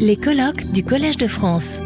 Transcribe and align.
Les 0.00 0.16
colloques 0.16 0.72
du 0.72 0.82
Collège 0.82 1.18
de 1.18 1.28
France. 1.28 1.78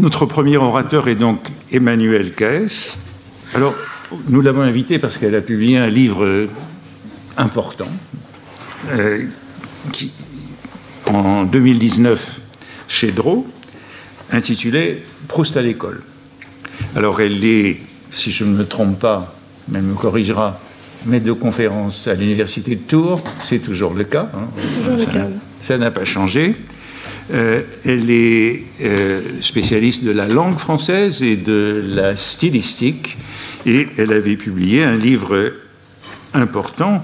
Notre 0.00 0.26
premier 0.26 0.56
orateur 0.56 1.06
est 1.06 1.14
donc 1.14 1.40
Emmanuel 1.70 2.34
Caes. 2.34 2.98
Alors, 3.54 3.76
nous 4.28 4.40
l'avons 4.40 4.62
invité 4.62 4.98
parce 4.98 5.18
qu'elle 5.18 5.36
a 5.36 5.40
publié 5.40 5.78
un 5.78 5.86
livre 5.86 6.48
important 7.36 7.88
euh, 8.90 9.24
en 11.06 11.44
2019 11.44 12.40
chez 12.88 13.12
Draw, 13.12 13.46
intitulé 14.32 15.04
Proust 15.28 15.56
à 15.56 15.62
l'école. 15.62 16.02
Alors, 16.96 17.20
elle 17.20 17.44
est, 17.44 17.80
si 18.10 18.32
je 18.32 18.44
ne 18.44 18.56
me 18.56 18.66
trompe 18.66 18.98
pas, 18.98 19.36
mais 19.68 19.78
elle 19.78 19.84
me 19.84 19.94
corrigera, 19.94 20.58
maître 21.06 21.24
de 21.24 21.32
conférence 21.32 22.08
à 22.08 22.14
l'université 22.14 22.76
de 22.76 22.80
Tours, 22.80 23.22
c'est 23.38 23.58
toujours 23.58 23.94
le 23.94 24.04
cas. 24.04 24.30
Hein. 24.34 25.28
ça 25.60 25.78
n'a 25.78 25.90
pas 25.90 26.04
changé. 26.04 26.54
Euh, 27.32 27.62
elle 27.86 28.10
est 28.10 28.64
euh, 28.82 29.20
spécialiste 29.40 30.04
de 30.04 30.10
la 30.10 30.28
langue 30.28 30.58
française 30.58 31.22
et 31.22 31.36
de 31.36 31.82
la 31.86 32.16
stylistique, 32.16 33.16
et 33.64 33.88
elle 33.96 34.12
avait 34.12 34.36
publié 34.36 34.84
un 34.84 34.96
livre 34.96 35.52
important, 36.34 37.02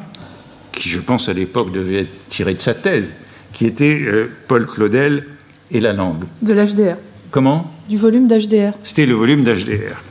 qui 0.73 0.89
je 0.89 1.01
pense 1.01 1.29
à 1.29 1.33
l'époque 1.33 1.73
devait 1.73 2.01
être 2.01 2.29
tiré 2.29 2.53
de 2.53 2.61
sa 2.61 2.75
thèse, 2.75 3.15
qui 3.53 3.65
était 3.65 3.99
euh, 4.03 4.27
Paul 4.47 4.67
Claudel 4.67 5.27
et 5.71 5.80
la 5.80 5.93
langue. 5.95 6.25
De 6.43 6.53
l'HDR. 6.53 6.97
Comment? 7.30 7.73
Du 7.89 7.97
volume 7.97 8.29
d'HDR. 8.29 8.73
C'était 8.85 9.07
le 9.07 9.15
volume 9.15 9.43
d'HDR. 9.45 10.03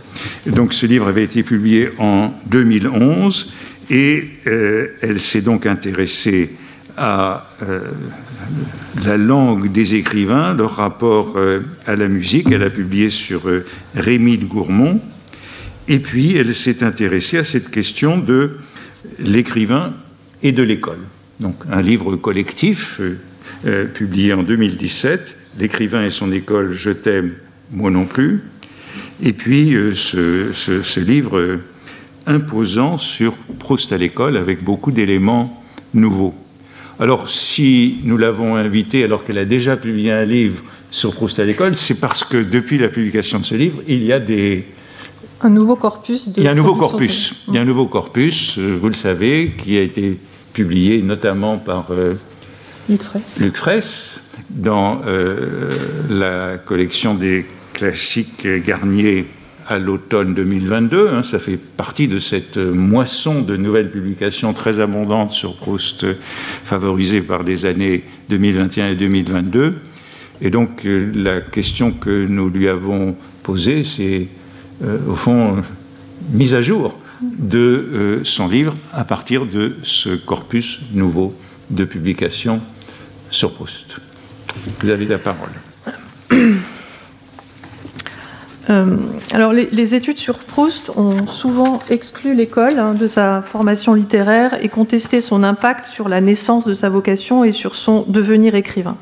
Donc 0.47 0.73
ce 0.73 0.85
livre 0.85 1.07
avait 1.07 1.23
été 1.23 1.43
publié 1.43 1.89
en 1.99 2.31
2011 2.47 3.53
et 3.89 4.29
elle 5.01 5.19
s'est 5.19 5.41
donc 5.41 5.65
intéressée 5.65 6.51
à 6.99 7.49
euh, 7.63 7.79
la 9.03 9.17
langue 9.17 9.71
des 9.71 9.95
écrivains, 9.95 10.53
leur 10.53 10.75
rapport 10.75 11.37
euh, 11.37 11.61
à 11.87 11.95
la 11.95 12.09
musique. 12.09 12.51
Elle 12.51 12.63
a 12.63 12.69
publié 12.69 13.09
sur 13.09 13.47
euh, 13.47 13.65
Rémy 13.95 14.37
de 14.37 14.45
Gourmont. 14.45 14.99
Et 15.87 15.99
puis, 15.99 16.35
elle 16.35 16.53
s'est 16.53 16.83
intéressée 16.83 17.37
à 17.37 17.43
cette 17.45 17.71
question 17.71 18.17
de 18.17 18.57
l'écrivain 19.17 19.93
et 20.43 20.51
de 20.51 20.61
l'école. 20.61 20.99
Donc, 21.39 21.55
un 21.71 21.81
livre 21.81 22.15
collectif 22.17 23.01
publié 23.93 24.33
en 24.33 24.43
2017, 24.43 25.35
L'écrivain 25.57 26.05
et 26.05 26.11
son 26.11 26.31
école, 26.31 26.73
je 26.73 26.91
t'aime, 26.91 27.33
moi 27.71 27.89
non 27.89 28.05
plus. 28.05 28.41
Et 29.23 29.33
puis, 29.33 29.75
ce, 29.95 30.99
livre 30.99 31.57
imposant 32.25 32.97
sur 32.97 33.33
Proust 33.59 33.91
à 33.91 33.97
l'école 33.97 34.37
avec 34.37 34.63
beaucoup 34.63 34.91
d'éléments 34.91 35.61
nouveaux. 35.93 36.33
Alors, 36.99 37.29
si 37.29 37.99
nous 38.03 38.17
l'avons 38.17 38.55
invitée 38.55 39.03
alors 39.05 39.23
qu'elle 39.23 39.37
a 39.37 39.45
déjà 39.45 39.77
publié 39.77 40.11
un 40.11 40.25
livre 40.25 40.61
sur 40.91 41.13
Proust 41.13 41.39
à 41.39 41.45
l'école, 41.45 41.75
c'est 41.75 41.99
parce 41.99 42.23
que 42.23 42.37
depuis 42.37 42.77
la 42.77 42.89
publication 42.89 43.39
de 43.39 43.45
ce 43.45 43.55
livre, 43.55 43.81
il 43.87 44.03
y 44.03 44.11
a 44.11 44.19
des... 44.19 44.65
Un 45.41 45.49
nouveau 45.49 45.77
corpus 45.77 46.27
de 46.29 46.41
Il 46.41 46.43
y 46.43 46.47
a 46.47 46.51
un 46.51 46.55
nouveau 46.55 46.75
corpus. 46.75 47.35
Il 47.47 47.53
y 47.53 47.57
a 47.57 47.61
un 47.61 47.65
nouveau 47.65 47.85
corpus, 47.85 48.57
euh, 48.57 48.77
vous 48.79 48.89
le 48.89 48.93
savez, 48.93 49.53
qui 49.57 49.77
a 49.77 49.81
été 49.81 50.19
publié 50.51 51.01
notamment 51.01 51.57
par 51.57 51.87
euh, 51.91 52.15
Luc 52.89 53.03
Fraisse. 53.03 53.23
Luc 53.39 53.55
Fraisse 53.55 54.21
dans 54.49 55.01
euh, 55.05 55.77
la 56.09 56.57
collection 56.57 57.13
des 57.13 57.45
classiques 57.73 58.45
Garnier 58.65 59.25
à 59.69 59.77
l'automne 59.77 60.33
2022. 60.33 61.09
Hein, 61.09 61.23
ça 61.23 61.39
fait 61.39 61.57
partie 61.57 62.07
de 62.07 62.19
cette 62.19 62.57
moisson 62.57 63.41
de 63.41 63.55
nouvelles 63.55 63.91
publications 63.91 64.51
très 64.53 64.79
abondantes 64.79 65.31
sur 65.31 65.55
Proust, 65.55 66.05
favorisée 66.15 67.21
par 67.21 67.43
les 67.43 67.65
années 67.65 68.03
2021 68.29 68.89
et 68.89 68.95
2022. 68.95 69.75
Et 70.41 70.49
donc 70.49 70.85
euh, 70.85 71.11
la 71.15 71.39
question 71.41 71.91
que 71.91 72.25
nous 72.25 72.49
lui 72.49 72.67
avons 72.67 73.15
posée, 73.43 73.83
c'est 73.83 74.27
euh, 74.83 74.97
au 75.07 75.15
fond 75.15 75.57
mise 76.31 76.55
à 76.55 76.61
jour 76.61 76.97
de 77.21 77.57
euh, 77.59 78.23
son 78.23 78.47
livre 78.47 78.75
à 78.93 79.03
partir 79.03 79.45
de 79.45 79.75
ce 79.83 80.09
corpus 80.15 80.79
nouveau 80.93 81.35
de 81.69 81.85
publications 81.85 82.61
sur 83.29 83.53
Proust. 83.53 83.99
Vous 84.81 84.89
avez 84.89 85.05
la 85.05 85.19
parole. 85.19 85.51
Euh, 88.69 88.97
alors, 89.31 89.51
les, 89.51 89.95
études 89.95 90.19
sur 90.19 90.37
Proust 90.37 90.91
ont 90.95 91.25
souvent 91.25 91.79
exclu 91.89 92.35
l'école 92.35 92.77
hein, 92.77 92.93
de 92.93 93.07
sa 93.07 93.41
formation 93.41 93.93
littéraire 93.93 94.63
et 94.63 94.69
contesté 94.69 95.21
son 95.21 95.43
impact 95.43 95.85
sur 95.85 96.07
la 96.07 96.21
naissance 96.21 96.67
de 96.67 96.73
sa 96.73 96.89
vocation 96.89 97.43
et 97.43 97.51
sur 97.51 97.75
son 97.75 98.05
devenir 98.07 98.53
écrivain. 98.53 98.95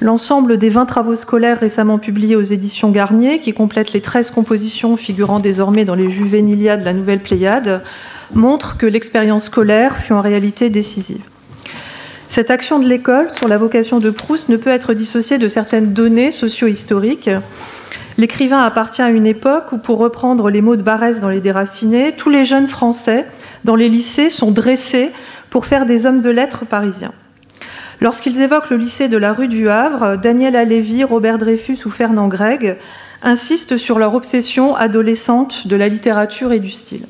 L'ensemble 0.00 0.58
des 0.58 0.68
20 0.68 0.86
travaux 0.86 1.16
scolaires 1.16 1.58
récemment 1.58 1.98
publiés 1.98 2.36
aux 2.36 2.42
éditions 2.42 2.90
Garnier, 2.90 3.40
qui 3.40 3.52
complètent 3.52 3.92
les 3.92 4.00
13 4.00 4.30
compositions 4.30 4.96
figurant 4.96 5.40
désormais 5.40 5.84
dans 5.84 5.96
les 5.96 6.08
Juvénilia 6.08 6.76
de 6.76 6.84
la 6.84 6.92
Nouvelle 6.92 7.18
Pléiade, 7.18 7.82
montre 8.32 8.76
que 8.76 8.86
l'expérience 8.86 9.44
scolaire 9.44 9.96
fut 9.96 10.12
en 10.12 10.20
réalité 10.20 10.70
décisive. 10.70 11.22
Cette 12.28 12.52
action 12.52 12.78
de 12.78 12.86
l'école 12.86 13.30
sur 13.30 13.48
la 13.48 13.58
vocation 13.58 13.98
de 13.98 14.10
Proust 14.10 14.48
ne 14.50 14.56
peut 14.56 14.70
être 14.70 14.94
dissociée 14.94 15.38
de 15.38 15.48
certaines 15.48 15.92
données 15.94 16.30
socio-historiques 16.30 17.30
L'écrivain 18.18 18.62
appartient 18.62 19.00
à 19.00 19.10
une 19.10 19.28
époque 19.28 19.70
où, 19.70 19.78
pour 19.78 19.98
reprendre 19.98 20.50
les 20.50 20.60
mots 20.60 20.74
de 20.74 20.82
Barès 20.82 21.20
dans 21.20 21.28
Les 21.28 21.40
Déracinés, 21.40 22.14
tous 22.16 22.30
les 22.30 22.44
jeunes 22.44 22.66
Français 22.66 23.24
dans 23.62 23.76
les 23.76 23.88
lycées 23.88 24.28
sont 24.28 24.50
dressés 24.50 25.12
pour 25.50 25.66
faire 25.66 25.86
des 25.86 26.04
hommes 26.04 26.20
de 26.20 26.28
lettres 26.28 26.64
parisiens. 26.66 27.12
Lorsqu'ils 28.00 28.40
évoquent 28.40 28.70
le 28.70 28.76
lycée 28.76 29.06
de 29.06 29.16
la 29.16 29.32
rue 29.32 29.46
du 29.46 29.70
Havre, 29.70 30.16
Daniel 30.16 30.56
Alévi, 30.56 31.04
Robert 31.04 31.38
Dreyfus 31.38 31.78
ou 31.86 31.90
Fernand 31.90 32.26
Gregg 32.26 32.76
insistent 33.22 33.76
sur 33.76 34.00
leur 34.00 34.14
obsession 34.14 34.74
adolescente 34.74 35.68
de 35.68 35.76
la 35.76 35.88
littérature 35.88 36.52
et 36.52 36.60
du 36.60 36.70
style. 36.70 37.06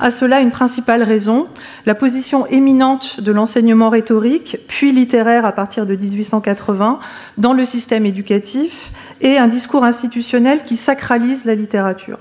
À 0.00 0.10
cela, 0.10 0.40
une 0.40 0.50
principale 0.50 1.02
raison, 1.02 1.48
la 1.86 1.94
position 1.94 2.46
éminente 2.46 3.20
de 3.20 3.32
l'enseignement 3.32 3.88
rhétorique, 3.88 4.58
puis 4.68 4.92
littéraire 4.92 5.44
à 5.44 5.52
partir 5.52 5.86
de 5.86 5.94
1880, 5.94 6.98
dans 7.38 7.52
le 7.52 7.64
système 7.64 8.06
éducatif, 8.06 8.90
et 9.20 9.38
un 9.38 9.48
discours 9.48 9.84
institutionnel 9.84 10.64
qui 10.64 10.76
sacralise 10.76 11.44
la 11.44 11.54
littérature. 11.54 12.18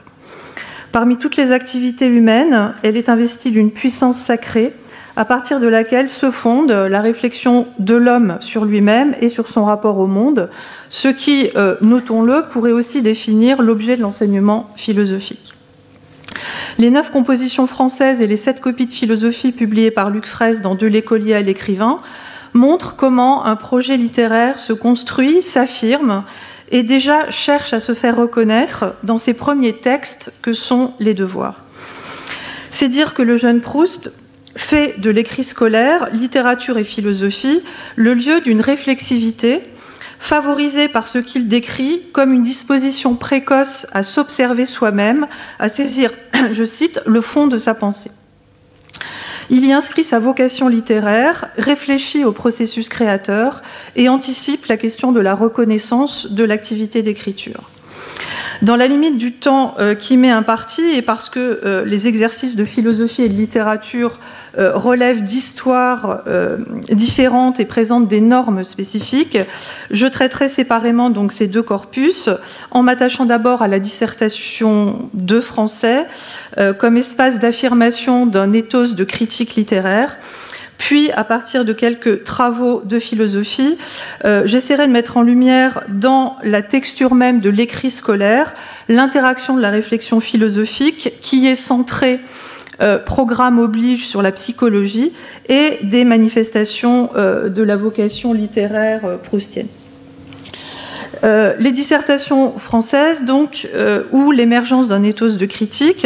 Parmi 0.92 1.18
toutes 1.18 1.36
les 1.36 1.52
activités 1.52 2.08
humaines, 2.08 2.74
elle 2.84 2.96
est 2.96 3.10
investie 3.10 3.52
d'une 3.52 3.72
puissance 3.72 4.18
sacrée, 4.18 4.74
à 5.18 5.26
partir 5.26 5.60
de 5.60 5.68
laquelle 5.68 6.10
se 6.10 6.30
fonde 6.30 6.72
la 6.72 7.02
réflexion 7.02 7.68
de 7.80 7.96
l'homme 7.96 8.38
sur 8.42 8.66
lui-même 8.66 9.16
et 9.22 9.30
sur 9.30 9.48
son 9.48 9.66
rapport 9.66 9.98
au 9.98 10.08
monde, 10.08 10.50
ce 10.90 11.08
qui, 11.08 11.50
euh, 11.56 11.76
notons-le, 11.82 12.44
pourrait 12.50 12.74
aussi 12.74 13.02
définir 13.02 13.62
l'objet 13.62 13.98
de 13.98 14.02
l'enseignement 14.02 14.70
philosophique. 14.76 15.55
Les 16.78 16.90
neuf 16.90 17.12
compositions 17.12 17.68
françaises 17.68 18.22
et 18.22 18.28
les 18.28 18.38
sept 18.38 18.60
copies 18.60 18.88
de 18.88 18.94
philosophie 18.94 19.52
publiées 19.52 19.92
par 19.92 20.10
Luc 20.10 20.26
Fraisse 20.26 20.62
dans 20.62 20.76
De 20.76 20.88
l'écolier 20.88 21.34
à 21.34 21.42
l'écrivain 21.42 22.00
montrent 22.54 22.96
comment 22.96 23.46
un 23.46 23.56
projet 23.56 23.98
littéraire 23.98 24.60
se 24.60 24.74
construit, 24.74 25.42
s'affirme 25.42 26.24
et 26.72 26.84
déjà 26.84 27.30
cherche 27.30 27.74
à 27.74 27.80
se 27.80 27.94
faire 27.94 28.18
reconnaître 28.18 28.96
dans 29.04 29.18
ses 29.18 29.34
premiers 29.34 29.74
textes 29.74 30.34
que 30.42 30.54
sont 30.54 30.94
les 31.00 31.14
devoirs. 31.14 31.64
C'est 32.72 32.90
dire 32.90 33.14
que 33.14 33.22
le 33.22 33.38
jeune 33.38 33.62
Proust 33.62 34.12
fait 34.56 35.00
de 35.00 35.10
l'écrit 35.10 35.44
scolaire, 35.44 36.10
littérature 36.14 36.78
et 36.78 36.84
philosophie 36.84 37.62
le 37.96 38.14
lieu 38.14 38.42
d'une 38.42 38.62
réflexivité 38.62 39.62
favorisé 40.26 40.88
par 40.88 41.08
ce 41.08 41.20
qu'il 41.20 41.48
décrit 41.48 42.02
comme 42.12 42.34
une 42.34 42.42
disposition 42.42 43.16
précoce 43.16 43.86
à 43.94 44.02
s'observer 44.02 44.66
soi-même, 44.66 45.28
à 45.60 45.70
saisir, 45.70 46.12
je 46.52 46.66
cite, 46.66 47.00
le 47.06 47.22
fond 47.22 47.46
de 47.46 47.60
sa 47.60 47.76
pensée. 47.76 48.10
Il 49.52 49.64
y 49.64 49.72
inscrit 49.72 50.04
sa 50.04 50.20
vocation 50.20 50.68
littéraire, 50.68 51.52
réfléchit 51.58 52.26
au 52.26 52.32
processus 52.32 52.90
créateur 52.90 53.62
et 53.96 54.10
anticipe 54.10 54.66
la 54.66 54.78
question 54.78 55.12
de 55.12 55.20
la 55.20 55.36
reconnaissance 55.36 56.32
de 56.32 56.44
l'activité 56.44 57.04
d'écriture. 57.04 57.70
Dans 58.62 58.76
la 58.76 58.88
limite 58.88 59.18
du 59.18 59.34
temps 59.34 59.76
euh, 59.80 59.96
qui 59.96 60.18
m'est 60.18 60.32
imparti, 60.32 60.82
et 60.96 61.02
parce 61.02 61.30
que 61.30 61.62
euh, 61.66 61.86
les 61.86 62.08
exercices 62.08 62.56
de 62.56 62.66
philosophie 62.66 63.24
et 63.24 63.30
de 63.30 63.34
littérature 63.34 64.20
euh, 64.58 64.72
relèvent 64.76 65.24
d'histoires 65.24 66.24
différentes 66.92 67.60
et 67.60 67.66
présentent 67.66 68.08
des 68.08 68.22
normes 68.22 68.64
spécifiques, 68.64 69.38
je 69.92 70.08
traiterai 70.08 70.48
séparément 70.48 71.10
donc 71.10 71.34
ces 71.34 71.48
deux 71.48 71.62
corpus, 71.62 72.30
en 72.72 72.84
m'attachant 72.84 73.26
d'abord 73.26 73.62
à 73.62 73.68
la 73.68 73.80
dissertation 73.80 75.10
de 75.14 75.40
français 75.40 76.06
comme 76.80 76.98
espace 76.98 77.40
d'affirmation 77.40 78.26
d'un 78.26 78.54
ethos 78.54 78.94
de 78.94 79.04
critique 79.04 79.56
littéraire 79.56 80.18
puis, 80.78 81.12
à 81.12 81.24
partir 81.24 81.66
de 81.66 81.74
quelques 81.74 82.24
travaux 82.24 82.82
de 82.84 83.00
philosophie, 83.00 83.78
euh, 84.26 84.44
j'essaierai 84.46 84.88
de 84.88 84.92
mettre 84.92 85.18
en 85.18 85.22
lumière 85.22 85.82
dans 85.90 86.36
la 86.44 86.62
texture 86.62 87.16
même 87.16 87.40
de 87.40 87.50
l'écrit 87.50 87.92
scolaire 87.92 88.54
l'interaction 88.90 89.56
de 89.56 89.62
la 89.62 89.70
réflexion 89.70 90.20
philosophique 90.20 91.14
qui 91.22 91.48
est 91.48 91.56
centrée 91.56 92.20
euh, 92.82 93.00
programme 93.00 93.58
oblige 93.58 94.06
sur 94.06 94.22
la 94.22 94.32
psychologie 94.34 95.14
et 95.48 95.80
des 95.84 96.04
manifestations 96.04 97.10
euh, 97.16 97.48
de 97.48 97.64
la 97.64 97.78
vocation 97.78 98.34
littéraire 98.34 99.20
proustienne. 99.24 99.68
les 101.24 101.72
dissertations 101.72 102.60
françaises, 102.60 103.24
donc, 103.24 103.68
ou 104.12 104.32
l'émergence 104.32 104.90
d'un 104.90 105.02
ethos 105.02 105.38
de 105.38 105.46
critique, 105.48 106.06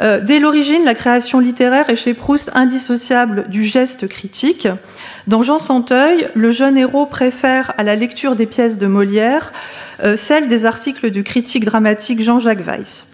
dès 0.00 0.38
l'origine, 0.38 0.84
la 0.84 0.94
création 0.94 1.40
littéraire 1.40 1.90
est 1.90 1.96
chez 1.96 2.14
Proust 2.14 2.50
indissociable 2.54 3.46
du 3.48 3.64
geste 3.64 4.06
critique. 4.08 4.68
Dans 5.26 5.42
Jean 5.42 5.58
Santeuil, 5.58 6.28
le 6.34 6.50
jeune 6.50 6.78
héros 6.78 7.06
préfère 7.06 7.74
à 7.78 7.82
la 7.82 7.96
lecture 7.96 8.36
des 8.36 8.46
pièces 8.46 8.78
de 8.78 8.86
Molière 8.86 9.52
celle 10.16 10.48
des 10.48 10.66
articles 10.66 11.10
du 11.10 11.24
critique 11.24 11.64
dramatique 11.64 12.22
Jean-Jacques 12.22 12.64
Weiss. 12.64 13.10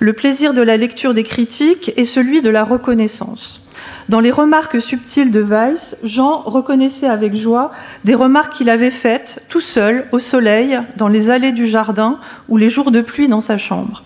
Le 0.00 0.12
plaisir 0.12 0.54
de 0.54 0.62
la 0.62 0.76
lecture 0.76 1.12
des 1.12 1.24
critiques 1.24 1.92
est 1.96 2.04
celui 2.04 2.40
de 2.40 2.50
la 2.50 2.62
reconnaissance. 2.62 3.68
Dans 4.08 4.20
les 4.20 4.30
remarques 4.30 4.80
subtiles 4.80 5.30
de 5.30 5.40
Weiss, 5.40 5.96
Jean 6.02 6.42
reconnaissait 6.42 7.08
avec 7.08 7.34
joie 7.34 7.72
des 8.04 8.14
remarques 8.14 8.54
qu'il 8.54 8.70
avait 8.70 8.90
faites 8.90 9.44
tout 9.48 9.60
seul, 9.60 10.06
au 10.12 10.18
soleil, 10.18 10.78
dans 10.96 11.08
les 11.08 11.30
allées 11.30 11.52
du 11.52 11.66
jardin 11.66 12.18
ou 12.48 12.56
les 12.56 12.70
jours 12.70 12.90
de 12.90 13.00
pluie 13.00 13.28
dans 13.28 13.40
sa 13.40 13.58
chambre. 13.58 14.02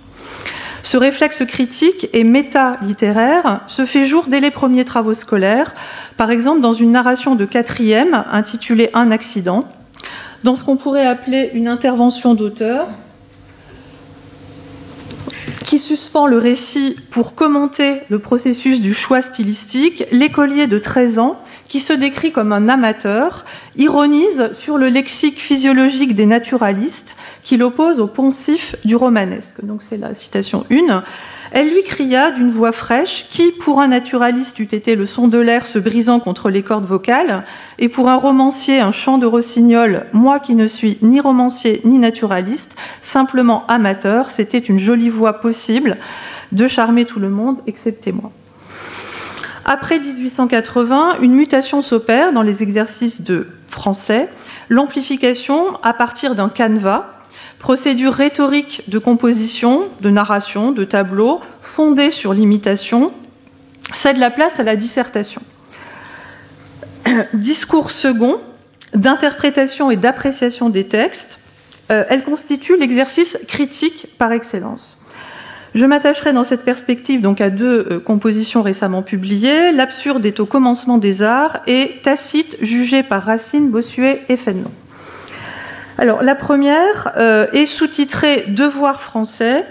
Ce 0.82 0.96
réflexe 0.96 1.44
critique 1.46 2.08
et 2.12 2.24
méta-littéraire 2.24 3.60
se 3.66 3.86
fait 3.86 4.04
jour 4.04 4.26
dès 4.28 4.40
les 4.40 4.50
premiers 4.50 4.84
travaux 4.84 5.14
scolaires, 5.14 5.74
par 6.16 6.30
exemple 6.30 6.60
dans 6.60 6.72
une 6.72 6.90
narration 6.90 7.34
de 7.34 7.44
quatrième 7.44 8.24
intitulée 8.30 8.90
Un 8.92 9.10
accident, 9.10 9.64
dans 10.42 10.54
ce 10.54 10.64
qu'on 10.64 10.76
pourrait 10.76 11.06
appeler 11.06 11.50
une 11.54 11.68
intervention 11.68 12.34
d'auteur, 12.34 12.88
qui 15.64 15.78
suspend 15.78 16.26
le 16.26 16.36
récit 16.36 16.96
pour 17.10 17.34
commenter 17.34 18.00
le 18.10 18.18
processus 18.18 18.80
du 18.80 18.92
choix 18.92 19.22
stylistique, 19.22 20.04
l'écolier 20.10 20.66
de 20.66 20.78
13 20.78 21.18
ans, 21.18 21.41
qui 21.72 21.80
se 21.80 21.94
décrit 21.94 22.32
comme 22.32 22.52
un 22.52 22.68
amateur, 22.68 23.46
ironise 23.76 24.52
sur 24.52 24.76
le 24.76 24.90
lexique 24.90 25.40
physiologique 25.40 26.14
des 26.14 26.26
naturalistes 26.26 27.16
qu'il 27.42 27.62
oppose 27.62 27.98
au 27.98 28.08
poncif 28.08 28.76
du 28.84 28.94
romanesque. 28.94 29.64
Donc 29.64 29.80
c'est 29.80 29.96
la 29.96 30.12
citation 30.12 30.66
1. 30.70 31.02
Elle 31.52 31.72
lui 31.72 31.82
cria 31.82 32.30
d'une 32.30 32.50
voix 32.50 32.72
fraîche, 32.72 33.24
qui, 33.30 33.52
pour 33.52 33.80
un 33.80 33.88
naturaliste, 33.88 34.58
eût 34.58 34.68
été 34.70 34.96
le 34.96 35.06
son 35.06 35.28
de 35.28 35.38
l'air 35.38 35.66
se 35.66 35.78
brisant 35.78 36.20
contre 36.20 36.50
les 36.50 36.62
cordes 36.62 36.84
vocales, 36.84 37.42
et 37.78 37.88
pour 37.88 38.10
un 38.10 38.16
romancier, 38.16 38.78
un 38.80 38.92
chant 38.92 39.16
de 39.16 39.24
rossignol, 39.24 40.04
moi 40.12 40.40
qui 40.40 40.54
ne 40.54 40.66
suis 40.66 40.98
ni 41.00 41.20
romancier 41.20 41.80
ni 41.84 41.98
naturaliste, 41.98 42.76
simplement 43.00 43.66
amateur, 43.68 44.30
c'était 44.30 44.58
une 44.58 44.78
jolie 44.78 45.08
voix 45.08 45.40
possible 45.40 45.96
de 46.52 46.66
charmer 46.66 47.06
tout 47.06 47.18
le 47.18 47.30
monde, 47.30 47.60
excepté 47.66 48.12
moi. 48.12 48.30
Après 49.64 50.00
1880, 50.00 51.18
une 51.20 51.34
mutation 51.34 51.82
s'opère 51.82 52.32
dans 52.32 52.42
les 52.42 52.62
exercices 52.62 53.20
de 53.20 53.46
français, 53.68 54.28
l'amplification 54.68 55.76
à 55.82 55.92
partir 55.92 56.34
d'un 56.34 56.48
canevas, 56.48 57.06
procédure 57.58 58.12
rhétorique 58.12 58.82
de 58.88 58.98
composition, 58.98 59.88
de 60.00 60.10
narration, 60.10 60.72
de 60.72 60.84
tableau, 60.84 61.40
fondée 61.60 62.10
sur 62.10 62.34
l'imitation, 62.34 63.12
cède 63.94 64.16
la 64.16 64.30
place 64.30 64.58
à 64.58 64.64
la 64.64 64.74
dissertation. 64.74 65.42
Discours 67.32 67.92
second, 67.92 68.40
d'interprétation 68.94 69.90
et 69.90 69.96
d'appréciation 69.96 70.70
des 70.70 70.84
textes, 70.84 71.38
euh, 71.90 72.04
elle 72.08 72.24
constitue 72.24 72.76
l'exercice 72.76 73.38
critique 73.46 74.08
par 74.18 74.32
excellence. 74.32 74.98
Je 75.74 75.86
m'attacherai 75.86 76.34
dans 76.34 76.44
cette 76.44 76.64
perspective 76.64 77.22
donc 77.22 77.40
à 77.40 77.48
deux 77.48 77.86
euh, 77.90 77.98
compositions 77.98 78.62
récemment 78.62 79.02
publiées. 79.02 79.72
L'absurde 79.72 80.24
est 80.26 80.38
au 80.38 80.46
commencement 80.46 80.98
des 80.98 81.22
arts 81.22 81.60
et 81.66 81.98
Tacite, 82.02 82.58
jugé 82.60 83.02
par 83.02 83.22
Racine, 83.22 83.70
Bossuet 83.70 84.22
et 84.28 84.36
Fénelon. 84.36 84.70
Alors, 85.96 86.22
la 86.22 86.34
première 86.34 87.12
euh, 87.16 87.46
est 87.52 87.66
sous-titrée 87.66 88.44
Devoir 88.48 89.00
français 89.00 89.64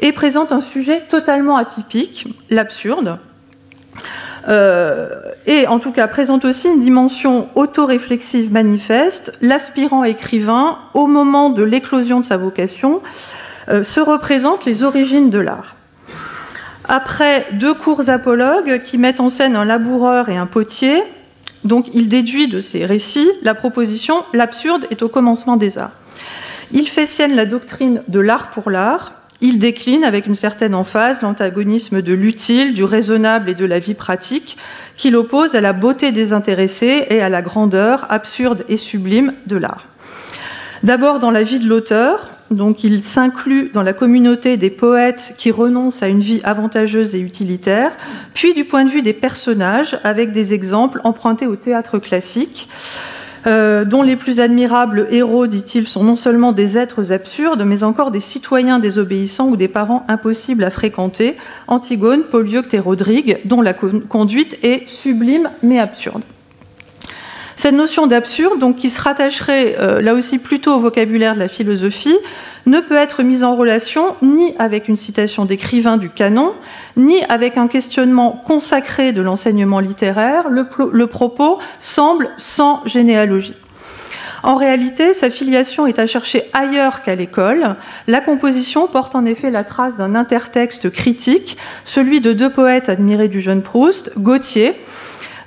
et 0.00 0.12
présente 0.12 0.52
un 0.52 0.60
sujet 0.60 1.00
totalement 1.08 1.56
atypique, 1.56 2.28
l'absurde. 2.50 3.18
Euh, 4.48 5.08
et 5.46 5.66
en 5.68 5.78
tout 5.78 5.92
cas 5.92 6.08
présente 6.08 6.44
aussi 6.44 6.68
une 6.68 6.80
dimension 6.80 7.48
autoréflexive 7.54 8.52
manifeste. 8.52 9.32
L'aspirant 9.40 10.02
écrivain, 10.04 10.78
au 10.94 11.06
moment 11.06 11.50
de 11.50 11.62
l'éclosion 11.62 12.20
de 12.20 12.24
sa 12.24 12.38
vocation, 12.38 13.02
se 13.68 14.00
représente 14.00 14.64
les 14.64 14.82
origines 14.82 15.30
de 15.30 15.38
l'art. 15.38 15.76
Après 16.88 17.46
deux 17.52 17.74
courts 17.74 18.08
apologues 18.08 18.82
qui 18.84 18.98
mettent 18.98 19.20
en 19.20 19.28
scène 19.28 19.56
un 19.56 19.64
laboureur 19.64 20.28
et 20.28 20.36
un 20.36 20.46
potier, 20.46 21.02
donc 21.64 21.86
il 21.94 22.08
déduit 22.08 22.48
de 22.48 22.60
ces 22.60 22.84
récits 22.84 23.30
la 23.42 23.54
proposition 23.54 24.24
l'absurde 24.32 24.86
est 24.90 25.02
au 25.02 25.08
commencement 25.08 25.56
des 25.56 25.78
arts. 25.78 25.92
Il 26.72 26.88
fait 26.88 27.06
sienne 27.06 27.36
la 27.36 27.46
doctrine 27.46 28.02
de 28.08 28.20
l'art 28.20 28.50
pour 28.50 28.70
l'art. 28.70 29.12
Il 29.40 29.58
décline 29.58 30.04
avec 30.04 30.26
une 30.26 30.36
certaine 30.36 30.74
emphase 30.74 31.22
l'antagonisme 31.22 32.00
de 32.00 32.12
l'utile, 32.12 32.74
du 32.74 32.84
raisonnable 32.84 33.50
et 33.50 33.54
de 33.54 33.64
la 33.64 33.78
vie 33.78 33.94
pratique, 33.94 34.56
qu'il 34.96 35.16
oppose 35.16 35.54
à 35.54 35.60
la 35.60 35.72
beauté 35.72 36.12
désintéressée 36.12 37.06
et 37.10 37.20
à 37.20 37.28
la 37.28 37.42
grandeur 37.42 38.06
absurde 38.08 38.64
et 38.68 38.76
sublime 38.76 39.34
de 39.46 39.56
l'art. 39.56 39.86
D'abord 40.82 41.18
dans 41.18 41.30
la 41.30 41.42
vie 41.42 41.60
de 41.60 41.68
l'auteur, 41.68 42.30
donc 42.52 42.84
il 42.84 43.02
s'inclut 43.02 43.70
dans 43.72 43.82
la 43.82 43.92
communauté 43.92 44.56
des 44.56 44.70
poètes 44.70 45.34
qui 45.38 45.50
renoncent 45.50 46.02
à 46.02 46.08
une 46.08 46.20
vie 46.20 46.40
avantageuse 46.44 47.14
et 47.14 47.20
utilitaire, 47.20 47.92
puis 48.34 48.54
du 48.54 48.64
point 48.64 48.84
de 48.84 48.90
vue 48.90 49.02
des 49.02 49.12
personnages, 49.12 49.98
avec 50.04 50.32
des 50.32 50.52
exemples 50.52 51.00
empruntés 51.04 51.46
au 51.46 51.56
théâtre 51.56 51.98
classique, 51.98 52.68
euh, 53.46 53.84
dont 53.84 54.02
les 54.02 54.14
plus 54.14 54.38
admirables 54.38 55.08
héros, 55.10 55.46
dit-il, 55.46 55.88
sont 55.88 56.04
non 56.04 56.16
seulement 56.16 56.52
des 56.52 56.78
êtres 56.78 57.12
absurdes, 57.12 57.64
mais 57.66 57.82
encore 57.82 58.12
des 58.12 58.20
citoyens 58.20 58.78
désobéissants 58.78 59.48
ou 59.48 59.56
des 59.56 59.68
parents 59.68 60.04
impossibles 60.08 60.62
à 60.62 60.70
fréquenter, 60.70 61.36
Antigone, 61.66 62.22
Polyeucte 62.22 62.74
et 62.74 62.78
Rodrigue, 62.78 63.38
dont 63.44 63.60
la 63.60 63.74
conduite 63.74 64.58
est 64.62 64.88
sublime 64.88 65.50
mais 65.62 65.80
absurde. 65.80 66.22
Cette 67.62 67.76
notion 67.76 68.08
d'absurde, 68.08 68.76
qui 68.76 68.90
se 68.90 69.00
rattacherait 69.00 69.76
euh, 69.78 70.00
là 70.00 70.14
aussi 70.14 70.40
plutôt 70.40 70.74
au 70.74 70.80
vocabulaire 70.80 71.34
de 71.34 71.38
la 71.38 71.46
philosophie, 71.46 72.18
ne 72.66 72.80
peut 72.80 72.96
être 72.96 73.22
mise 73.22 73.44
en 73.44 73.54
relation 73.54 74.16
ni 74.20 74.52
avec 74.58 74.88
une 74.88 74.96
citation 74.96 75.44
d'écrivain 75.44 75.96
du 75.96 76.10
canon, 76.10 76.54
ni 76.96 77.22
avec 77.28 77.58
un 77.58 77.68
questionnement 77.68 78.32
consacré 78.32 79.12
de 79.12 79.22
l'enseignement 79.22 79.78
littéraire. 79.78 80.48
Le, 80.48 81.06
propos 81.06 81.60
semble 81.78 82.30
sans 82.36 82.82
généalogie. 82.84 83.54
En 84.42 84.56
réalité, 84.56 85.14
sa 85.14 85.30
filiation 85.30 85.86
est 85.86 86.00
à 86.00 86.08
chercher 86.08 86.42
ailleurs 86.52 87.00
qu'à 87.02 87.14
l'école. 87.14 87.76
La 88.08 88.20
composition 88.20 88.88
porte 88.88 89.14
en 89.14 89.24
effet 89.24 89.52
la 89.52 89.62
trace 89.62 89.98
d'un 89.98 90.16
intertexte 90.16 90.90
critique, 90.90 91.56
celui 91.84 92.20
de 92.20 92.32
deux 92.32 92.50
poètes 92.50 92.88
admirés 92.88 93.28
du 93.28 93.40
jeune 93.40 93.62
Proust, 93.62 94.18
Gautier, 94.18 94.74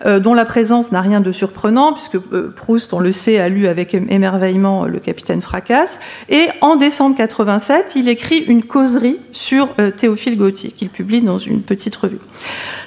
euh, 0.05 0.19
dont 0.19 0.33
la 0.33 0.45
présence 0.45 0.91
n'a 0.91 1.01
rien 1.01 1.21
de 1.21 1.31
surprenant, 1.31 1.93
puisque 1.93 2.15
euh, 2.15 2.53
Proust, 2.55 2.93
on 2.93 2.99
le 2.99 3.11
sait, 3.11 3.39
a 3.39 3.49
lu 3.49 3.67
avec 3.67 3.93
émerveillement 3.93 4.85
euh, 4.85 4.87
le 4.87 4.99
capitaine 4.99 5.41
Fracasse. 5.41 5.99
Et 6.29 6.47
en 6.61 6.75
décembre 6.75 7.15
87, 7.15 7.93
il 7.95 8.09
écrit 8.09 8.39
une 8.39 8.63
causerie 8.63 9.19
sur 9.31 9.69
Théophile 9.97 10.37
Gautier, 10.37 10.71
qu'il 10.71 10.89
publie 10.89 11.21
dans 11.21 11.37
une 11.37 11.61
petite 11.61 11.95
revue. 11.95 12.19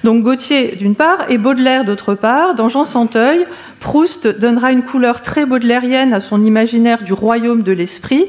Donc 0.05 0.23
Gautier 0.23 0.77
d'une 0.77 0.95
part, 0.95 1.27
et 1.29 1.39
Baudelaire 1.39 1.85
d'autre 1.85 2.15
part. 2.15 2.55
Dans 2.55 2.69
Jean 2.69 2.85
Santeuil, 2.85 3.47
Proust 3.81 4.27
donnera 4.27 4.73
une 4.73 4.83
couleur 4.83 5.23
très 5.23 5.47
baudelairienne 5.47 6.13
à 6.13 6.21
son 6.21 6.45
imaginaire 6.45 7.03
du 7.03 7.13
royaume 7.13 7.63
de 7.63 7.73
l'esprit, 7.73 8.27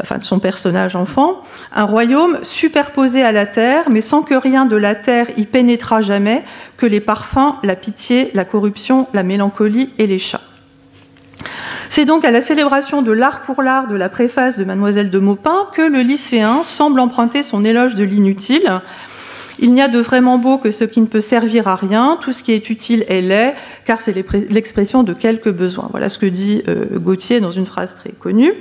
enfin 0.00 0.18
de 0.18 0.24
son 0.24 0.38
personnage 0.38 0.96
enfant, 0.96 1.42
un 1.74 1.84
royaume 1.84 2.38
superposé 2.42 3.22
à 3.22 3.32
la 3.32 3.46
terre, 3.46 3.88
mais 3.88 4.00
sans 4.00 4.22
que 4.22 4.34
rien 4.34 4.66
de 4.66 4.76
la 4.76 4.94
terre 4.94 5.26
y 5.36 5.44
pénétrât 5.44 6.00
jamais, 6.00 6.44
que 6.76 6.86
les 6.86 7.00
parfums, 7.00 7.54
la 7.62 7.76
pitié, 7.76 8.30
la 8.34 8.44
corruption, 8.44 9.06
la 9.14 9.22
mélancolie 9.22 9.90
et 9.98 10.06
les 10.06 10.18
chats. 10.18 10.40
C'est 11.88 12.04
donc 12.04 12.24
à 12.24 12.30
la 12.30 12.40
célébration 12.40 13.02
de 13.02 13.10
l'art 13.10 13.40
pour 13.40 13.62
l'art 13.62 13.88
de 13.88 13.96
la 13.96 14.08
préface 14.08 14.56
de 14.56 14.62
Mademoiselle 14.62 15.10
de 15.10 15.18
Maupin 15.18 15.66
que 15.74 15.82
le 15.82 16.02
lycéen 16.02 16.62
semble 16.62 17.00
emprunter 17.00 17.42
son 17.42 17.64
éloge 17.64 17.96
de 17.96 18.04
l'inutile 18.04 18.80
il 19.60 19.72
n'y 19.72 19.82
a 19.82 19.88
de 19.88 19.98
vraiment 19.98 20.38
beau 20.38 20.58
que 20.58 20.70
ce 20.70 20.84
qui 20.84 21.00
ne 21.00 21.06
peut 21.06 21.20
servir 21.20 21.68
à 21.68 21.76
rien, 21.76 22.18
tout 22.20 22.32
ce 22.32 22.42
qui 22.42 22.52
est 22.52 22.70
utile 22.70 23.04
est 23.08 23.20
laid, 23.20 23.54
car 23.84 24.00
c'est 24.00 24.14
l'expression 24.50 25.02
de 25.02 25.12
quelques 25.12 25.50
besoins. 25.50 25.88
Voilà 25.90 26.08
ce 26.08 26.18
que 26.18 26.26
dit 26.26 26.62
euh, 26.68 26.98
Gauthier 26.98 27.40
dans 27.40 27.50
une 27.50 27.66
phrase 27.66 27.94
très 27.94 28.10
connue. 28.10 28.54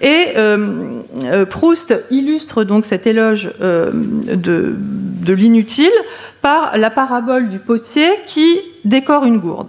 Et 0.00 0.28
euh, 0.36 1.02
euh, 1.24 1.44
Proust 1.44 1.94
illustre 2.10 2.64
donc 2.64 2.84
cet 2.84 3.06
éloge 3.06 3.50
de, 3.60 4.74
de 4.76 5.32
l'inutile 5.32 5.90
par 6.40 6.76
la 6.76 6.90
parabole 6.90 7.48
du 7.48 7.58
potier 7.58 8.08
qui 8.26 8.60
décore 8.84 9.24
une 9.24 9.38
gourde. 9.38 9.68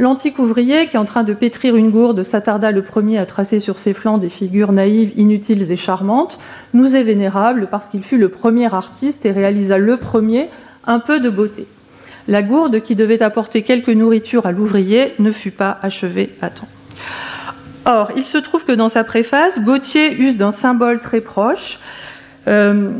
L'antique 0.00 0.38
ouvrier, 0.38 0.86
qui 0.86 0.94
est 0.94 0.98
en 0.98 1.04
train 1.04 1.24
de 1.24 1.32
pétrir 1.32 1.74
une 1.74 1.90
gourde, 1.90 2.22
s'attarda 2.22 2.70
le 2.70 2.82
premier 2.82 3.18
à 3.18 3.26
tracer 3.26 3.58
sur 3.58 3.80
ses 3.80 3.94
flancs 3.94 4.18
des 4.18 4.28
figures 4.28 4.70
naïves, 4.70 5.12
inutiles 5.16 5.72
et 5.72 5.76
charmantes, 5.76 6.38
nous 6.72 6.94
est 6.94 7.02
vénérable 7.02 7.66
parce 7.68 7.88
qu'il 7.88 8.04
fut 8.04 8.18
le 8.18 8.28
premier 8.28 8.72
artiste 8.72 9.26
et 9.26 9.32
réalisa 9.32 9.76
le 9.76 9.96
premier 9.96 10.48
un 10.86 11.00
peu 11.00 11.18
de 11.18 11.28
beauté. 11.28 11.66
La 12.28 12.42
gourde 12.42 12.80
qui 12.80 12.94
devait 12.94 13.22
apporter 13.24 13.62
quelque 13.62 13.90
nourriture 13.90 14.46
à 14.46 14.52
l'ouvrier 14.52 15.14
ne 15.18 15.32
fut 15.32 15.50
pas 15.50 15.78
achevée 15.82 16.30
à 16.42 16.50
temps. 16.50 16.68
Or, 17.84 18.12
il 18.16 18.24
se 18.24 18.38
trouve 18.38 18.64
que 18.64 18.72
dans 18.72 18.90
sa 18.90 19.02
préface, 19.02 19.62
Gauthier 19.62 20.14
use 20.20 20.36
d'un 20.36 20.52
symbole 20.52 21.00
très 21.00 21.22
proche. 21.22 21.78
Euh, 22.48 22.90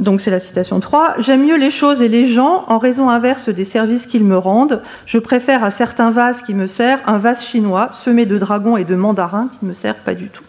donc 0.00 0.20
c'est 0.20 0.30
la 0.30 0.38
citation 0.38 0.80
3. 0.80 1.14
J'aime 1.18 1.46
mieux 1.46 1.56
les 1.56 1.70
choses 1.70 2.02
et 2.02 2.08
les 2.08 2.26
gens 2.26 2.64
en 2.68 2.78
raison 2.78 3.08
inverse 3.08 3.48
des 3.48 3.64
services 3.64 4.06
qu'ils 4.06 4.24
me 4.24 4.36
rendent. 4.36 4.82
Je 5.06 5.18
préfère 5.18 5.64
à 5.64 5.70
certains 5.70 6.10
vases 6.10 6.42
qui 6.42 6.54
me 6.54 6.66
servent 6.66 7.00
un 7.06 7.18
vase 7.18 7.44
chinois 7.44 7.88
semé 7.90 8.26
de 8.26 8.38
dragons 8.38 8.76
et 8.76 8.84
de 8.84 8.94
mandarins 8.94 9.48
qui 9.48 9.64
ne 9.64 9.70
me 9.70 9.74
servent 9.74 10.02
pas 10.04 10.14
du 10.14 10.28
tout. 10.28 10.44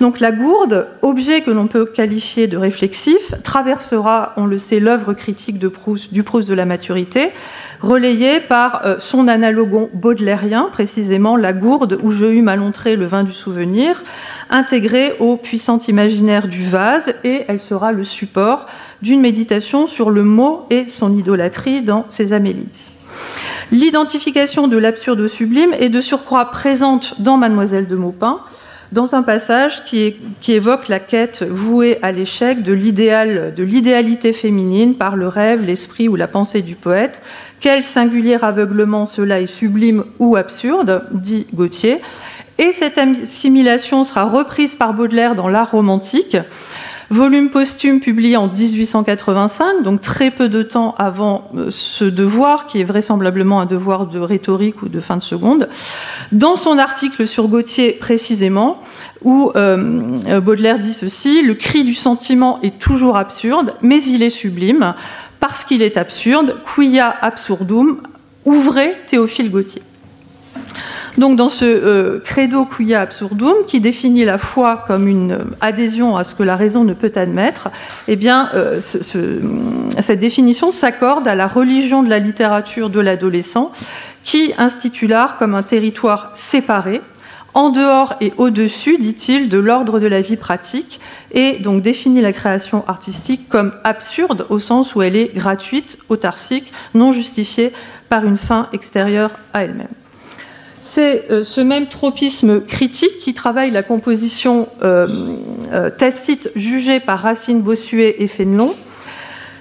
Donc 0.00 0.18
la 0.18 0.32
gourde, 0.32 0.88
objet 1.02 1.42
que 1.42 1.50
l'on 1.50 1.68
peut 1.68 1.86
qualifier 1.86 2.48
de 2.48 2.56
réflexif, 2.56 3.34
traversera, 3.44 4.32
on 4.36 4.46
le 4.46 4.58
sait, 4.58 4.80
l'œuvre 4.80 5.12
critique 5.14 5.58
du 5.58 5.68
Proust 5.70 6.48
de 6.48 6.54
la 6.54 6.64
maturité, 6.64 7.30
relayée 7.82 8.40
par 8.40 8.86
euh, 8.86 8.98
son 8.98 9.28
analogon 9.28 9.90
baudelairien, 9.92 10.68
précisément 10.70 11.36
la 11.36 11.52
gourde 11.52 11.98
où 12.02 12.10
je 12.10 12.26
eus 12.26 12.42
malontré 12.42 12.96
le 12.96 13.06
vin 13.06 13.24
du 13.24 13.32
souvenir, 13.32 14.02
intégrée 14.50 15.16
au 15.18 15.36
puissant 15.36 15.78
imaginaire 15.78 16.48
du 16.48 16.64
vase, 16.64 17.14
et 17.24 17.42
elle 17.48 17.60
sera 17.60 17.92
le 17.92 18.04
support 18.04 18.66
d'une 19.02 19.20
méditation 19.20 19.86
sur 19.86 20.10
le 20.10 20.22
mot 20.22 20.66
et 20.70 20.84
son 20.84 21.16
idolâtrie 21.16 21.82
dans 21.82 22.06
ses 22.08 22.32
Amélises. 22.32 22.90
L'identification 23.72 24.68
de 24.68 24.76
l'absurde 24.76 25.20
au 25.20 25.28
sublime 25.28 25.74
est 25.78 25.88
de 25.88 26.00
surcroît 26.00 26.50
présente 26.50 27.20
dans 27.20 27.36
Mademoiselle 27.36 27.86
de 27.86 27.96
Maupin, 27.96 28.40
dans 28.92 29.14
un 29.14 29.22
passage 29.22 29.84
qui, 29.84 30.14
évoque 30.48 30.88
la 30.88 31.00
quête 31.00 31.42
vouée 31.42 31.98
à 32.02 32.12
l'échec 32.12 32.62
de 32.62 32.72
l'idéal, 32.72 33.54
de 33.54 33.62
l'idéalité 33.64 34.32
féminine 34.32 34.94
par 34.94 35.16
le 35.16 35.28
rêve, 35.28 35.62
l'esprit 35.62 36.08
ou 36.08 36.16
la 36.16 36.28
pensée 36.28 36.62
du 36.62 36.74
poète. 36.74 37.22
Quel 37.60 37.84
singulier 37.84 38.38
aveuglement 38.42 39.06
cela 39.06 39.40
est 39.40 39.46
sublime 39.46 40.04
ou 40.18 40.36
absurde, 40.36 41.04
dit 41.12 41.46
Gauthier. 41.54 41.98
Et 42.58 42.72
cette 42.72 42.98
assimilation 42.98 44.04
sera 44.04 44.24
reprise 44.24 44.74
par 44.74 44.92
Baudelaire 44.92 45.34
dans 45.34 45.48
l'art 45.48 45.70
romantique 45.70 46.36
Volume 47.12 47.50
posthume 47.50 48.00
publié 48.00 48.38
en 48.38 48.48
1885, 48.48 49.82
donc 49.82 50.00
très 50.00 50.30
peu 50.30 50.48
de 50.48 50.62
temps 50.62 50.94
avant 50.96 51.50
euh, 51.54 51.66
ce 51.68 52.06
devoir, 52.06 52.66
qui 52.66 52.80
est 52.80 52.84
vraisemblablement 52.84 53.60
un 53.60 53.66
devoir 53.66 54.06
de 54.06 54.18
rhétorique 54.18 54.80
ou 54.80 54.88
de 54.88 54.98
fin 54.98 55.18
de 55.18 55.22
seconde. 55.22 55.68
Dans 56.32 56.56
son 56.56 56.78
article 56.78 57.26
sur 57.26 57.48
Gauthier 57.48 57.92
précisément, 57.92 58.80
où 59.20 59.52
euh, 59.56 60.40
Baudelaire 60.40 60.78
dit 60.78 60.94
ceci, 60.94 61.42
le 61.42 61.52
cri 61.52 61.84
du 61.84 61.94
sentiment 61.94 62.58
est 62.62 62.78
toujours 62.78 63.18
absurde, 63.18 63.74
mais 63.82 64.02
il 64.02 64.22
est 64.22 64.30
sublime, 64.30 64.94
parce 65.38 65.64
qu'il 65.64 65.82
est 65.82 65.98
absurde, 65.98 66.56
quia 66.74 67.14
absurdum, 67.20 68.00
ouvrez 68.46 68.90
Théophile 69.06 69.50
Gauthier. 69.50 69.82
Donc 71.18 71.36
dans 71.36 71.50
ce 71.50 71.64
euh, 71.66 72.20
credo 72.24 72.64
quia 72.64 73.02
absurdum, 73.02 73.54
qui 73.66 73.80
définit 73.80 74.24
la 74.24 74.38
foi 74.38 74.84
comme 74.86 75.06
une 75.06 75.38
adhésion 75.60 76.16
à 76.16 76.24
ce 76.24 76.34
que 76.34 76.42
la 76.42 76.56
raison 76.56 76.84
ne 76.84 76.94
peut 76.94 77.12
admettre, 77.14 77.70
eh 78.08 78.16
bien, 78.16 78.48
euh, 78.54 78.80
cette 78.80 80.20
définition 80.20 80.70
s'accorde 80.70 81.28
à 81.28 81.34
la 81.34 81.46
religion 81.46 82.02
de 82.02 82.08
la 82.08 82.18
littérature 82.18 82.88
de 82.88 83.00
l'adolescent, 83.00 83.72
qui 84.24 84.54
institue 84.56 85.06
l'art 85.06 85.36
comme 85.36 85.54
un 85.54 85.62
territoire 85.62 86.30
séparé, 86.34 87.02
en 87.54 87.68
dehors 87.68 88.14
et 88.22 88.32
au-dessus, 88.38 88.96
dit-il, 88.98 89.50
de 89.50 89.58
l'ordre 89.58 90.00
de 90.00 90.06
la 90.06 90.22
vie 90.22 90.36
pratique, 90.36 91.00
et 91.32 91.58
donc 91.58 91.82
définit 91.82 92.22
la 92.22 92.32
création 92.32 92.84
artistique 92.88 93.48
comme 93.50 93.72
absurde 93.84 94.46
au 94.48 94.58
sens 94.58 94.94
où 94.94 95.02
elle 95.02 95.16
est 95.16 95.34
gratuite, 95.34 95.98
autarcique, 96.08 96.72
non 96.94 97.12
justifiée 97.12 97.72
par 98.08 98.24
une 98.24 98.38
fin 98.38 98.68
extérieure 98.72 99.32
à 99.52 99.64
elle-même. 99.64 99.88
C'est 100.84 101.30
euh, 101.30 101.44
ce 101.44 101.60
même 101.60 101.86
tropisme 101.86 102.60
critique 102.60 103.20
qui 103.20 103.34
travaille 103.34 103.70
la 103.70 103.84
composition 103.84 104.68
euh, 104.82 105.06
euh, 105.72 105.90
tacite 105.90 106.50
jugée 106.56 106.98
par 106.98 107.20
Racine, 107.20 107.60
Bossuet 107.60 108.16
et 108.18 108.26
Fénelon. 108.26 108.74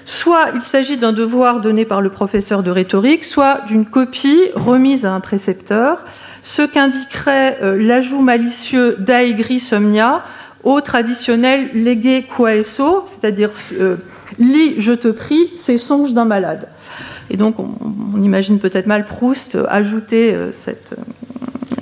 Soit 0.04 0.48
il 0.56 0.63
s'agit 0.63 0.98
d'un 0.98 1.13
devoir 1.13 1.62
donné 1.62 1.86
par 1.86 2.01
le 2.01 2.10
professeur 2.10 2.63
de 2.63 2.72
rhétorique, 2.72 3.24
soit 3.24 3.60
d'une 3.68 3.86
copie 3.86 4.42
remise 4.56 5.06
à 5.06 5.12
un 5.12 5.20
précepteur, 5.20 6.04
ce 6.42 6.63
qu'indiquerait 6.63 7.60
l'ajout 7.78 8.22
malicieux 8.22 8.96
d'aegri 8.98 9.60
somnia 9.60 10.24
au 10.63 10.82
traditionnel 10.82 11.70
légué 11.75 12.25
quaeso, 12.36 13.04
c'est-à-dire 13.06 13.51
lis, 14.40 14.74
je 14.80 14.94
te 14.94 15.08
prie, 15.08 15.51
c'est 15.56 15.78
songe 15.78 16.13
d'un 16.13 16.25
malade. 16.25 16.68
Et 17.32 17.38
donc, 17.38 17.56
on, 17.60 18.22
imagine 18.22 18.60
peut-être 18.60 18.88
mal 18.88 19.06
Proust 19.06 19.58
ajouter 19.70 20.34
euh, 20.34 20.52
cette, 20.52 20.96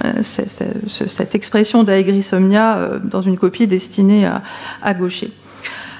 euh, 0.06 0.22
cette, 0.24 1.36
expression 1.36 1.84
d'aegrisomnia 1.84 2.78
euh, 2.78 3.00
dans 3.04 3.24
une 3.24 3.38
copie 3.38 3.66
destinée 3.66 4.30
à, 4.84 4.94
gaucher. 4.94 5.32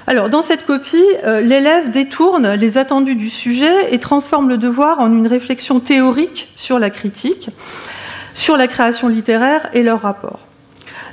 Alors, 0.06 0.28
dans 0.28 0.42
cette 0.42 0.66
copie, 0.66 1.04
l'élève 1.24 1.90
détourne 1.90 2.54
les 2.54 2.78
attendus 2.78 3.16
du 3.16 3.28
sujet 3.28 3.92
et 3.92 3.98
transforme 3.98 4.48
le 4.48 4.56
devoir 4.56 5.00
en 5.00 5.12
une 5.12 5.26
réflexion 5.26 5.78
théorique 5.78 6.50
sur 6.56 6.78
la 6.78 6.90
critique, 6.90 7.50
sur 8.34 8.56
la 8.56 8.66
création 8.66 9.08
littéraire 9.08 9.68
et 9.72 9.82
leur 9.82 10.00
rapport. 10.00 10.40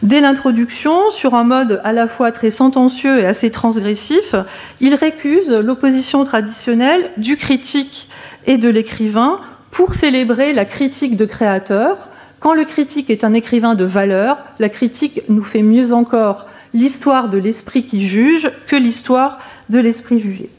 Dès 0.03 0.21
l'introduction, 0.21 1.11
sur 1.11 1.35
un 1.35 1.43
mode 1.43 1.81
à 1.83 1.91
la 1.91 2.07
fois 2.07 2.31
très 2.31 2.51
sentencieux 2.51 3.19
et 3.19 3.25
assez 3.25 3.51
transgressif, 3.51 4.35
il 4.79 4.95
récuse 4.95 5.51
l'opposition 5.51 6.23
traditionnelle 6.23 7.11
du 7.17 7.35
critique 7.35 8.07
et 8.47 8.57
de 8.57 8.69
l'écrivain 8.69 9.39
pour 9.71 9.93
célébrer 9.93 10.53
la 10.53 10.65
critique 10.65 11.17
de 11.17 11.25
créateur. 11.25 12.09
Quand 12.39 12.53
le 12.53 12.63
critique 12.65 13.09
est 13.09 13.23
un 13.23 13.33
écrivain 13.33 13.75
de 13.75 13.83
valeur, 13.83 14.37
la 14.59 14.69
critique 14.69 15.21
nous 15.29 15.43
fait 15.43 15.61
mieux 15.61 15.93
encore 15.93 16.47
l'histoire 16.73 17.29
de 17.29 17.37
l'esprit 17.37 17.83
qui 17.83 18.07
juge 18.07 18.49
que 18.67 18.75
l'histoire 18.75 19.39
de 19.69 19.79
l'esprit 19.79 20.19
jugé. 20.19 20.49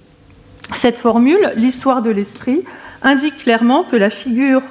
Cette 0.75 0.99
formule, 0.99 1.53
l'histoire 1.57 2.03
de 2.03 2.11
l'esprit, 2.11 2.63
indique 3.03 3.39
clairement 3.39 3.85
que 3.85 3.97
la 3.97 4.11
figure 4.11 4.63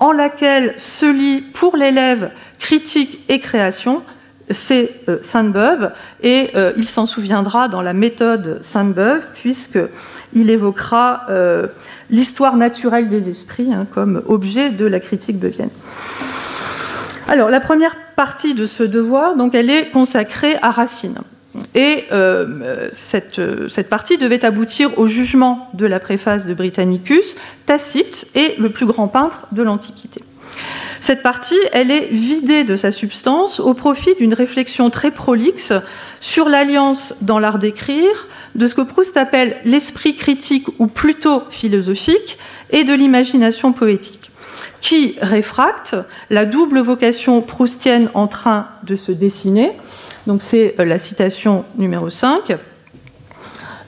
en 0.00 0.12
laquelle 0.12 0.74
se 0.76 1.06
lit 1.06 1.40
pour 1.40 1.76
l'élève 1.76 2.30
critique 2.58 3.20
et 3.28 3.40
création 3.40 4.02
c'est 4.50 4.90
euh, 5.08 5.18
Sainte-Beuve, 5.22 5.90
et 6.22 6.50
euh, 6.54 6.72
il 6.76 6.88
s'en 6.88 7.06
souviendra 7.06 7.68
dans 7.68 7.82
la 7.82 7.92
méthode 7.92 8.58
Sainte-Beuve, 8.62 9.26
puisqu'il 9.34 10.50
évoquera 10.50 11.22
euh, 11.30 11.66
l'histoire 12.10 12.56
naturelle 12.56 13.08
des 13.08 13.28
esprits 13.28 13.72
hein, 13.72 13.86
comme 13.92 14.22
objet 14.26 14.70
de 14.70 14.86
la 14.86 15.00
critique 15.00 15.38
beuvienne. 15.38 15.70
Alors, 17.28 17.50
la 17.50 17.60
première 17.60 17.96
partie 18.14 18.54
de 18.54 18.66
ce 18.66 18.84
devoir, 18.84 19.34
donc, 19.36 19.54
elle 19.54 19.70
est 19.70 19.90
consacrée 19.90 20.56
à 20.62 20.70
Racine. 20.70 21.18
Et 21.74 22.04
cette, 22.92 23.40
cette, 23.70 23.88
partie 23.88 24.18
devait 24.18 24.44
aboutir 24.44 24.98
au 24.98 25.06
jugement 25.06 25.70
de 25.72 25.86
la 25.86 25.98
préface 26.00 26.46
de 26.46 26.52
Britannicus, 26.52 27.34
Tacite 27.64 28.26
est 28.34 28.58
le 28.58 28.68
plus 28.68 28.84
grand 28.84 29.08
peintre 29.08 29.46
de 29.52 29.62
l'Antiquité. 29.62 30.22
Cette 31.00 31.22
partie, 31.22 31.58
elle 31.72 31.90
est 31.90 32.08
vidée 32.10 32.64
de 32.64 32.76
sa 32.76 32.92
substance 32.92 33.60
au 33.60 33.74
profit 33.74 34.14
d'une 34.14 34.34
réflexion 34.34 34.90
très 34.90 35.10
prolixe 35.10 35.72
sur 36.20 36.48
l'alliance 36.48 37.14
dans 37.20 37.38
l'art 37.38 37.58
d'écrire 37.58 38.26
de 38.54 38.66
ce 38.66 38.74
que 38.74 38.80
Proust 38.80 39.16
appelle 39.16 39.56
l'esprit 39.64 40.16
critique 40.16 40.66
ou 40.78 40.86
plutôt 40.86 41.42
philosophique 41.50 42.38
et 42.70 42.84
de 42.84 42.94
l'imagination 42.94 43.72
poétique, 43.72 44.30
qui 44.80 45.16
réfracte 45.20 45.96
la 46.30 46.46
double 46.46 46.80
vocation 46.80 47.42
proustienne 47.42 48.08
en 48.14 48.26
train 48.26 48.68
de 48.82 48.96
se 48.96 49.12
dessiner. 49.12 49.72
Donc 50.26 50.42
c'est 50.42 50.74
euh, 50.80 50.84
la 50.84 50.98
citation 50.98 51.64
numéro 51.76 52.10
5. 52.10 52.56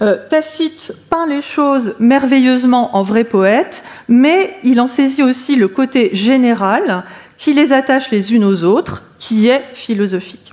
Euh, 0.01 0.17
Tacite 0.29 0.95
peint 1.11 1.27
les 1.27 1.43
choses 1.43 1.97
merveilleusement 1.99 2.97
en 2.97 3.03
vrai 3.03 3.25
poète, 3.25 3.83
mais 4.09 4.57
il 4.65 4.81
en 4.81 4.89
saisit 4.89 5.23
aussi 5.23 5.57
le 5.57 5.69
côté 5.69 6.11
général 6.15 7.05
qui 7.37 7.53
les 7.53 7.73
attache 7.73 8.11
les 8.11 8.35
unes 8.35 8.45
aux 8.45 8.65
autres, 8.65 9.03
qui 9.19 9.49
est 9.49 9.63
philosophique. 9.73 10.53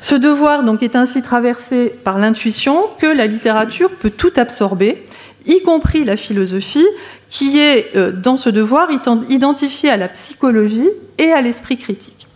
Ce 0.00 0.14
devoir 0.14 0.62
donc 0.62 0.82
est 0.82 0.94
ainsi 0.94 1.22
traversé 1.22 1.92
par 2.04 2.18
l'intuition 2.18 2.84
que 2.98 3.06
la 3.06 3.26
littérature 3.26 3.90
peut 3.90 4.10
tout 4.10 4.32
absorber, 4.36 5.04
y 5.46 5.62
compris 5.62 6.04
la 6.04 6.16
philosophie, 6.16 6.86
qui 7.30 7.58
est 7.58 7.96
euh, 7.96 8.12
dans 8.12 8.36
ce 8.36 8.50
devoir 8.50 8.88
identifiée 9.28 9.90
à 9.90 9.96
la 9.96 10.08
psychologie 10.08 10.88
et 11.18 11.32
à 11.32 11.40
l'esprit 11.40 11.78
critique. 11.78 12.26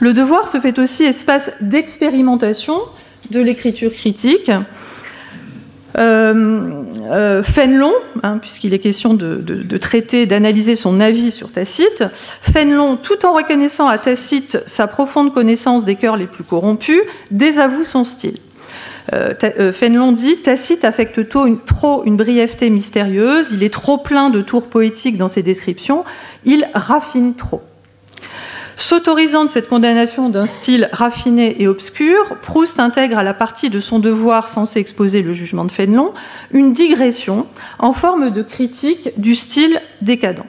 Le 0.00 0.12
devoir 0.12 0.48
se 0.48 0.58
fait 0.58 0.78
aussi 0.78 1.04
espace 1.04 1.56
d'expérimentation 1.60 2.78
de 3.30 3.40
l'écriture 3.40 3.92
critique, 3.92 4.50
euh, 5.98 6.82
euh, 7.10 7.42
Fénelon, 7.42 7.92
hein, 8.22 8.38
puisqu'il 8.38 8.74
est 8.74 8.78
question 8.78 9.14
de, 9.14 9.76
traiter, 9.76 10.26
d'analyser 10.26 10.76
son 10.76 11.00
avis 11.00 11.32
sur 11.32 11.50
Tacite, 11.50 12.04
Fénelon, 12.12 12.96
tout 12.96 13.24
en 13.26 13.32
reconnaissant 13.34 13.88
à 13.88 13.98
Tacite 13.98 14.58
sa 14.66 14.86
profonde 14.86 15.32
connaissance 15.32 15.84
des 15.84 15.96
cœurs 15.96 16.16
les 16.16 16.26
plus 16.26 16.44
corrompus, 16.44 17.00
désavoue 17.30 17.84
son 17.84 18.04
style. 18.04 18.38
Fénelon 19.72 20.12
dit 20.12 20.36
Tacite 20.38 20.84
affecte 20.84 21.28
trop 21.28 22.04
une 22.04 22.16
brièveté 22.16 22.70
mystérieuse, 22.70 23.50
il 23.52 23.62
est 23.62 23.72
trop 23.72 23.98
plein 23.98 24.30
de 24.30 24.40
tours 24.40 24.68
poétiques 24.68 25.18
dans 25.18 25.28
ses 25.28 25.42
descriptions, 25.42 26.04
il 26.44 26.68
raffine 26.72 27.34
trop. 27.34 27.62
S'autorisant 28.76 29.44
de 29.44 29.50
cette 29.50 29.68
condamnation 29.68 30.28
d'un 30.28 30.46
style 30.46 30.88
raffiné 30.92 31.62
et 31.62 31.68
obscur, 31.68 32.36
Proust 32.42 32.80
intègre 32.80 33.18
à 33.18 33.22
la 33.22 33.34
partie 33.34 33.70
de 33.70 33.80
son 33.80 33.98
devoir 33.98 34.48
censé 34.48 34.80
exposer 34.80 35.22
le 35.22 35.34
jugement 35.34 35.64
de 35.64 35.72
Fénelon 35.72 36.12
une 36.52 36.72
digression 36.72 37.46
en 37.78 37.92
forme 37.92 38.30
de 38.30 38.42
critique 38.42 39.10
du 39.18 39.34
style 39.34 39.80
décadent. 40.00 40.44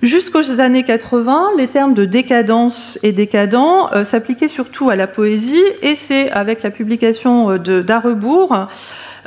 Jusqu'aux 0.00 0.60
années 0.60 0.84
80, 0.84 1.50
les 1.58 1.66
termes 1.66 1.94
de 1.94 2.04
décadence 2.04 3.00
et 3.02 3.10
décadent 3.10 3.56
euh, 3.92 4.04
s'appliquaient 4.04 4.46
surtout 4.46 4.90
à 4.90 4.96
la 4.96 5.08
poésie, 5.08 5.62
et 5.82 5.96
c'est 5.96 6.30
avec 6.30 6.62
la 6.62 6.70
publication 6.70 7.50
euh, 7.50 7.58
de 7.58 7.82
d'Arrebourg 7.82 8.68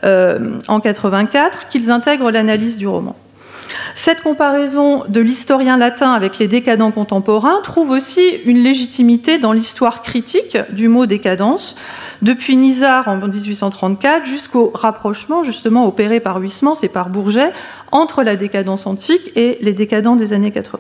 euh, 0.06 0.58
en 0.70 0.80
84 0.80 1.68
qu'ils 1.68 1.92
intègrent 1.92 2.32
l'analyse 2.32 2.78
du 2.78 2.88
roman. 2.88 3.18
Cette 3.96 4.22
comparaison 4.22 5.04
de 5.08 5.20
l'historien 5.20 5.78
latin 5.78 6.12
avec 6.12 6.40
les 6.40 6.48
décadents 6.48 6.92
contemporains 6.92 7.60
trouve 7.64 7.92
aussi 7.92 8.22
une 8.46 8.64
légitimité 8.64 9.38
dans 9.38 9.54
l'histoire 9.54 10.02
critique 10.02 10.58
du 10.72 10.88
mot 10.88 11.06
décadence, 11.06 11.76
depuis 12.22 12.56
Nizar 12.56 13.08
en 13.08 13.18
1834 13.18 14.26
jusqu'au 14.26 14.72
rapprochement 14.74 15.44
justement 15.44 15.88
opéré 15.88 16.20
par 16.20 16.40
Huysmans 16.40 16.82
et 16.84 16.90
par 16.90 17.10
Bourget 17.10 17.52
entre 17.92 18.24
la 18.24 18.36
décadence 18.36 18.88
antique 18.88 19.32
et 19.36 19.58
les 19.62 19.74
décadents 19.74 20.16
des 20.16 20.34
années 20.34 20.52
80. 20.52 20.80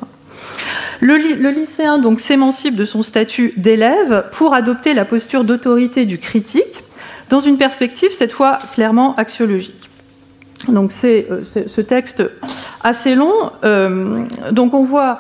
Le, 1.00 1.50
lycéen 1.50 1.98
donc 1.98 2.19
s'émancipe 2.19 2.75
de 2.75 2.86
son 2.86 3.01
statut 3.01 3.53
d'élève 3.57 4.25
pour 4.31 4.53
adopter 4.53 4.93
la 4.93 5.03
posture 5.03 5.43
d'autorité 5.43 6.05
du 6.05 6.19
critique 6.19 6.83
dans 7.29 7.39
une 7.39 7.57
perspective 7.57 8.12
cette 8.13 8.31
fois 8.31 8.60
clairement 8.74 9.15
axiologique. 9.15 9.90
Donc 10.67 10.91
c'est 10.91 11.27
euh, 11.31 11.43
ce 11.43 11.81
texte 11.81 12.23
assez 12.83 13.15
long. 13.15 13.33
Euh, 13.63 14.25
donc 14.51 14.73
on 14.73 14.83
voit 14.83 15.19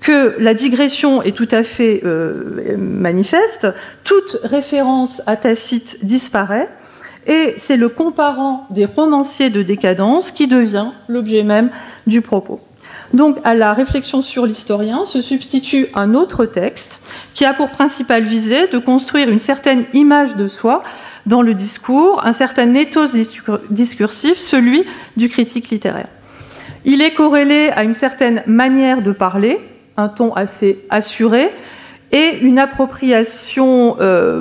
que 0.00 0.36
la 0.38 0.54
digression 0.54 1.22
est 1.22 1.36
tout 1.36 1.48
à 1.50 1.62
fait 1.62 2.02
euh, 2.04 2.76
manifeste. 2.78 3.68
Toute 4.04 4.36
référence 4.44 5.22
à 5.26 5.36
Tacite 5.36 6.04
disparaît. 6.04 6.68
Et 7.26 7.54
c'est 7.56 7.76
le 7.76 7.88
comparant 7.88 8.66
des 8.70 8.84
romanciers 8.84 9.50
de 9.50 9.62
décadence 9.62 10.30
qui 10.30 10.46
devient 10.46 10.86
l'objet 11.08 11.42
même 11.42 11.70
du 12.06 12.22
propos. 12.22 12.60
Donc 13.14 13.38
à 13.44 13.54
la 13.54 13.72
réflexion 13.72 14.22
sur 14.22 14.46
l'historien 14.46 15.04
se 15.04 15.20
substitue 15.20 15.88
un 15.94 16.14
autre 16.14 16.44
texte 16.44 16.98
qui 17.34 17.44
a 17.44 17.52
pour 17.52 17.70
principale 17.70 18.22
visée 18.22 18.68
de 18.68 18.78
construire 18.78 19.28
une 19.28 19.38
certaine 19.38 19.84
image 19.92 20.36
de 20.36 20.46
soi 20.46 20.82
dans 21.26 21.42
le 21.42 21.54
discours, 21.54 22.22
un 22.24 22.32
certain 22.32 22.72
ethos 22.74 23.16
discursif, 23.70 24.38
celui 24.38 24.84
du 25.16 25.28
critique 25.28 25.70
littéraire. 25.70 26.08
Il 26.84 27.02
est 27.02 27.12
corrélé 27.12 27.70
à 27.74 27.82
une 27.82 27.94
certaine 27.94 28.42
manière 28.46 29.02
de 29.02 29.12
parler, 29.12 29.58
un 29.96 30.08
ton 30.08 30.32
assez 30.34 30.78
assuré, 30.88 31.50
et 32.12 32.38
une 32.42 32.58
appropriation 32.58 33.96
euh, 34.00 34.40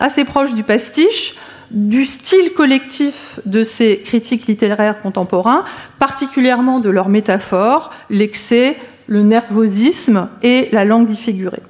assez 0.00 0.24
proche 0.24 0.54
du 0.54 0.62
pastiche, 0.62 1.36
du 1.70 2.04
style 2.04 2.52
collectif 2.54 3.40
de 3.44 3.64
ces 3.64 3.98
critiques 3.98 4.46
littéraires 4.46 5.00
contemporains, 5.00 5.64
particulièrement 5.98 6.80
de 6.80 6.90
leurs 6.90 7.08
métaphores, 7.08 7.90
l'excès, 8.10 8.76
le 9.06 9.22
nervosisme 9.22 10.28
et 10.42 10.68
la 10.72 10.84
langue 10.84 11.06
défigurée. 11.06 11.62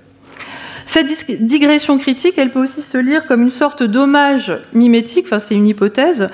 Cette 0.92 1.46
digression 1.46 1.96
critique, 1.96 2.34
elle 2.36 2.50
peut 2.50 2.62
aussi 2.62 2.82
se 2.82 2.98
lire 2.98 3.26
comme 3.26 3.40
une 3.40 3.48
sorte 3.48 3.82
d'hommage 3.82 4.52
mimétique, 4.74 5.24
enfin 5.24 5.38
c'est 5.38 5.54
une 5.54 5.66
hypothèse, 5.66 6.28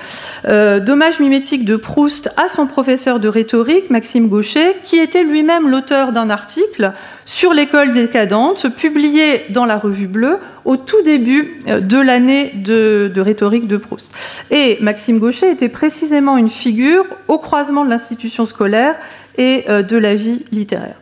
euh, 0.49 0.81
d'hommage 0.81 1.21
mimétique 1.21 1.63
de 1.63 1.77
Proust 1.77 2.29
à 2.35 2.49
son 2.49 2.67
professeur 2.67 3.21
de 3.21 3.29
rhétorique, 3.29 3.89
Maxime 3.89 4.27
Gaucher, 4.27 4.75
qui 4.83 4.97
était 4.97 5.23
lui-même 5.23 5.69
l'auteur 5.69 6.11
d'un 6.11 6.29
article 6.29 6.91
sur 7.23 7.53
l'école 7.53 7.93
décadente, 7.93 8.67
publié 8.75 9.45
dans 9.49 9.63
la 9.63 9.77
Revue 9.77 10.07
Bleue 10.07 10.39
au 10.65 10.75
tout 10.75 11.01
début 11.05 11.61
euh, 11.69 11.79
de 11.79 11.97
l'année 11.97 12.51
de, 12.53 13.09
de, 13.15 13.21
rhétorique 13.21 13.65
de 13.65 13.77
Proust. 13.77 14.11
Et 14.51 14.77
Maxime 14.81 15.19
Gaucher 15.19 15.49
était 15.49 15.69
précisément 15.69 16.35
une 16.35 16.49
figure 16.49 17.05
au 17.29 17.37
croisement 17.37 17.85
de 17.85 17.89
l'institution 17.89 18.45
scolaire 18.45 18.97
et 19.37 19.63
euh, 19.69 19.83
de 19.83 19.95
la 19.95 20.15
vie 20.15 20.41
littéraire. 20.51 20.97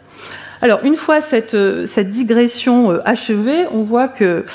Alors, 0.62 0.80
une 0.84 0.96
fois 0.96 1.22
cette, 1.22 1.54
euh, 1.54 1.86
digression 2.04 2.92
euh, 2.92 3.00
achevée, 3.06 3.66
on 3.72 3.84
voit 3.84 4.08
que, 4.08 4.46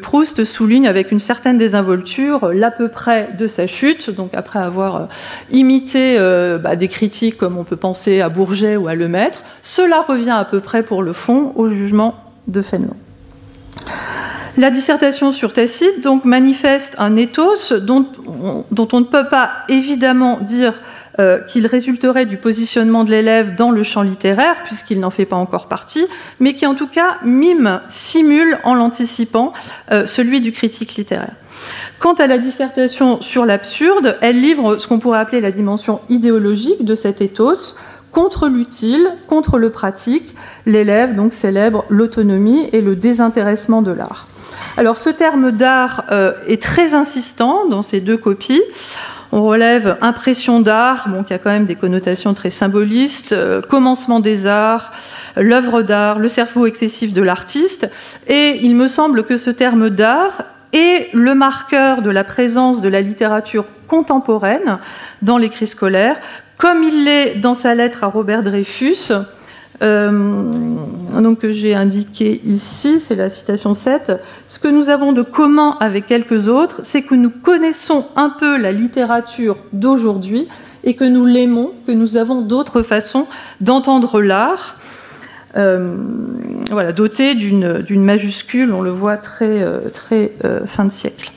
Proust 0.00 0.44
souligne 0.44 0.86
avec 0.86 1.10
une 1.10 1.18
certaine 1.18 1.58
désinvolture 1.58 2.52
l'à 2.52 2.70
peu 2.70 2.86
près 2.86 3.30
de 3.36 3.48
sa 3.48 3.66
chute, 3.66 4.10
donc 4.10 4.30
après 4.34 4.60
avoir 4.60 4.96
euh, 4.96 5.04
imité 5.50 6.16
bah, 6.62 6.76
des 6.76 6.86
critiques 6.86 7.36
comme 7.36 7.58
on 7.58 7.64
peut 7.64 7.76
penser 7.76 8.20
à 8.20 8.28
Bourget 8.28 8.76
ou 8.76 8.86
à 8.86 8.94
Lemaître, 8.94 9.40
cela 9.62 10.02
revient 10.06 10.30
à 10.30 10.44
peu 10.44 10.60
près 10.60 10.84
pour 10.84 11.02
le 11.02 11.12
fond 11.12 11.52
au 11.56 11.68
jugement 11.68 12.14
de 12.46 12.62
Fénelon. 12.62 12.94
La 14.58 14.70
dissertation 14.70 15.32
sur 15.32 15.52
Tacite 15.52 16.02
donc 16.02 16.24
manifeste 16.24 16.94
un 16.98 17.10
dont, 17.10 18.06
dont 18.70 18.88
on 18.92 19.00
ne 19.00 19.06
peut 19.06 19.28
pas 19.28 19.50
évidemment 19.68 20.38
dire 20.40 20.74
euh, 21.20 21.38
qu'il 21.38 21.66
résulterait 21.66 22.24
du 22.24 22.38
positionnement 22.38 23.04
de 23.04 23.10
l'élève 23.10 23.54
dans 23.54 23.70
le 23.70 23.82
champ 23.82 24.00
littéraire, 24.00 24.56
puisqu'il 24.64 25.00
n'en 25.00 25.10
fait 25.10 25.26
pas 25.26 25.36
encore 25.36 25.68
partie, 25.68 26.06
mais 26.38 26.54
qui 26.54 26.64
en 26.66 26.74
tout 26.74 26.86
cas 26.86 27.18
mime, 27.24 27.82
simule 27.88 28.58
en 28.64 28.74
l'anticipant 28.74 29.52
euh, 29.92 30.06
celui 30.06 30.40
du 30.40 30.50
critique 30.50 30.94
littéraire. 30.94 31.34
Quant 31.98 32.14
à 32.14 32.26
la 32.26 32.38
dissertation 32.38 33.20
sur 33.20 33.44
l'absurde, 33.44 34.16
elle 34.22 34.40
livre 34.40 34.78
ce 34.78 34.88
qu'on 34.88 34.98
pourrait 34.98 35.18
appeler 35.18 35.42
la 35.42 35.50
dimension 35.50 36.00
idéologique 36.08 36.86
de 36.86 36.94
cet 36.94 37.20
ethos, 37.20 37.76
contre 38.12 38.48
l'utile, 38.48 39.06
contre 39.28 39.58
le 39.58 39.68
pratique. 39.70 40.34
L'élève 40.64 41.14
donc 41.14 41.34
célèbre 41.34 41.84
l'autonomie 41.90 42.68
et 42.72 42.80
le 42.80 42.96
désintéressement 42.96 43.82
de 43.82 43.92
l'art. 43.92 44.26
Alors 44.76 44.96
ce 44.96 45.10
terme 45.10 45.52
d'art 45.52 46.04
euh, 46.10 46.32
est 46.46 46.62
très 46.62 46.94
insistant 46.94 47.66
dans 47.66 47.82
ces 47.82 48.00
deux 48.00 48.16
copies. 48.16 48.62
On 49.32 49.42
relève 49.42 49.96
impression 50.00 50.60
d'art, 50.60 51.08
bon, 51.08 51.22
qui 51.22 51.32
a 51.32 51.38
quand 51.38 51.50
même 51.50 51.64
des 51.64 51.76
connotations 51.76 52.34
très 52.34 52.50
symbolistes, 52.50 53.32
euh, 53.32 53.62
commencement 53.62 54.18
des 54.18 54.46
arts, 54.46 54.90
l'œuvre 55.36 55.82
d'art, 55.82 56.18
le 56.18 56.28
cerveau 56.28 56.66
excessif 56.66 57.12
de 57.12 57.22
l'artiste. 57.22 57.90
Et 58.26 58.58
il 58.62 58.74
me 58.74 58.88
semble 58.88 59.22
que 59.22 59.36
ce 59.36 59.50
terme 59.50 59.88
d'art 59.88 60.42
est 60.72 61.10
le 61.14 61.34
marqueur 61.34 62.02
de 62.02 62.10
la 62.10 62.24
présence 62.24 62.80
de 62.80 62.88
la 62.88 63.00
littérature 63.00 63.66
contemporaine 63.86 64.78
dans 65.22 65.38
l'écrit 65.38 65.66
scolaire, 65.68 66.16
comme 66.56 66.82
il 66.82 67.04
l'est 67.04 67.36
dans 67.36 67.54
sa 67.54 67.74
lettre 67.74 68.04
à 68.04 68.08
Robert 68.08 68.42
Dreyfus, 68.42 69.12
donc 69.80 71.38
que 71.40 71.52
j'ai 71.52 71.74
indiqué 71.74 72.40
ici, 72.44 73.00
c'est 73.00 73.16
la 73.16 73.30
citation 73.30 73.74
7. 73.74 74.12
Ce 74.46 74.58
que 74.58 74.68
nous 74.68 74.90
avons 74.90 75.12
de 75.12 75.22
commun 75.22 75.76
avec 75.80 76.06
quelques 76.06 76.48
autres, 76.48 76.80
c'est 76.82 77.02
que 77.02 77.14
nous 77.14 77.30
connaissons 77.30 78.06
un 78.16 78.30
peu 78.30 78.58
la 78.58 78.72
littérature 78.72 79.56
d'aujourd'hui 79.72 80.48
et 80.84 80.94
que 80.94 81.04
nous 81.04 81.26
l'aimons, 81.26 81.72
que 81.86 81.92
nous 81.92 82.16
avons 82.16 82.42
d'autres 82.42 82.82
façons 82.82 83.26
d'entendre 83.60 84.20
l'art. 84.20 84.76
Euh, 85.56 85.96
voilà, 86.70 86.92
doté 86.92 87.34
d'une 87.34 88.04
majuscule, 88.04 88.72
on 88.72 88.82
le 88.82 88.90
voit 88.90 89.16
très, 89.16 89.62
euh, 89.62 89.88
très 89.88 90.32
fin 90.66 90.84
de 90.84 90.92
siècle. 90.92 91.32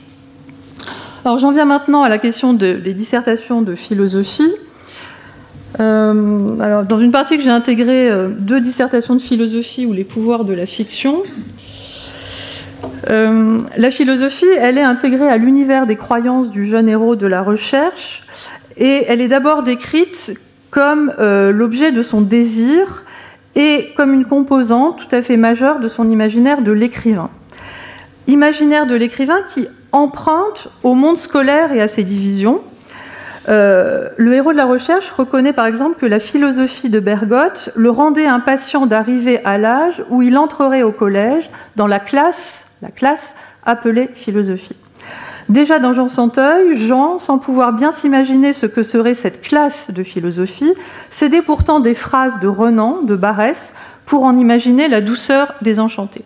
Alors 1.24 1.38
j'en 1.38 1.52
viens 1.52 1.64
maintenant 1.64 2.02
à 2.02 2.10
la 2.10 2.18
question 2.18 2.52
des 2.52 2.92
dissertations 2.92 3.62
de 3.62 3.74
philosophie. 3.74 4.52
Euh, 5.80 6.82
dans 6.84 6.98
une 6.98 7.10
partie 7.10 7.36
que 7.36 7.42
j'ai 7.42 7.50
intégrée, 7.50 8.10
euh, 8.10 8.28
deux 8.28 8.60
dissertations 8.60 9.16
de 9.16 9.20
philosophie 9.20 9.86
ou 9.86 9.92
les 9.92 10.04
pouvoirs 10.04 10.44
de 10.44 10.52
la 10.52 10.66
fiction. 10.66 11.22
Euh, 13.10 13.58
la 13.76 13.90
philosophie, 13.90 14.46
elle 14.58 14.78
est 14.78 14.82
intégrée 14.82 15.28
à 15.28 15.36
l'univers 15.36 15.86
des 15.86 15.96
croyances 15.96 16.50
du 16.50 16.64
jeune 16.64 16.88
héros 16.88 17.16
de 17.16 17.26
la 17.26 17.42
recherche, 17.42 18.22
et 18.76 19.04
elle 19.08 19.20
est 19.20 19.28
d'abord 19.28 19.62
décrite 19.62 20.34
comme 20.70 21.12
l'objet 21.18 21.92
de 21.92 22.02
son 22.02 22.20
désir 22.20 23.04
et 23.54 23.92
comme 23.96 24.12
une 24.12 24.24
composante 24.24 24.98
tout 24.98 25.14
à 25.14 25.22
fait 25.22 25.36
majeure 25.36 25.78
de 25.78 25.86
son 25.86 26.10
imaginaire 26.10 26.62
de 26.62 26.72
l'écrivain. 26.72 27.30
Imaginaire 28.26 28.86
de 28.86 28.96
l'écrivain 28.96 29.38
qui 29.48 29.68
emprunte 29.92 30.68
au 30.82 30.94
monde 30.94 31.16
scolaire 31.16 31.72
et 31.72 31.80
à 31.80 31.86
ses 31.86 32.02
divisions, 32.02 32.60
euh, 33.48 34.08
le 34.16 34.32
héros 34.32 34.52
de 34.52 34.56
la 34.56 34.64
recherche 34.64 35.10
reconnaît 35.10 35.52
par 35.52 35.66
exemple 35.66 35.96
que 35.98 36.06
la 36.06 36.18
philosophie 36.18 36.88
de 36.88 37.00
Bergotte 37.00 37.70
le 37.76 37.90
rendait 37.90 38.26
impatient 38.26 38.86
d'arriver 38.86 39.44
à 39.44 39.58
l'âge 39.58 40.02
où 40.08 40.22
il 40.22 40.38
entrerait 40.38 40.82
au 40.82 40.92
collège 40.92 41.50
dans 41.76 41.86
la 41.86 41.98
classe, 41.98 42.68
la 42.80 42.90
classe 42.90 43.34
appelée 43.64 44.08
philosophie. 44.14 44.76
Déjà 45.50 45.78
dans 45.78 45.92
Jean 45.92 46.08
Santeuil, 46.08 46.74
Jean, 46.74 47.18
sans 47.18 47.38
pouvoir 47.38 47.74
bien 47.74 47.92
s'imaginer 47.92 48.54
ce 48.54 48.64
que 48.64 48.82
serait 48.82 49.14
cette 49.14 49.42
classe 49.42 49.90
de 49.90 50.02
philosophie, 50.02 50.72
cédait 51.10 51.42
pourtant 51.42 51.80
des 51.80 51.92
phrases 51.92 52.40
de 52.40 52.48
Renan, 52.48 53.02
de 53.02 53.14
Barès, 53.14 53.74
pour 54.06 54.24
en 54.24 54.36
imaginer 54.36 54.88
la 54.88 55.02
douceur 55.02 55.54
désenchantée. 55.60 56.24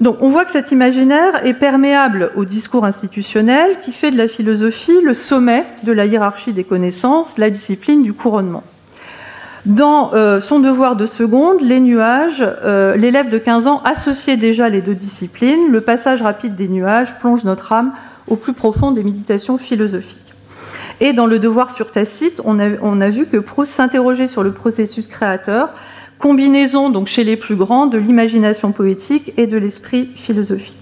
Donc 0.00 0.16
on 0.20 0.30
voit 0.30 0.46
que 0.46 0.52
cet 0.52 0.72
imaginaire 0.72 1.46
est 1.46 1.52
perméable 1.52 2.32
au 2.34 2.46
discours 2.46 2.86
institutionnel 2.86 3.80
qui 3.82 3.92
fait 3.92 4.10
de 4.10 4.16
la 4.16 4.28
philosophie 4.28 4.98
le 5.04 5.12
sommet 5.12 5.66
de 5.84 5.92
la 5.92 6.06
hiérarchie 6.06 6.54
des 6.54 6.64
connaissances, 6.64 7.36
la 7.36 7.50
discipline 7.50 8.02
du 8.02 8.14
couronnement. 8.14 8.64
Dans 9.66 10.14
euh, 10.14 10.40
son 10.40 10.58
devoir 10.58 10.96
de 10.96 11.04
seconde, 11.04 11.60
Les 11.60 11.80
nuages, 11.80 12.42
euh, 12.42 12.96
l'élève 12.96 13.28
de 13.28 13.36
15 13.36 13.66
ans 13.66 13.82
associait 13.84 14.38
déjà 14.38 14.70
les 14.70 14.80
deux 14.80 14.94
disciplines. 14.94 15.70
Le 15.70 15.82
passage 15.82 16.22
rapide 16.22 16.54
des 16.54 16.68
nuages 16.68 17.14
plonge 17.18 17.44
notre 17.44 17.72
âme 17.72 17.92
au 18.26 18.36
plus 18.36 18.54
profond 18.54 18.92
des 18.92 19.02
méditations 19.02 19.58
philosophiques. 19.58 20.16
Et 21.00 21.12
dans 21.12 21.26
le 21.26 21.38
devoir 21.38 21.70
sur 21.70 21.90
Tacite, 21.90 22.40
on 22.46 22.58
a, 22.58 22.70
on 22.80 23.02
a 23.02 23.10
vu 23.10 23.26
que 23.26 23.36
Proust 23.36 23.72
s'interrogeait 23.72 24.28
sur 24.28 24.42
le 24.42 24.52
processus 24.52 25.08
créateur 25.08 25.74
combinaison 26.20 26.90
donc 26.90 27.08
chez 27.08 27.24
les 27.24 27.36
plus 27.36 27.56
grands 27.56 27.86
de 27.86 27.98
l'imagination 27.98 28.70
poétique 28.70 29.32
et 29.36 29.46
de 29.46 29.56
l'esprit 29.56 30.08
philosophique. 30.14 30.80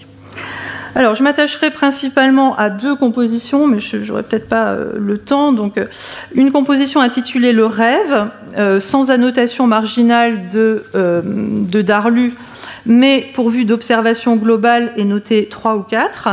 Alors, 0.95 1.15
je 1.15 1.23
m'attacherai 1.23 1.71
principalement 1.71 2.57
à 2.57 2.71
deux 2.71 2.97
compositions, 2.97 3.69
mais 3.69 3.79
je 3.79 3.99
n'aurai 3.99 4.25
peut-être 4.25 4.49
pas 4.49 4.73
euh, 4.73 4.95
le 4.97 5.19
temps. 5.19 5.53
Donc, 5.53 5.79
euh, 5.79 5.87
une 6.35 6.51
composition 6.51 7.01
intitulée 7.01 7.53
Le 7.53 7.67
rêve, 7.67 8.31
euh, 8.57 8.81
sans 8.81 9.11
annotation 9.11 9.69
marginale 9.69 10.49
de, 10.49 10.83
Darlu, 11.83 12.35
mais 12.85 13.27
pourvue 13.33 13.65
d'observation 13.65 14.35
globale 14.35 14.93
et 14.97 15.05
notée 15.05 15.47
3 15.49 15.77
ou 15.77 15.83
4, 15.83 16.29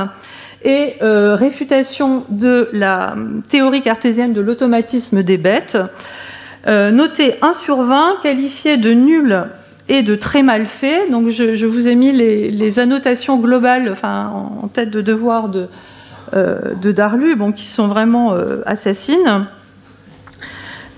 et 0.64 0.96
réfutation 1.02 2.24
de 2.30 2.70
la 2.74 3.16
théorie 3.50 3.84
cartésienne 3.84 4.34
de 4.34 4.42
l'automatisme 4.42 5.22
des 5.22 5.38
bêtes, 5.38 5.78
euh, 6.68 6.92
notez 6.92 7.36
1 7.42 7.54
sur 7.54 7.84
20, 7.84 8.18
qualifié 8.24 8.78
de 8.78 8.92
nul 8.92 9.44
et 9.88 10.02
de 10.02 10.16
très 10.16 10.42
mal 10.42 10.66
fait. 10.66 11.10
Donc 11.10 11.30
je, 11.30 11.66
vous 11.66 11.88
ai 11.88 11.96
mis 11.96 12.12
les, 12.12 12.80
annotations 12.80 13.38
globales 13.38 13.96
en, 14.04 14.70
tête 14.74 14.90
de 14.90 15.02
devoir 15.02 15.50
de, 15.50 15.68
euh, 16.36 16.74
Darlu, 16.76 17.38
qui 17.56 17.66
sont 17.66 17.88
vraiment 17.88 18.34
euh, 18.34 18.62
assassines. 18.66 19.46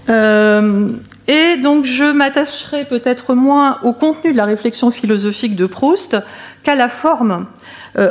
et 0.09 1.57
donc 1.61 1.83
je 1.83 2.11
m'attacherai 2.13 2.85
peut-être 2.85 3.35
moins 3.35 3.79
au 3.83 3.91
contenu 3.91 4.31
de 4.31 4.37
la 4.37 4.45
réflexion 4.45 4.89
philosophique 4.89 5.57
de 5.57 5.65
Proust 5.65 6.15
qu'à 6.63 6.75
la 6.75 6.87
forme 6.87 7.45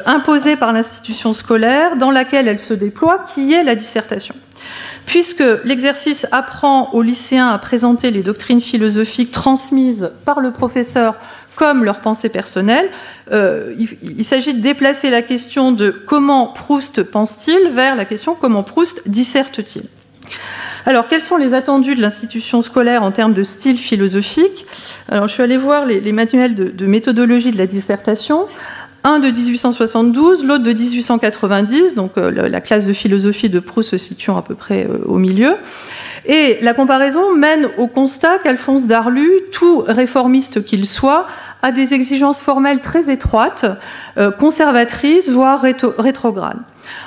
imposée 0.04 0.56
par 0.56 0.72
l'institution 0.74 1.32
scolaire 1.32 1.96
dans 1.96 2.10
laquelle 2.10 2.48
elle 2.48 2.60
se 2.60 2.74
déploie, 2.74 3.24
qui 3.32 3.54
est 3.54 3.62
la 3.62 3.76
dissertation. 3.76 4.34
Puisque 5.06 5.44
l'exercice 5.64 6.26
apprend 6.32 6.90
aux 6.92 7.02
lycéens 7.02 7.48
à 7.48 7.58
présenter 7.58 8.10
les 8.10 8.22
doctrines 8.22 8.60
philosophiques 8.60 9.30
transmises 9.30 10.10
par 10.24 10.40
le 10.40 10.50
professeur 10.50 11.14
comme 11.54 11.84
leur 11.84 12.00
pensée 12.00 12.28
personnelle, 12.28 12.90
euh, 13.32 13.74
il, 14.02 14.24
s'agit 14.24 14.52
de 14.52 14.60
déplacer 14.60 15.08
la 15.08 15.22
question 15.22 15.72
de 15.72 15.90
comment 15.90 16.48
Proust 16.48 17.02
pense-t-il 17.02 17.70
vers 17.70 17.96
la 17.96 18.04
question 18.04 18.36
comment 18.38 18.62
Proust 18.62 19.08
disserte-t-il. 19.08 19.84
Alors, 20.84 21.08
quels 21.08 21.22
sont 21.22 21.36
les 21.36 21.54
attendus 21.54 21.96
de 21.96 22.00
l'institution 22.00 22.62
scolaire 22.62 23.02
en 23.02 23.10
termes 23.10 23.34
de 23.34 23.42
style 23.42 23.78
philosophique? 23.78 24.66
Alors, 25.08 25.26
je 25.26 25.32
suis 25.32 25.42
allée 25.42 25.56
voir 25.56 25.84
les, 25.84 26.12
manuels 26.12 26.54
de, 26.54 26.86
méthodologie 26.86 27.50
de 27.50 27.58
la 27.58 27.66
dissertation 27.66 28.46
un 29.06 29.20
de 29.20 29.30
1872, 29.30 30.42
l'autre 30.42 30.64
de 30.64 30.72
1890, 30.72 31.94
donc 31.94 32.18
euh, 32.18 32.48
la 32.48 32.60
classe 32.60 32.86
de 32.86 32.92
philosophie 32.92 33.48
de 33.48 33.60
Proust 33.60 33.90
se 33.90 33.98
situant 33.98 34.36
à 34.36 34.42
peu 34.42 34.56
près 34.56 34.84
euh, 34.84 34.98
au 35.06 35.16
milieu. 35.16 35.54
Et 36.24 36.58
la 36.60 36.74
comparaison 36.74 37.32
mène 37.32 37.68
au 37.78 37.86
constat 37.86 38.38
qu'Alphonse 38.38 38.88
Darlu, 38.88 39.30
tout 39.52 39.84
réformiste 39.86 40.64
qu'il 40.64 40.86
soit, 40.86 41.28
a 41.62 41.70
des 41.70 41.94
exigences 41.94 42.40
formelles 42.40 42.80
très 42.80 43.08
étroites, 43.08 43.64
euh, 44.18 44.32
conservatrices, 44.32 45.30
voire 45.30 45.62
rétrogrades. 45.98 46.58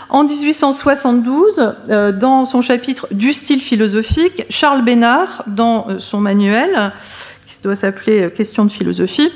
En 0.09 0.23
1872, 0.23 1.75
dans 2.15 2.45
son 2.45 2.61
chapitre 2.61 3.07
du 3.11 3.33
style 3.33 3.61
philosophique, 3.61 4.45
Charles 4.49 4.83
Bénard, 4.83 5.43
dans 5.47 5.87
son 5.99 6.19
manuel, 6.19 6.93
qui 7.47 7.61
doit 7.61 7.75
s'appeler 7.75 8.29
Question 8.31 8.65
de 8.65 8.71
philosophie, 8.71 9.31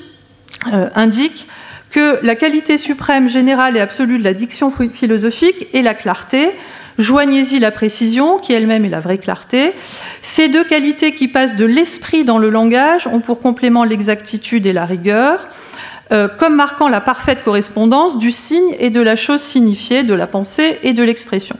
indique 0.95 1.47
que 1.93 2.25
la 2.25 2.35
qualité 2.35 2.79
suprême, 2.79 3.29
générale 3.29 3.77
et 3.77 3.79
absolue 3.79 4.17
de 4.17 4.23
la 4.23 4.33
diction 4.33 4.71
philosophique 4.71 5.67
est 5.73 5.83
la 5.83 5.93
clarté. 5.93 6.49
Joignez-y 6.97 7.59
la 7.59 7.69
précision, 7.69 8.39
qui 8.39 8.51
elle-même 8.51 8.83
est 8.83 8.89
la 8.89 8.99
vraie 8.99 9.19
clarté. 9.19 9.73
Ces 10.21 10.49
deux 10.49 10.63
qualités 10.63 11.13
qui 11.13 11.27
passent 11.27 11.55
de 11.55 11.65
l'esprit 11.65 12.23
dans 12.23 12.39
le 12.39 12.49
langage 12.49 13.05
ont 13.05 13.19
pour 13.19 13.39
complément 13.39 13.83
l'exactitude 13.83 14.65
et 14.65 14.73
la 14.73 14.85
rigueur, 14.85 15.47
euh, 16.11 16.27
comme 16.27 16.55
marquant 16.55 16.89
la 16.89 16.99
parfaite 16.99 17.43
correspondance 17.43 18.17
du 18.17 18.31
signe 18.31 18.75
et 18.79 18.89
de 18.89 19.01
la 19.01 19.15
chose 19.15 19.41
signifiée, 19.41 20.01
de 20.01 20.15
la 20.15 20.25
pensée 20.25 20.79
et 20.81 20.93
de 20.93 21.03
l'expression. 21.03 21.57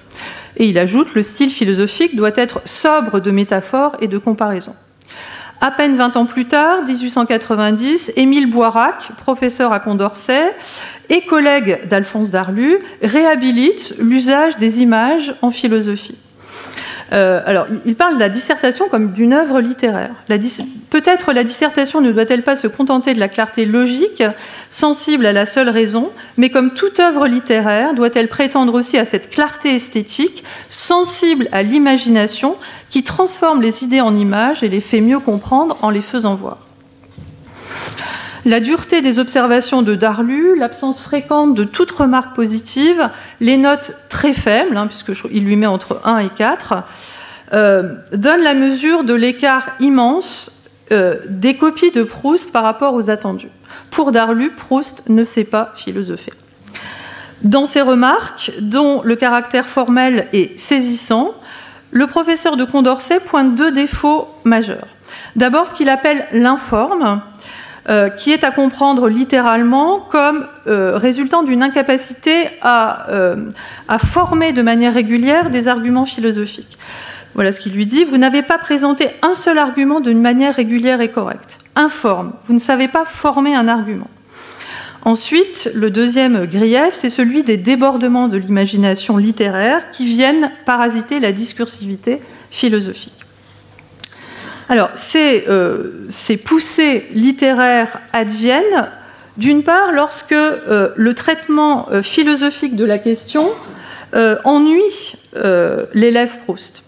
Et 0.58 0.65
il 0.65 0.80
ajoute, 0.80 1.13
le 1.13 1.22
style 1.22 1.52
philosophique 1.52 2.15
doit 2.15 2.36
être 2.36 2.62
sobre 2.65 3.19
de 3.19 3.30
métaphores 3.30 3.98
et 4.02 4.08
de 4.08 4.17
comparaisons. 4.17 4.76
À 5.65 5.71
peine 5.71 5.95
20 5.95 6.17
ans 6.17 6.26
plus 6.26 6.43
tard, 6.43 6.84
1890, 6.84 8.12
Émile 8.17 8.49
Boirac, 8.49 9.13
professeur 9.15 9.71
à 9.71 9.80
Condorcet 9.80 10.54
et 11.10 11.21
collègue 11.21 11.88
d'Alphonse 11.88 12.32
Darlu, 12.32 12.80
réhabilite 13.02 13.95
l'usage 13.97 14.58
des 14.58 14.82
images 14.82 15.34
en 15.41 15.52
philosophie. 15.52 16.17
Euh, 17.13 17.41
alors, 17.45 17.67
il 17.86 17.95
parle 17.95 18.15
de 18.15 18.19
la 18.19 18.30
dissertation 18.30 18.89
comme 18.89 19.12
d'une 19.12 19.34
œuvre 19.34 19.62
littéraire. 19.62 20.15
Peut-être 20.89 21.32
la 21.32 21.43
dissertation 21.43 22.02
ne 22.02 22.12
doit-elle 22.12 22.43
pas 22.43 22.56
se 22.56 22.67
contenter 22.67 23.13
de 23.13 23.19
la 23.19 23.28
clarté 23.28 23.65
logique, 23.65 24.23
sensible 24.69 25.26
à 25.26 25.34
la 25.34 25.45
seule 25.45 25.69
raison, 25.69 26.10
mais 26.38 26.49
comme 26.49 26.73
toute 26.73 26.99
œuvre 26.99 27.28
littéraire, 27.28 27.93
doit-elle 27.93 28.28
prétendre 28.28 28.73
aussi 28.73 28.97
à 28.97 29.06
cette 29.06 29.30
clarté 29.30 29.76
esthétique, 29.76 30.43
sensible 30.69 31.49
à 31.52 31.62
l'imagination, 31.62 32.56
qui 32.89 33.04
transforme 33.04 33.62
les 33.62 33.84
idées 33.84 34.02
en 34.02 34.15
images 34.15 34.63
et 34.63 34.67
les 34.67 34.82
fait 34.82 35.02
mieux 35.02 35.19
comprendre 35.19 35.78
en 35.82 35.89
les 35.89 36.02
faisant 36.02 36.36
voir? 36.36 36.58
La 38.45 38.60
dureté 38.60 39.01
des 39.01 39.19
observations 39.19 39.84
de 39.84 39.95
Darlu, 39.95 40.58
l'absence 40.58 41.01
fréquente 41.01 41.53
de 41.53 41.63
toute 41.63 41.91
remarque 41.91 42.36
positive, 42.36 43.10
les 43.39 43.56
notes 43.56 43.93
très 44.10 44.34
faibles, 44.34 44.75
hein, 44.75 44.88
puisqu'il 44.88 45.45
lui 45.45 45.56
met 45.56 45.65
entre 45.65 46.01
1 46.03 46.17
et 46.19 46.29
4, 46.29 46.84
euh, 47.53 47.93
donnent 48.12 48.43
la 48.43 48.53
mesure 48.53 49.06
de 49.06 49.13
l'écart 49.13 49.69
immense 49.79 50.51
euh, 50.91 51.19
des 51.29 51.56
copies 51.56 51.91
de 51.91 52.03
Proust 52.03 52.51
par 52.51 52.63
rapport 52.63 52.93
aux 52.95 53.10
attendus. 53.10 53.51
Pour 53.91 54.12
Darlu, 54.12 54.49
Proust 54.49 55.03
ne 55.08 55.23
sait 55.23 55.45
pas 55.45 55.71
philosopher. 55.75 56.34
Dans 57.43 57.65
ses 57.65 57.82
remarques, 57.82 58.51
dont 58.60 59.01
le 59.03 59.15
caractère 59.15 59.67
formel 59.67 60.27
est 60.34 60.58
saisissant, 60.60 61.34
le 61.91 62.08
professeur 62.08 62.58
de 62.58 62.65
Condorcet 62.65 63.21
pointe 63.21 63.56
deux 63.56 63.71
défauts 63.71 64.27
majeurs. 64.43 64.88
D'abord, 65.38 65.67
ce 65.67 65.73
qu'il 65.73 65.89
appelle 65.89 66.25
l'informe, 66.34 67.21
euh, 67.89 68.08
qui 68.08 68.32
est 68.32 68.46
à 68.46 68.52
comprendre 68.52 69.10
littéralement 69.10 70.00
comme 70.00 70.48
euh, 70.67 70.98
résultant 70.98 71.43
d'une 71.43 71.62
incapacité 71.62 72.46
euh, 72.65 73.36
à, 73.89 74.00
former 74.00 74.54
de 74.54 74.62
manière 74.62 74.93
régulière 74.93 75.50
des 75.50 75.67
arguments 75.67 76.06
philosophiques. 76.06 76.78
Voilà 77.34 77.52
ce 77.52 77.60
qu'il 77.60 77.74
lui 77.74 77.86
dit. 77.86 78.06
Vous 78.06 78.17
n'avez 78.17 78.41
pas 78.41 78.58
présenté 78.58 79.08
un 79.22 79.36
seul 79.36 79.58
argument 79.58 80.00
d'une 80.00 80.22
manière 80.22 80.56
régulière 80.56 81.02
et 81.02 81.12
correcte. 81.12 81.60
Informe. 81.76 82.32
Vous 82.46 82.54
ne 82.54 82.60
savez 82.60 82.88
pas 82.88 83.04
former 83.04 83.54
un 83.54 83.67
argument. 83.67 84.10
Ensuite, 85.04 85.69
le 85.76 85.91
deuxième 85.91 86.46
grief, 86.46 86.93
c'est 86.93 87.10
celui 87.10 87.43
des 87.43 87.58
débordements 87.58 88.30
de 88.30 88.38
l'imagination 88.38 89.17
littéraire 89.17 89.89
qui 89.89 90.06
viennent 90.06 90.52
parasiter 90.65 91.19
la 91.19 91.34
discursivité 91.34 92.22
philosophique. 92.50 93.26
Alors, 94.69 94.89
euh, 95.15 95.91
ces, 96.10 96.38
poussées 96.38 97.06
littéraires 97.13 97.99
adviennent, 98.13 98.89
d'une 99.38 99.63
part, 99.63 99.91
lorsque 99.91 100.32
euh, 100.32 100.89
le 100.95 101.13
traitement 101.13 101.88
euh, 101.91 102.02
philosophique 102.02 102.76
de 102.76 102.86
la 102.86 102.97
question 102.97 103.49
ennuie 104.43 105.15
l'élève 105.95 106.38
Proust. 106.45 106.84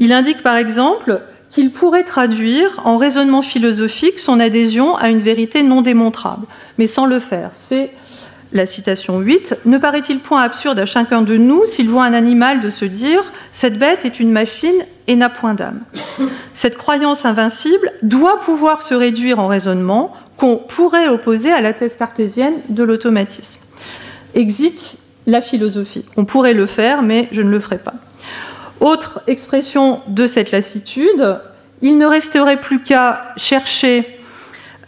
Il 0.00 0.12
indique 0.12 0.42
par 0.42 0.56
exemple 0.56 1.20
qu'il 1.48 1.70
pourrait 1.70 2.02
traduire 2.02 2.82
en 2.84 2.96
raisonnement 2.96 3.42
philosophique 3.42 4.18
son 4.18 4.40
adhésion 4.40 4.96
à 4.96 5.08
une 5.08 5.20
vérité 5.20 5.62
non 5.62 5.82
démontrable, 5.82 6.46
mais 6.76 6.88
sans 6.88 7.06
le 7.06 7.20
faire. 7.20 7.50
C'est 7.52 7.92
la 8.54 8.66
citation 8.66 9.18
8, 9.18 9.56
Ne 9.66 9.78
paraît-il 9.78 10.20
point 10.20 10.40
absurde 10.40 10.78
à 10.78 10.86
chacun 10.86 11.22
de 11.22 11.36
nous 11.36 11.66
s'il 11.66 11.90
voit 11.90 12.04
un 12.04 12.14
animal 12.14 12.60
de 12.60 12.70
se 12.70 12.84
dire 12.84 13.32
Cette 13.50 13.78
bête 13.78 14.04
est 14.04 14.20
une 14.20 14.30
machine 14.30 14.86
et 15.08 15.16
n'a 15.16 15.28
point 15.28 15.54
d'âme 15.54 15.80
Cette 16.54 16.78
croyance 16.78 17.24
invincible 17.24 17.92
doit 18.02 18.40
pouvoir 18.40 18.82
se 18.82 18.94
réduire 18.94 19.40
en 19.40 19.48
raisonnement 19.48 20.14
qu'on 20.36 20.56
pourrait 20.56 21.08
opposer 21.08 21.52
à 21.52 21.60
la 21.60 21.74
thèse 21.74 21.96
cartésienne 21.96 22.54
de 22.68 22.84
l'automatisme. 22.84 23.60
Exit 24.34 24.98
la 25.26 25.40
philosophie. 25.40 26.04
On 26.16 26.24
pourrait 26.24 26.54
le 26.54 26.66
faire, 26.66 27.02
mais 27.02 27.28
je 27.32 27.42
ne 27.42 27.50
le 27.50 27.58
ferai 27.60 27.78
pas. 27.78 27.94
Autre 28.80 29.20
expression 29.26 30.00
de 30.08 30.26
cette 30.26 30.52
lassitude, 30.52 31.38
il 31.82 31.98
ne 31.98 32.06
resterait 32.06 32.60
plus 32.60 32.82
qu'à 32.82 33.32
chercher 33.36 34.13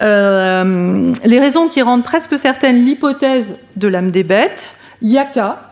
Euh, 0.03 1.13
les 1.25 1.41
raisons 1.41 1.69
qui 1.69 1.83
rendent 1.83 2.05
presque 2.05 2.39
certaine 2.39 2.85
l'hypothèse 2.85 3.57
de 3.77 3.89
l'âme 3.89 4.11
des 4.11 4.25
bêtes, 4.25 4.75
Yaka, 5.03 5.71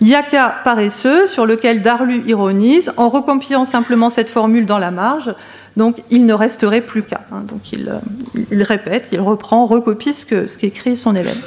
Yaka 0.00 0.56
paresseux, 0.64 1.26
sur 1.26 1.46
lequel 1.46 1.82
Darlu 1.82 2.22
ironise, 2.26 2.92
en 2.96 3.08
recompilant 3.08 3.64
simplement 3.64 4.10
cette 4.10 4.28
formule 4.28 4.66
dans 4.66 4.78
la 4.78 4.90
marge, 4.90 5.34
donc 5.76 6.02
il 6.10 6.26
ne 6.26 6.34
resterait 6.34 6.80
plus 6.80 7.02
qu'à. 7.02 7.20
Hein. 7.32 7.42
donc 7.46 7.72
il, 7.72 8.62
répète, 8.62 9.08
il 9.12 9.20
reprend, 9.20 9.66
recopie 9.66 10.14
ce 10.14 10.56
qu'écrit 10.56 10.96
son 10.96 11.14
élève. 11.14 11.38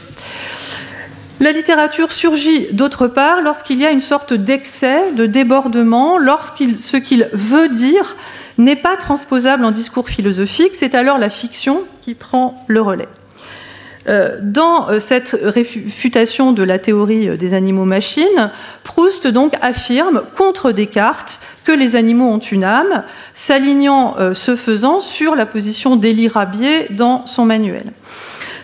La 1.40 1.52
littérature 1.52 2.14
surgit 2.14 2.68
d'autre 2.72 3.08
part 3.08 3.42
lorsqu'il 3.42 3.80
y 3.80 3.86
a 3.86 3.92
une 3.92 4.00
sorte 4.00 4.34
d'excès, 4.34 5.12
de 5.12 5.26
débordement, 5.26 6.18
lorsqu'il 6.18 6.80
ce 6.80 6.96
qu'il 6.96 7.28
veut 7.34 7.70
dire 7.70 8.16
n'est 8.58 8.76
pas 8.76 8.96
transposable 8.96 9.66
en 9.66 9.72
discours 9.72 10.08
philosophique, 10.08 10.76
c'est 10.76 10.96
alors 10.96 11.18
la 11.18 11.30
fiction 11.30 11.84
qui 12.04 12.16
prend 12.16 12.66
le 12.68 12.82
relais. 12.82 13.08
Euh, 14.10 14.40
dans 14.42 14.90
euh, 14.90 15.00
cette 15.00 15.40
réfutation 15.42 16.52
de 16.52 16.62
la 16.62 16.78
théorie 16.78 17.30
euh, 17.30 17.38
des 17.38 17.54
animaux-machines, 17.54 18.52
Proust 18.84 19.28
donc 19.28 19.54
affirme 19.62 20.24
contre 20.36 20.74
Descartes 20.74 21.40
que 21.64 21.72
les 21.72 21.96
animaux 21.96 22.30
ont 22.30 22.40
une 22.40 22.66
âme, 22.66 23.04
s'alignant 23.34 24.18
ce 24.34 24.58
faisant 24.58 25.00
sur 25.00 25.34
la 25.38 25.46
position 25.46 25.96
d'Élie 25.96 26.28
Rabier 26.28 26.88
dans 26.90 27.26
son 27.26 27.46
manuel. 27.46 27.94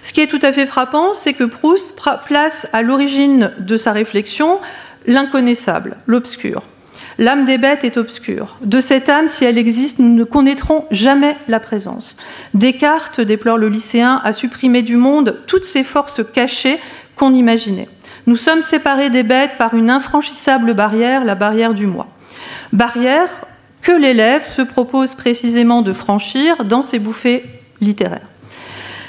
Ce 0.02 0.12
qui 0.12 0.20
est 0.20 0.28
tout 0.28 0.40
à 0.42 0.52
fait 0.52 0.66
frappant, 0.66 1.14
c'est 1.14 1.32
que 1.32 1.46
Proust 1.46 1.98
place 2.26 2.68
à 2.74 2.82
l'origine 2.82 3.54
de 3.60 3.78
sa 3.78 3.94
réflexion 3.94 4.60
l'inconnaissable, 5.08 5.96
l'obscur. 6.08 6.64
L'âme 7.20 7.44
des 7.44 7.58
bêtes 7.58 7.84
est 7.84 7.98
obscure. 7.98 8.56
De 8.62 8.80
cette 8.80 9.10
âme, 9.10 9.28
si 9.28 9.44
elle 9.44 9.58
existe, 9.58 10.00
nous 10.00 10.16
ne 10.16 10.24
connaîtrons 10.24 10.86
jamais 10.90 11.36
la 11.50 11.60
présence. 11.60 12.16
Descartes, 12.54 13.20
déplore 13.20 13.58
le 13.58 13.68
lycéen, 13.68 14.22
a 14.24 14.32
supprimé 14.32 14.84
du 14.84 14.96
monde 14.96 15.38
toutes 15.46 15.66
ces 15.66 15.84
forces 15.84 16.22
cachées 16.24 16.80
qu'on 17.18 17.34
imaginait. 17.34 17.90
Nous 18.26 18.38
sommes 18.38 18.62
séparés 18.62 19.10
des 19.10 19.24
bêtes 19.24 19.58
par 19.58 19.74
une 19.74 19.90
infranchissable 19.90 20.74
barrière, 20.74 21.26
la 21.26 21.36
barrière 21.36 21.74
du 21.74 21.88
moi. 21.88 22.08
Barrière 22.72 23.30
que 23.82 23.92
l'élève 23.92 24.50
se 24.50 24.62
propose 24.62 25.14
précisément 25.14 25.82
de 25.82 25.92
franchir 25.92 26.64
dans 26.64 26.84
ses 26.84 27.00
bouffées 27.00 27.44
littéraires. 27.82 28.30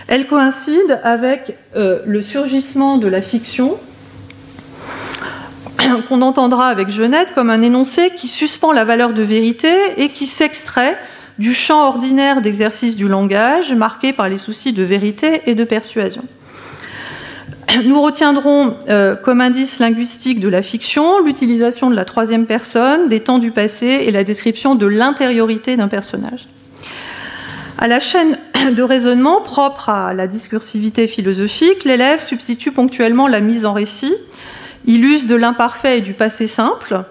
Elle 0.09 0.27
coïncide 0.27 0.99
avec 1.05 1.55
euh, 1.77 2.01
le 2.07 2.23
surgissement 2.23 2.99
de 2.99 3.07
la 3.07 3.23
fiction, 3.23 3.79
qu'on 6.09 6.23
entendra 6.23 6.69
avec 6.69 6.91
Genette 6.91 7.35
comme 7.35 7.51
un 7.51 7.63
énoncé 7.63 8.11
qui 8.17 8.29
suspend 8.29 8.73
la 8.73 8.85
valeur 8.85 9.13
de 9.13 9.23
vérité 9.23 9.73
et 9.97 10.09
qui 10.09 10.27
s'extrait 10.27 10.99
du 11.39 11.55
champ 11.55 11.89
ordinaire 11.89 12.43
d'exercice 12.43 12.97
du 12.97 13.09
langage 13.09 13.73
marqué 13.73 14.13
par 14.13 14.29
les 14.29 14.39
soucis 14.39 14.73
de 14.73 14.83
vérité 14.83 15.43
et 15.47 15.55
de 15.55 15.65
persuasion. 15.65 16.23
Nous 17.85 18.01
retiendrons 18.01 18.77
euh, 18.89 19.17
comme 19.17 19.41
indice 19.41 19.79
linguistique 19.79 20.41
de 20.41 20.49
la 20.49 20.63
fiction 20.63 21.21
l'utilisation 21.25 21.91
de 21.91 21.97
la 21.97 22.05
troisième 22.05 22.47
personne, 22.47 23.09
des 23.09 23.21
temps 23.21 23.39
du 23.39 23.51
passé 23.51 23.87
et 23.87 24.11
la 24.11 24.25
description 24.25 24.75
de 24.75 24.87
l'intériorité 24.87 25.77
d'un 25.77 25.89
personnage. 25.89 26.47
À 27.79 27.89
la 27.89 28.01
chaîne 28.01 28.37
de 28.75 28.83
raisonnement 28.83 29.41
propre 29.41 29.89
à 29.89 30.13
la 30.13 30.27
discursivité 30.27 31.07
philosophique, 31.07 31.85
l'élève 31.85 32.21
substitue 32.21 32.73
ponctuellement 32.73 33.27
la 33.27 33.41
mise 33.41 33.65
en 33.65 33.73
récit, 33.73 34.13
il 34.87 35.05
use 35.05 35.27
de 35.27 35.35
l'imparfait 35.35 35.99
et 35.99 36.01
du 36.01 36.13
passé 36.13 36.47
simple, 36.47 37.05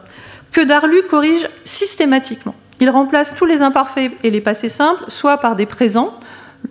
que 0.51 0.61
Darlu 0.61 1.03
corrige 1.03 1.47
systématiquement. 1.63 2.55
Il 2.79 2.89
remplace 2.89 3.35
tous 3.35 3.45
les 3.45 3.61
imparfaits 3.61 4.11
et 4.23 4.29
les 4.29 4.41
passés 4.41 4.69
simples, 4.69 5.03
soit 5.07 5.37
par 5.37 5.55
des 5.55 5.65
présents, 5.65 6.19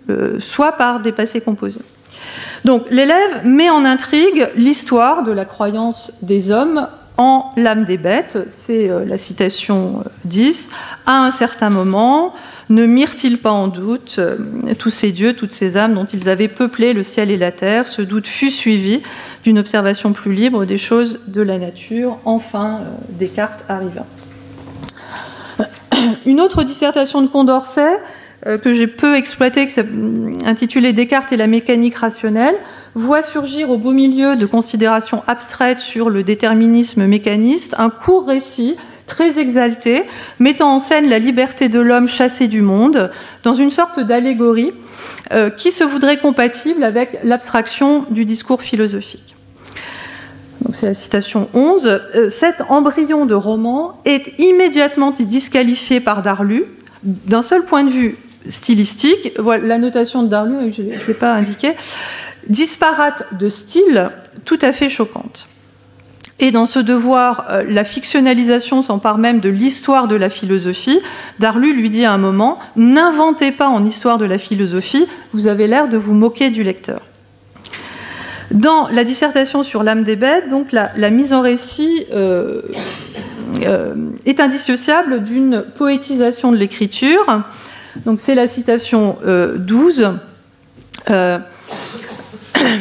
euh, 0.09 0.39
soit 0.39 0.73
par 0.73 0.99
des 0.99 1.11
passés 1.11 1.41
composés. 1.41 1.81
Donc 2.65 2.85
l'élève 2.89 3.45
met 3.45 3.69
en 3.69 3.85
intrigue 3.85 4.49
l'histoire 4.55 5.23
de 5.23 5.31
la 5.31 5.45
croyance 5.45 6.23
des 6.23 6.51
hommes 6.51 6.87
en 7.19 7.51
l'âme 7.57 7.83
des 7.83 7.97
bêtes, 7.97 8.39
c'est 8.47 8.89
euh, 8.89 9.03
la 9.03 9.17
citation 9.17 10.05
10, 10.23 10.69
euh, 10.71 10.75
à 11.05 11.25
un 11.25 11.31
certain 11.31 11.69
moment, 11.69 12.33
ne 12.69 12.85
mirent-ils 12.85 13.37
pas 13.37 13.51
en 13.51 13.67
doute 13.67 14.15
euh, 14.19 14.37
tous 14.77 14.89
ces 14.89 15.11
dieux, 15.11 15.33
toutes 15.33 15.51
ces 15.51 15.75
âmes 15.75 15.95
dont 15.95 16.05
ils 16.05 16.29
avaient 16.29 16.47
peuplé 16.47 16.93
le 16.93 17.03
ciel 17.03 17.29
et 17.29 17.35
la 17.35 17.51
terre? 17.51 17.87
Ce 17.87 18.01
doute 18.01 18.25
fut 18.25 18.51
suivi 18.51 19.01
d'une 19.43 19.59
observation 19.59 20.13
plus 20.13 20.33
libre 20.33 20.63
des 20.63 20.77
choses 20.77 21.19
de 21.27 21.41
la 21.41 21.57
nature. 21.57 22.19
Enfin, 22.23 22.83
Descartes 23.09 23.65
arriva. 23.67 24.05
Une 26.25 26.39
autre 26.39 26.63
dissertation 26.63 27.21
de 27.21 27.27
Condorcet 27.27 27.99
que 28.61 28.73
j'ai 28.73 28.87
peu 28.87 29.15
exploité, 29.15 29.67
intitulé 30.45 30.93
Descartes 30.93 31.33
et 31.33 31.37
la 31.37 31.47
mécanique 31.47 31.95
rationnelle, 31.95 32.55
voit 32.95 33.21
surgir 33.21 33.69
au 33.69 33.77
beau 33.77 33.91
milieu 33.91 34.35
de 34.35 34.45
considérations 34.45 35.23
abstraites 35.27 35.79
sur 35.79 36.09
le 36.09 36.23
déterminisme 36.23 37.05
mécaniste 37.05 37.75
un 37.77 37.89
court 37.89 38.27
récit 38.27 38.77
très 39.09 39.39
exalté, 39.39 40.03
mettant 40.39 40.75
en 40.75 40.79
scène 40.79 41.09
la 41.09 41.19
liberté 41.19 41.67
de 41.67 41.79
l'homme 41.79 42.07
chassé 42.07 42.47
du 42.47 42.61
monde, 42.61 43.11
dans 43.43 43.53
une 43.53 43.71
sorte 43.71 43.99
d'allégorie 43.99 44.71
euh, 45.33 45.49
qui 45.49 45.71
se 45.71 45.83
voudrait 45.83 46.17
compatible 46.17 46.83
avec 46.83 47.19
l'abstraction 47.23 48.05
du 48.09 48.23
discours 48.23 48.61
philosophique. 48.61 49.35
C'est 50.71 50.85
la 50.85 50.93
citation 50.93 51.49
11. 51.53 51.87
Euh, 51.87 52.29
cet 52.29 52.61
embryon 52.69 53.25
de 53.25 53.33
roman 53.33 53.99
est 54.05 54.39
immédiatement 54.39 55.11
disqualifié 55.11 55.99
par 55.99 56.21
Darlu, 56.21 56.65
d'un 57.03 57.41
seul 57.41 57.65
point 57.65 57.83
de 57.83 57.89
vue 57.89 58.15
stylistique. 58.47 59.33
Voilà, 59.37 59.65
la 59.65 59.77
notation 59.77 60.23
de 60.23 60.27
Darlu, 60.27 60.73
je 60.73 60.81
ne 60.81 60.91
l'ai 60.91 61.13
pas 61.13 61.33
indiqué. 61.33 61.73
Disparate 62.47 63.25
de 63.37 63.49
style, 63.49 64.11
tout 64.45 64.59
à 64.61 64.73
fait 64.73 64.89
choquante. 64.89 65.47
Et 66.41 66.51
dans 66.51 66.65
ce 66.65 66.79
devoir, 66.79 67.47
euh, 67.49 67.63
la 67.67 67.83
fictionnalisation 67.83 68.81
s'empare 68.81 69.17
même 69.17 69.41
de 69.41 69.49
l'histoire 69.49 70.07
de 70.07 70.15
la 70.15 70.29
philosophie. 70.29 70.99
Darlu 71.39 71.73
lui 71.73 71.89
dit 71.89 72.05
à 72.05 72.13
un 72.13 72.17
moment 72.17 72.59
N'inventez 72.77 73.51
pas 73.51 73.67
en 73.67 73.83
histoire 73.83 74.17
de 74.17 74.25
la 74.25 74.37
philosophie, 74.37 75.05
vous 75.33 75.47
avez 75.47 75.67
l'air 75.67 75.89
de 75.89 75.97
vous 75.97 76.13
moquer 76.13 76.49
du 76.49 76.63
lecteur. 76.63 77.01
Dans 78.51 78.87
la 78.87 79.03
dissertation 79.03 79.63
sur 79.63 79.83
l'âme 79.83 80.03
des 80.03 80.15
bêtes, 80.15 80.47
donc 80.47 80.71
la, 80.71 81.09
mise 81.11 81.33
en 81.33 81.41
récit 81.41 82.05
euh, 82.13 82.61
euh, 83.67 83.93
est 84.25 84.39
indissociable 84.39 85.21
d'une 85.23 85.63
poétisation 85.75 86.51
de 86.51 86.57
l'écriture 86.57 87.43
donc 88.05 88.19
c'est 88.19 88.35
la 88.35 88.47
citation 88.47 89.17
12. 89.23 90.01
Euh, 90.01 90.13
euh, 91.09 91.39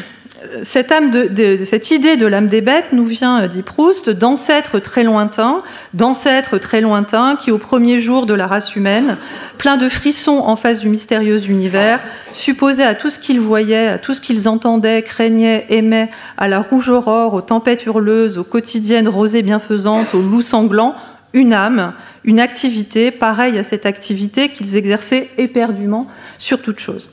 cette, 0.63 1.91
idée 1.91 2.17
de 2.17 2.27
l'âme 2.27 2.49
des 2.49 2.61
bêtes 2.61 2.93
nous 2.93 3.05
vient, 3.05 3.43
euh, 3.43 3.49
dit 3.49 3.63
Proust, 3.63 4.11
d'ancêtres 4.11 4.79
très 4.79 5.03
lointains, 5.03 5.63
d'ancêtres 5.95 6.59
très 6.59 6.81
lointains 6.81 7.37
qui, 7.37 7.51
au 7.51 7.59
premier 7.59 8.01
jour 8.01 8.27
de 8.27 8.35
la 8.35 8.47
race 8.47 8.77
humaine, 8.77 9.17
plein 9.57 9.77
de 9.77 9.89
frissons 9.89 10.43
en 10.45 10.57
face 10.57 10.81
du 10.81 10.89
mystérieux 10.89 11.45
univers, 11.49 12.01
supposaient 12.31 12.85
à 12.85 12.95
tout 12.95 13.11
ce 13.11 13.19
qu'ils 13.19 13.41
voyaient, 13.41 13.89
à 13.89 13.99
tout 13.99 14.15
ce 14.15 14.21
qu'ils 14.21 14.49
entendaient, 14.49 15.03
craignaient, 15.03 15.67
aimaient, 15.71 16.11
à 16.37 16.49
la 16.49 16.61
rouge 16.61 16.89
aurore, 16.89 17.35
aux 17.35 17.43
tempêtes 17.43 17.85
hurleuses, 17.87 18.39
aux 18.39 18.45
quotidiennes 18.45 19.09
rosées 19.09 19.43
bienfaisantes, 19.43 20.15
aux 20.15 20.23
loups 20.23 20.43
sanglants, 20.43 20.95
une 21.33 21.53
âme, 21.53 21.93
une 22.25 22.41
activité 22.41 23.11
pareille 23.11 23.59
à 23.59 23.65
cette 23.65 23.87
activité 23.87 24.49
qu'ils 24.49 24.77
exerçaient 24.77 25.31
éperdument 25.39 26.07
sur 26.39 26.63
toute 26.63 26.79
chose. 26.79 27.11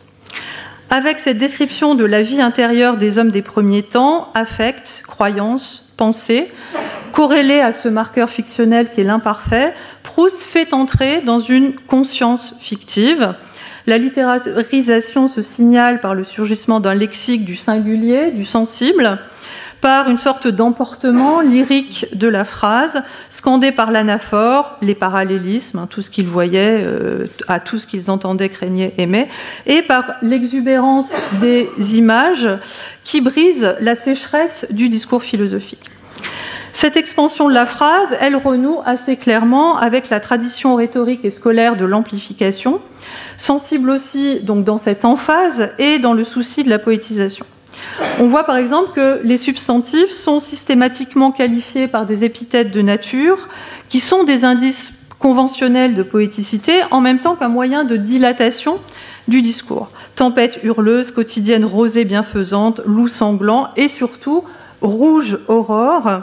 Avec 0.89 1.19
cette 1.19 1.37
description 1.37 1.95
de 1.95 2.05
la 2.05 2.21
vie 2.21 2.41
intérieure 2.41 2.97
des 2.97 3.17
hommes 3.17 3.31
des 3.31 3.41
premiers 3.41 3.83
temps, 3.83 4.31
affect, 4.33 5.03
croyance, 5.07 5.93
pensée, 5.97 6.47
corrélée 7.11 7.59
à 7.59 7.71
ce 7.71 7.87
marqueur 7.89 8.29
fictionnel 8.29 8.89
qui 8.89 9.01
est 9.01 9.05
l'imparfait, 9.05 9.73
Proust 10.03 10.43
fait 10.43 10.73
entrer 10.73 11.21
dans 11.21 11.39
une 11.39 11.73
conscience 11.73 12.55
fictive. 12.61 13.33
La 13.87 13.97
littérarisation 13.97 15.27
se 15.27 15.41
signale 15.41 16.01
par 16.01 16.13
le 16.13 16.23
surgissement 16.23 16.79
d'un 16.79 16.93
lexique 16.93 17.45
du 17.45 17.55
singulier, 17.55 18.31
du 18.31 18.45
sensible, 18.45 19.19
par 19.85 20.09
une 20.09 20.17
sorte 20.17 20.47
d'emportement 20.47 21.41
lyrique 21.41 22.07
de 22.11 22.27
la 22.27 22.43
phrase, 22.43 23.03
scandé 23.29 23.71
par 23.71 23.91
l'anaphore, 23.91 24.77
les 24.81 24.95
parallélismes, 24.95 25.77
hein, 25.77 25.87
tout 25.87 26.01
ce 26.01 26.09
qu'ils 26.09 26.25
voyaient, 26.25 26.81
euh, 26.81 27.27
à 27.47 27.59
tout 27.59 27.77
ce 27.77 27.85
qu'ils 27.85 28.09
entendaient, 28.09 28.49
craignaient, 28.49 28.95
aimaient, 28.97 29.29
et 29.67 29.83
par 29.83 30.13
l'exubérance 30.23 31.13
des 31.39 31.69
images 31.95 32.47
qui 33.03 33.21
brise 33.21 33.75
la 33.79 33.93
sécheresse 33.93 34.65
du 34.71 34.89
discours 34.89 35.21
philosophique. 35.21 35.91
Cette 36.73 36.97
expansion 36.97 37.47
de 37.47 37.53
la 37.53 37.67
phrase, 37.67 38.09
elle 38.19 38.37
renoue 38.37 38.79
assez 38.85 39.17
clairement 39.17 39.77
avec 39.77 40.09
la 40.09 40.19
tradition 40.19 40.73
rhétorique 40.73 41.23
et 41.25 41.29
scolaire 41.29 41.75
de 41.75 41.85
l'amplification, 41.85 42.81
sensible 43.37 43.91
aussi 43.91 44.39
donc 44.39 44.63
dans 44.63 44.79
cette 44.79 45.05
emphase 45.05 45.69
et 45.77 45.99
dans 45.99 46.13
le 46.13 46.23
souci 46.23 46.63
de 46.63 46.71
la 46.71 46.79
poétisation. 46.79 47.45
On 48.19 48.27
voit 48.27 48.43
par 48.43 48.57
exemple 48.57 48.91
que 48.93 49.21
les 49.23 49.37
substantifs 49.37 50.11
sont 50.11 50.39
systématiquement 50.39 51.31
qualifiés 51.31 51.87
par 51.87 52.05
des 52.05 52.23
épithètes 52.23 52.71
de 52.71 52.81
nature 52.81 53.47
qui 53.89 53.99
sont 53.99 54.23
des 54.23 54.43
indices 54.43 55.07
conventionnels 55.19 55.95
de 55.95 56.03
poéticité 56.03 56.73
en 56.91 57.01
même 57.01 57.19
temps 57.19 57.35
qu'un 57.35 57.49
moyen 57.49 57.83
de 57.83 57.95
dilatation 57.95 58.79
du 59.27 59.41
discours. 59.41 59.89
Tempête 60.15 60.59
hurleuse, 60.63 61.11
quotidienne 61.11 61.65
rosée 61.65 62.05
bienfaisante, 62.05 62.81
loup 62.85 63.07
sanglant 63.07 63.69
et 63.75 63.87
surtout 63.87 64.43
rouge 64.81 65.39
aurore, 65.47 66.21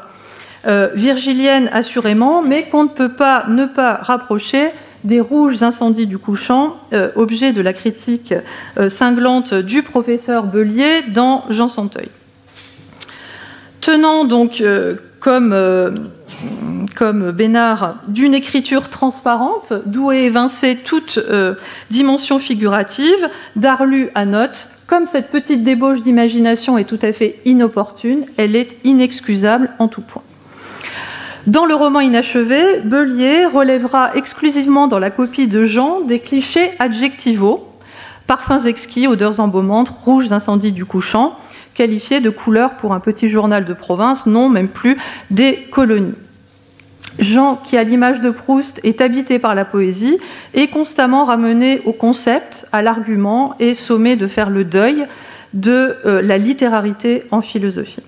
euh, 0.67 0.91
virgilienne 0.95 1.69
assurément, 1.73 2.43
mais 2.43 2.69
qu'on 2.69 2.85
ne 2.85 2.89
peut 2.89 3.13
pas 3.13 3.47
ne 3.49 3.67
pas 3.67 3.95
rapprocher 3.95 4.71
des 5.05 5.21
rouges 5.21 5.63
incendies 5.63 6.07
du 6.07 6.19
couchant, 6.19 6.77
euh, 6.93 7.11
objet 7.17 7.53
de 7.53 7.61
la 7.61 7.73
critique 7.73 8.35
euh, 8.79 8.91
cinglante 8.91 9.55
du 9.55 9.83
professeur 9.83 10.45
Bellier 10.45 11.03
dans 11.09 11.45
Jean 11.51 11.69
Santeuil. 11.69 12.09
Tenant 13.81 14.25
donc 14.25 14.63
comme, 15.19 15.57
comme 16.95 17.33
Bénard 17.33 17.97
d'une 18.07 18.33
écriture 18.33 18.89
transparente, 18.91 19.73
d'où 19.87 20.13
est 20.13 20.23
évincée 20.23 20.79
toute 20.85 21.19
dimension 21.91 22.39
figurative, 22.39 23.29
Darlu 23.57 24.11
note 24.25 24.69
comme 24.87 25.07
cette 25.07 25.31
petite 25.31 25.63
débauche 25.63 26.03
d'imagination 26.03 26.77
est 26.77 26.85
tout 26.85 26.99
à 27.01 27.15
fait 27.15 27.41
inopportune, 27.47 28.27
elle 28.37 28.55
est 28.55 28.77
inexcusable 28.85 29.71
en 29.79 29.89
tout 29.89 30.03
point. 30.03 30.23
Dans 31.49 31.67
le 31.67 31.75
roman 31.75 31.99
inachevé, 31.99 32.79
Bellier 32.85 33.47
relèvera 33.47 34.15
exclusivement 34.15 34.87
dans 34.87 35.01
la 35.01 35.11
copie 35.11 35.49
de 35.49 35.65
Jean 35.65 36.01
des 36.01 36.21
clichés 36.21 36.71
adjectivaux, 36.79 37.67
parfums 38.29 38.65
exquis, 38.67 39.09
odeurs 39.09 39.41
embaumantes, 39.41 39.89
rouges 39.89 40.31
incendies 40.31 40.71
du 40.71 40.85
couchant, 40.85 41.37
qualifiés 41.75 42.21
de 42.21 42.31
couleurs 42.31 42.77
pour 42.77 42.95
un 42.95 43.01
petit 43.01 43.29
journal 43.29 43.65
de 43.65 43.75
province, 43.75 44.27
non 44.27 44.49
même 44.49 44.69
plus 44.69 44.97
des 45.33 45.67
colonies. 45.73 46.15
Jean, 47.19 47.57
qui 47.57 47.77
à 47.77 47.83
l'image 47.83 48.21
de 48.21 48.31
Proust 48.31 48.81
est 48.85 49.01
habité 49.01 49.41
par 49.41 49.57
la 49.57 49.65
poésie, 49.65 50.19
est 50.55 50.69
constamment 50.69 51.25
ramené 51.25 51.83
au 51.87 51.93
concept, 51.93 52.67
à 52.71 52.83
l'argument 52.83 53.57
et 53.59 53.75
sommé 53.75 54.15
de 54.15 54.29
faire 54.29 54.49
le 54.49 54.65
deuil 54.65 55.09
de 55.55 55.97
euh, 56.07 56.23
la 56.23 56.39
littérarité 56.39 57.25
en 57.33 57.41
philosophie. 57.41 58.03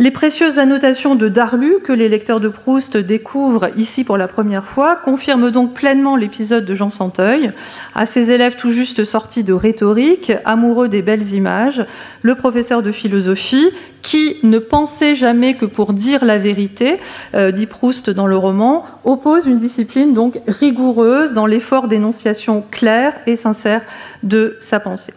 Les 0.00 0.10
précieuses 0.10 0.58
annotations 0.58 1.14
de 1.14 1.28
Darlu, 1.28 1.74
que 1.84 1.92
les 1.92 2.08
lecteurs 2.08 2.40
de 2.40 2.48
Proust 2.48 2.96
découvrent 2.96 3.68
ici 3.76 4.02
pour 4.02 4.16
la 4.16 4.28
première 4.28 4.64
fois, 4.64 4.96
confirment 4.96 5.50
donc 5.50 5.74
pleinement 5.74 6.16
l'épisode 6.16 6.64
de 6.64 6.74
Jean 6.74 6.88
Santeuil. 6.88 7.52
À 7.94 8.06
ses 8.06 8.30
élèves 8.30 8.56
tout 8.56 8.70
juste 8.70 9.04
sortis 9.04 9.44
de 9.44 9.52
rhétorique, 9.52 10.32
amoureux 10.46 10.88
des 10.88 11.02
belles 11.02 11.34
images, 11.34 11.84
le 12.22 12.34
professeur 12.34 12.82
de 12.82 12.92
philosophie, 12.92 13.68
qui 14.00 14.38
ne 14.42 14.58
pensait 14.58 15.16
jamais 15.16 15.52
que 15.52 15.66
pour 15.66 15.92
dire 15.92 16.24
la 16.24 16.38
vérité, 16.38 16.96
euh, 17.34 17.50
dit 17.50 17.66
Proust 17.66 18.08
dans 18.08 18.26
le 18.26 18.38
roman, 18.38 18.84
oppose 19.04 19.44
une 19.44 19.58
discipline 19.58 20.14
donc 20.14 20.40
rigoureuse 20.48 21.34
dans 21.34 21.44
l'effort 21.44 21.88
d'énonciation 21.88 22.64
claire 22.70 23.12
et 23.26 23.36
sincère 23.36 23.82
de 24.22 24.56
sa 24.62 24.80
pensée. 24.80 25.12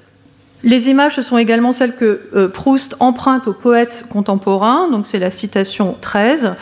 Les 0.63 0.87
images, 0.89 1.19
sont 1.19 1.37
également 1.37 1.73
celles 1.73 1.93
que 1.93 2.21
euh, 2.35 2.47
Proust 2.47 2.95
emprunte 3.01 3.49
aux 3.49 3.53
poètes 3.53 4.05
contemporains, 4.09 4.89
donc 4.89 5.07
c'est 5.07 5.19
la 5.19 5.29
citation 5.29 5.97
13. 5.99 6.53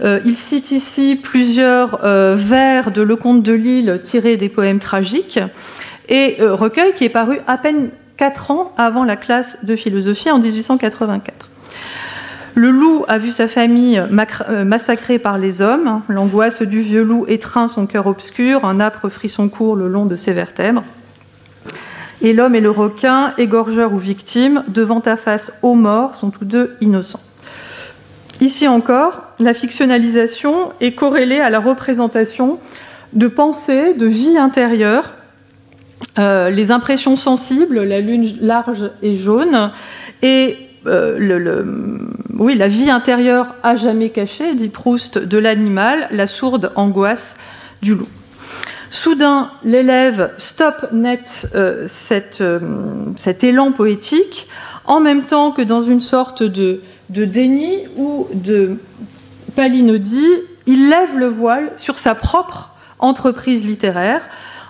Euh, 0.00 0.20
il 0.24 0.38
cite 0.38 0.70
ici 0.70 1.20
plusieurs 1.22 2.02
euh, 2.02 2.34
vers 2.34 2.92
de 2.92 3.02
Lecomte 3.02 3.42
de 3.42 3.52
Lille 3.52 4.00
tirés 4.02 4.38
des 4.38 4.48
poèmes 4.48 4.78
tragiques, 4.78 5.38
et 6.08 6.36
recueil 6.40 6.94
qui 6.94 7.04
est 7.04 7.10
paru 7.10 7.38
à 7.46 7.58
peine 7.58 7.90
quatre 8.16 8.50
ans 8.50 8.72
avant 8.76 9.04
la 9.04 9.16
classe 9.16 9.58
de 9.62 9.76
philosophie 9.76 10.30
en 10.30 10.38
1884. 10.38 11.48
Le 12.54 12.70
loup 12.70 13.04
a 13.08 13.18
vu 13.18 13.32
sa 13.32 13.48
famille 13.48 14.02
massacrée 14.10 15.18
par 15.18 15.38
les 15.38 15.62
hommes. 15.62 16.02
L'angoisse 16.08 16.60
du 16.60 16.80
vieux 16.80 17.02
loup 17.02 17.24
étreint 17.28 17.66
son 17.66 17.86
cœur 17.86 18.08
obscur, 18.08 18.66
un 18.66 18.78
âpre 18.80 19.08
frisson 19.08 19.48
court 19.48 19.76
le 19.76 19.88
long 19.88 20.04
de 20.04 20.16
ses 20.16 20.32
vertèbres 20.32 20.82
et 22.22 22.32
l'homme 22.32 22.54
et 22.54 22.60
le 22.60 22.70
requin, 22.70 23.34
égorgeur 23.36 23.92
ou 23.92 23.98
victime, 23.98 24.64
devant 24.68 25.00
ta 25.00 25.16
face 25.16 25.58
aux 25.62 25.74
morts, 25.74 26.14
sont 26.14 26.30
tous 26.30 26.44
deux 26.44 26.76
innocents. 26.80 27.20
Ici 28.40 28.66
encore, 28.66 29.24
la 29.40 29.54
fictionnalisation 29.54 30.72
est 30.80 30.92
corrélée 30.92 31.40
à 31.40 31.50
la 31.50 31.60
représentation 31.60 32.58
de 33.12 33.26
pensée, 33.26 33.94
de 33.94 34.06
vie 34.06 34.38
intérieure, 34.38 35.12
euh, 36.18 36.48
les 36.48 36.70
impressions 36.70 37.16
sensibles, 37.16 37.82
la 37.82 38.00
lune 38.00 38.36
large 38.40 38.90
et 39.02 39.16
jaune, 39.16 39.72
et 40.22 40.56
euh, 40.86 41.64
oui, 42.38 42.54
la 42.54 42.68
vie 42.68 42.90
intérieure 42.90 43.54
à 43.62 43.76
jamais 43.76 44.10
cachée, 44.10 44.54
dit 44.54 44.68
Proust, 44.68 45.18
de 45.18 45.38
l'animal, 45.38 46.08
la 46.10 46.26
sourde 46.26 46.72
angoisse 46.76 47.36
du 47.82 47.94
loup. 47.94 48.08
Soudain, 48.92 49.50
l'élève 49.64 50.34
stoppe 50.36 50.92
net 50.92 51.48
euh, 51.54 51.86
euh, 52.42 52.60
cet 53.16 53.42
élan 53.42 53.72
poétique, 53.72 54.48
en 54.84 55.00
même 55.00 55.24
temps 55.24 55.50
que 55.50 55.62
dans 55.62 55.80
une 55.80 56.02
sorte 56.02 56.42
de, 56.42 56.82
déni 57.08 57.86
ou 57.96 58.28
de 58.34 58.76
palinodie, 59.56 60.28
il 60.66 60.90
lève 60.90 61.16
le 61.16 61.24
voile 61.24 61.72
sur 61.78 61.98
sa 61.98 62.14
propre 62.14 62.76
entreprise 62.98 63.64
littéraire 63.64 64.20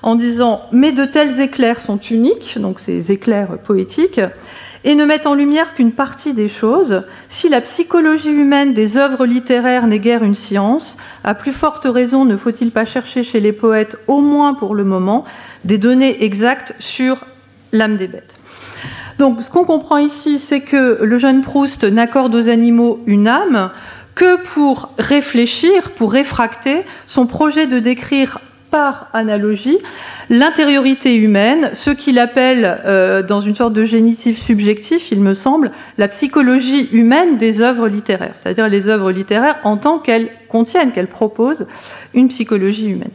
en 0.03 0.15
disant 0.15 0.63
Mais 0.71 0.93
de 0.93 1.05
tels 1.05 1.41
éclairs 1.41 1.81
sont 1.81 1.99
uniques, 1.99 2.57
donc 2.61 2.79
ces 2.79 3.11
éclairs 3.11 3.59
poétiques, 3.59 4.21
et 4.85 4.95
ne 4.95 5.05
mettent 5.05 5.27
en 5.27 5.35
lumière 5.35 5.75
qu'une 5.75 5.93
partie 5.93 6.35
des 6.35 6.49
choses, 6.49 7.03
si 7.29 7.49
la 7.49 7.61
psychologie 7.61 8.33
humaine 8.33 8.75
des 8.75 8.97
œuvres 8.97 9.27
littéraires 9.27 9.87
n'est 9.87 9.99
guère 9.99 10.25
une 10.25 10.35
science, 10.35 10.97
à 11.25 11.35
plus 11.35 11.53
forte 11.53 11.85
raison 11.85 12.25
ne 12.25 12.37
faut-il 12.37 12.71
pas 12.71 12.85
chercher 12.85 13.23
chez 13.23 13.41
les 13.41 13.53
poètes, 13.53 13.97
au 14.07 14.21
moins 14.21 14.55
pour 14.55 14.75
le 14.75 14.85
moment, 14.85 15.25
des 15.65 15.79
données 15.79 16.25
exactes 16.25 16.75
sur 16.79 17.25
l'âme 17.73 17.97
des 17.97 18.09
bêtes. 18.09 18.35
Donc 19.19 19.43
ce 19.43 19.51
qu'on 19.51 19.65
comprend 19.65 19.99
ici, 19.99 20.39
c'est 20.39 20.61
que 20.61 20.99
le 21.03 21.19
jeune 21.19 21.43
Proust 21.43 21.85
n'accorde 21.85 22.35
aux 22.35 22.49
animaux 22.49 23.01
une 23.07 23.29
âme 23.29 23.71
que 24.15 24.43
pour 24.43 24.93
réfléchir, 24.99 25.93
pour 25.93 26.13
réfracter 26.13 26.83
son 27.07 27.27
projet 27.27 27.67
de 27.67 27.79
décrire 27.79 28.39
par 28.73 29.07
analogie 29.13 29.79
l'intériorité 30.31 31.15
humaine, 31.15 31.71
ce 31.75 31.91
qu'il 31.91 32.19
appelle, 32.19 32.81
euh, 32.87 33.23
dans 33.23 33.43
une 33.43 33.55
sorte 33.55 33.75
de 33.75 33.85
génitif 33.85 34.37
subjectif, 34.39 35.13
il 35.13 35.21
me 35.21 35.35
semble, 35.35 35.71
la 35.99 36.09
psychologie 36.09 36.89
humaine 36.91 37.37
des 37.37 37.61
œuvres 37.61 37.87
littéraires, 37.87 38.33
c'est-à-dire 38.35 38.69
les 38.69 38.89
œuvres 38.89 39.13
littéraires 39.13 39.59
en 39.63 39.77
tant 39.77 39.99
qu'elles 39.99 40.31
contiennent, 40.49 40.91
qu'elles 40.91 41.07
proposent 41.07 41.69
une 42.15 42.29
psychologie 42.29 42.89
humaine. 42.89 43.11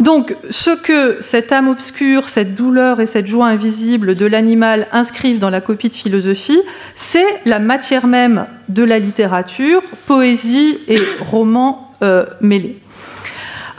Donc, 0.00 0.36
ce 0.50 0.70
que 0.70 1.16
cette 1.22 1.50
âme 1.50 1.68
obscure, 1.68 2.28
cette 2.28 2.54
douleur 2.54 3.00
et 3.00 3.06
cette 3.06 3.26
joie 3.26 3.46
invisible 3.46 4.16
de 4.16 4.26
l'animal 4.26 4.86
inscrivent 4.92 5.38
dans 5.38 5.50
la 5.50 5.62
copie 5.62 5.88
de 5.88 5.94
philosophie, 5.94 6.60
c'est 6.94 7.40
la 7.46 7.58
matière 7.58 8.06
même 8.06 8.46
de 8.68 8.82
la 8.82 8.98
littérature, 8.98 9.82
poésie 10.06 10.78
et 10.88 11.00
roman 11.20 11.92
euh, 12.02 12.26
mêlés 12.42 12.83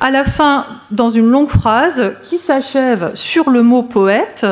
à 0.02 0.12
la 0.12 0.24
fin, 0.24 0.66
dans 0.92 1.10
une 1.10 1.30
longue 1.30 1.50
phrase 1.50 2.14
qui 2.22 2.38
s'achève 2.38 3.12
sur 3.16 3.50
le 3.50 3.64
mot 3.64 3.84
poète, 3.84 4.46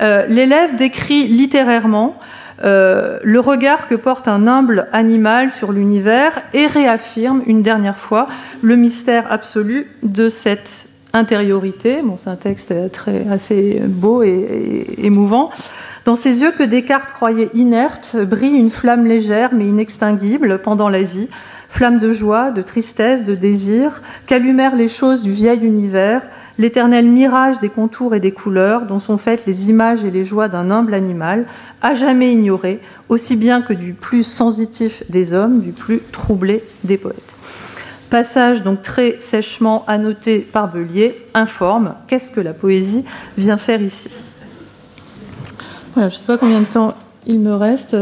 euh, 0.00 0.26
l'élève 0.26 0.76
décrit 0.76 1.26
littérairement 1.26 2.16
euh, 2.64 3.18
le 3.22 3.40
regard 3.40 3.86
que 3.86 3.94
porte 3.94 4.26
un 4.26 4.46
humble 4.46 4.88
animal 4.92 5.50
sur 5.50 5.72
l'univers 5.72 6.32
et 6.52 6.66
réaffirme 6.66 7.42
une 7.46 7.62
dernière 7.62 7.98
fois 7.98 8.28
le 8.62 8.76
mystère 8.76 9.30
absolu 9.30 9.88
de 10.02 10.28
cette 10.28 10.86
intériorité. 11.12 12.02
C'est 12.16 12.30
un 12.30 12.36
texte 12.36 12.74
assez 13.30 13.80
beau 13.84 14.22
et, 14.22 14.86
émouvant. 14.98 15.50
Dans 16.04 16.16
ses 16.16 16.42
yeux 16.42 16.52
que 16.52 16.62
Descartes 16.62 17.12
croyait 17.12 17.50
inertes 17.54 18.16
brille 18.28 18.56
une 18.56 18.70
flamme 18.70 19.06
légère 19.06 19.50
mais 19.54 19.66
inextinguible 19.66 20.60
pendant 20.62 20.88
la 20.88 21.02
vie, 21.02 21.28
flamme 21.68 21.98
de 21.98 22.12
joie, 22.12 22.50
de 22.50 22.62
tristesse, 22.62 23.24
de 23.24 23.34
désir, 23.34 24.02
qu'allumèrent 24.26 24.76
les 24.76 24.88
choses 24.88 25.22
du 25.22 25.32
vieil 25.32 25.64
univers, 25.64 26.22
l'éternel 26.58 27.06
mirage 27.06 27.58
des 27.58 27.68
contours 27.68 28.14
et 28.14 28.20
des 28.20 28.32
couleurs 28.32 28.86
dont 28.86 28.98
sont 28.98 29.18
faites 29.18 29.46
les 29.46 29.70
images 29.70 30.02
et 30.02 30.10
les 30.10 30.24
joies 30.24 30.48
d'un 30.48 30.70
humble 30.70 30.94
animal, 30.94 31.46
à 31.82 31.94
jamais 31.94 32.32
ignoré, 32.32 32.80
aussi 33.08 33.36
bien 33.36 33.62
que 33.62 33.72
du 33.72 33.92
plus 33.92 34.24
sensitif 34.24 35.02
des 35.08 35.32
hommes, 35.32 35.60
du 35.60 35.72
plus 35.72 36.00
troublé 36.10 36.64
des 36.84 36.96
poètes. 36.96 37.16
Passage 38.10 38.62
donc 38.62 38.82
très 38.82 39.18
sèchement 39.18 39.84
annoté 39.86 40.38
par 40.38 40.72
Bellier, 40.72 41.26
informe 41.34 41.94
qu'est-ce 42.06 42.30
que 42.30 42.40
la 42.40 42.54
poésie 42.54 43.04
vient 43.36 43.58
faire 43.58 43.82
ici? 43.82 44.08
je 45.96 46.04
ne 46.04 46.10
sais 46.10 46.24
pas 46.24 46.38
combien 46.38 46.60
de 46.60 46.64
temps 46.64 46.94
il 47.26 47.40
me 47.40 47.54
reste. 47.54 47.96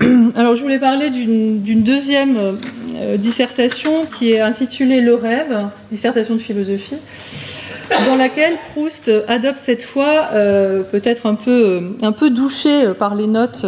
Alors, 0.36 0.56
je 0.56 0.62
voulais 0.62 0.78
parler 0.78 1.10
d'une 1.10 1.82
deuxième 1.82 2.36
euh, 2.96 3.16
dissertation 3.16 4.06
qui 4.06 4.32
est 4.32 4.40
intitulée 4.40 5.00
Le 5.00 5.14
rêve, 5.14 5.66
dissertation 5.90 6.34
de 6.34 6.40
philosophie, 6.40 6.96
dans 8.06 8.16
laquelle 8.16 8.54
Proust 8.72 9.10
adopte 9.28 9.58
cette 9.58 9.82
fois, 9.82 10.28
euh, 10.32 10.82
peut-être 10.82 11.26
un 11.26 11.34
peu, 11.34 11.94
un 12.02 12.12
douché 12.30 12.92
par 12.98 13.14
les 13.14 13.26
notes 13.26 13.64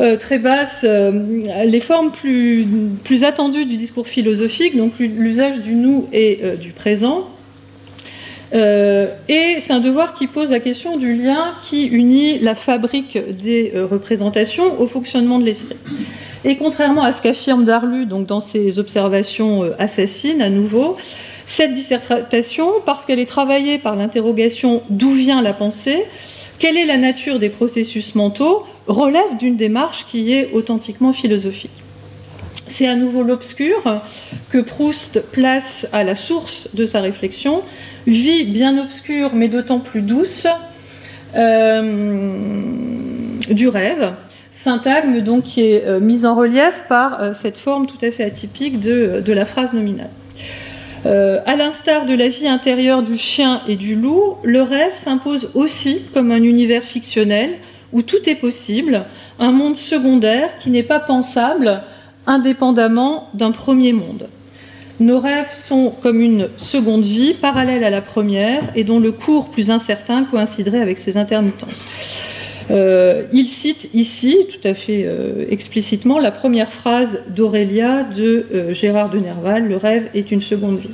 euh, 0.00 0.16
très 0.16 0.38
basse, 0.38 0.84
euh, 0.84 1.12
les 1.66 1.80
formes 1.80 2.10
plus, 2.10 2.66
plus 3.04 3.24
attendues 3.24 3.66
du 3.66 3.76
discours 3.76 4.08
philosophique, 4.08 4.76
donc 4.76 4.92
l'usage 4.98 5.60
du 5.60 5.74
nous 5.74 6.08
et 6.12 6.40
du 6.60 6.72
présent. 6.72 7.28
Et 8.52 9.60
c'est 9.60 9.72
un 9.72 9.80
devoir 9.80 10.14
qui 10.14 10.26
pose 10.26 10.50
la 10.50 10.60
question 10.60 10.96
du 10.96 11.14
lien 11.14 11.54
qui 11.62 11.86
unit 11.86 12.38
la 12.38 12.54
fabrique 12.54 13.18
des 13.36 13.72
représentations 13.74 14.80
au 14.80 14.86
fonctionnement 14.86 15.38
de 15.38 15.44
l'esprit. 15.44 15.76
Et 16.44 16.56
contrairement 16.56 17.02
à 17.02 17.12
ce 17.12 17.20
qu'affirme 17.20 17.64
Darlu 17.64 18.06
donc 18.06 18.26
dans 18.26 18.40
ses 18.40 18.78
observations 18.78 19.70
assassines, 19.78 20.40
à 20.40 20.48
nouveau, 20.48 20.96
cette 21.46 21.72
dissertation, 21.72 22.70
parce 22.86 23.04
qu'elle 23.04 23.18
est 23.18 23.26
travaillée 23.26 23.78
par 23.78 23.96
l'interrogation 23.96 24.82
d'où 24.88 25.10
vient 25.10 25.42
la 25.42 25.52
pensée, 25.52 26.04
quelle 26.58 26.76
est 26.76 26.86
la 26.86 26.96
nature 26.96 27.38
des 27.38 27.50
processus 27.50 28.14
mentaux, 28.14 28.64
relève 28.86 29.36
d'une 29.38 29.56
démarche 29.56 30.06
qui 30.06 30.32
est 30.32 30.50
authentiquement 30.52 31.12
philosophique. 31.12 31.72
C'est 32.70 32.86
à 32.86 32.94
nouveau 32.94 33.24
l'obscur 33.24 34.00
que 34.48 34.58
Proust 34.58 35.24
place 35.32 35.88
à 35.92 36.04
la 36.04 36.14
source 36.14 36.76
de 36.76 36.86
sa 36.86 37.00
réflexion, 37.00 37.62
vie 38.06 38.44
bien 38.44 38.78
obscure 38.80 39.32
mais 39.34 39.48
d'autant 39.48 39.80
plus 39.80 40.02
douce 40.02 40.46
euh, 41.34 42.62
du 43.50 43.66
rêve, 43.66 44.12
syntagme 44.52 45.20
donc 45.20 45.42
qui 45.42 45.62
est 45.62 45.84
euh, 45.84 45.98
mise 45.98 46.24
en 46.24 46.36
relief 46.36 46.84
par 46.88 47.20
euh, 47.20 47.32
cette 47.34 47.58
forme 47.58 47.88
tout 47.88 47.98
à 48.02 48.12
fait 48.12 48.22
atypique 48.22 48.78
de 48.78 49.32
la 49.32 49.44
phrase 49.44 49.74
nominale. 49.74 50.10
À 51.04 51.56
l'instar 51.56 52.06
de 52.06 52.14
la 52.14 52.28
vie 52.28 52.46
intérieure 52.46 53.02
du 53.02 53.16
chien 53.16 53.62
et 53.66 53.74
du 53.74 53.96
loup, 53.96 54.36
le 54.44 54.62
rêve 54.62 54.92
s'impose 54.94 55.50
aussi 55.54 56.02
comme 56.14 56.30
un 56.30 56.42
univers 56.42 56.84
fictionnel 56.84 57.56
où 57.92 58.02
tout 58.02 58.28
est 58.28 58.36
possible, 58.36 59.02
un 59.40 59.50
monde 59.50 59.76
secondaire 59.76 60.58
qui 60.58 60.70
n'est 60.70 60.84
pas 60.84 61.00
pensable 61.00 61.82
indépendamment 62.30 63.28
d'un 63.34 63.50
premier 63.50 63.92
monde. 63.92 64.28
Nos 65.00 65.18
rêves 65.18 65.52
sont 65.52 65.92
comme 66.02 66.20
une 66.20 66.48
seconde 66.56 67.02
vie 67.02 67.34
parallèle 67.34 67.84
à 67.84 67.90
la 67.90 68.00
première 68.00 68.62
et 68.76 68.84
dont 68.84 69.00
le 69.00 69.12
cours 69.12 69.50
plus 69.50 69.70
incertain 69.70 70.24
coïnciderait 70.24 70.80
avec 70.80 70.98
ses 70.98 71.16
intermittences. 71.16 71.86
Euh, 72.70 73.22
il 73.32 73.48
cite 73.48 73.88
ici, 73.94 74.36
tout 74.48 74.68
à 74.68 74.74
fait 74.74 75.04
euh, 75.04 75.44
explicitement, 75.50 76.20
la 76.20 76.30
première 76.30 76.70
phrase 76.70 77.24
d'Aurélia 77.30 78.04
de 78.04 78.46
euh, 78.54 78.72
Gérard 78.72 79.10
de 79.10 79.18
Nerval 79.18 79.66
Le 79.66 79.76
rêve 79.76 80.08
est 80.14 80.30
une 80.30 80.40
seconde 80.40 80.78
vie. 80.78 80.90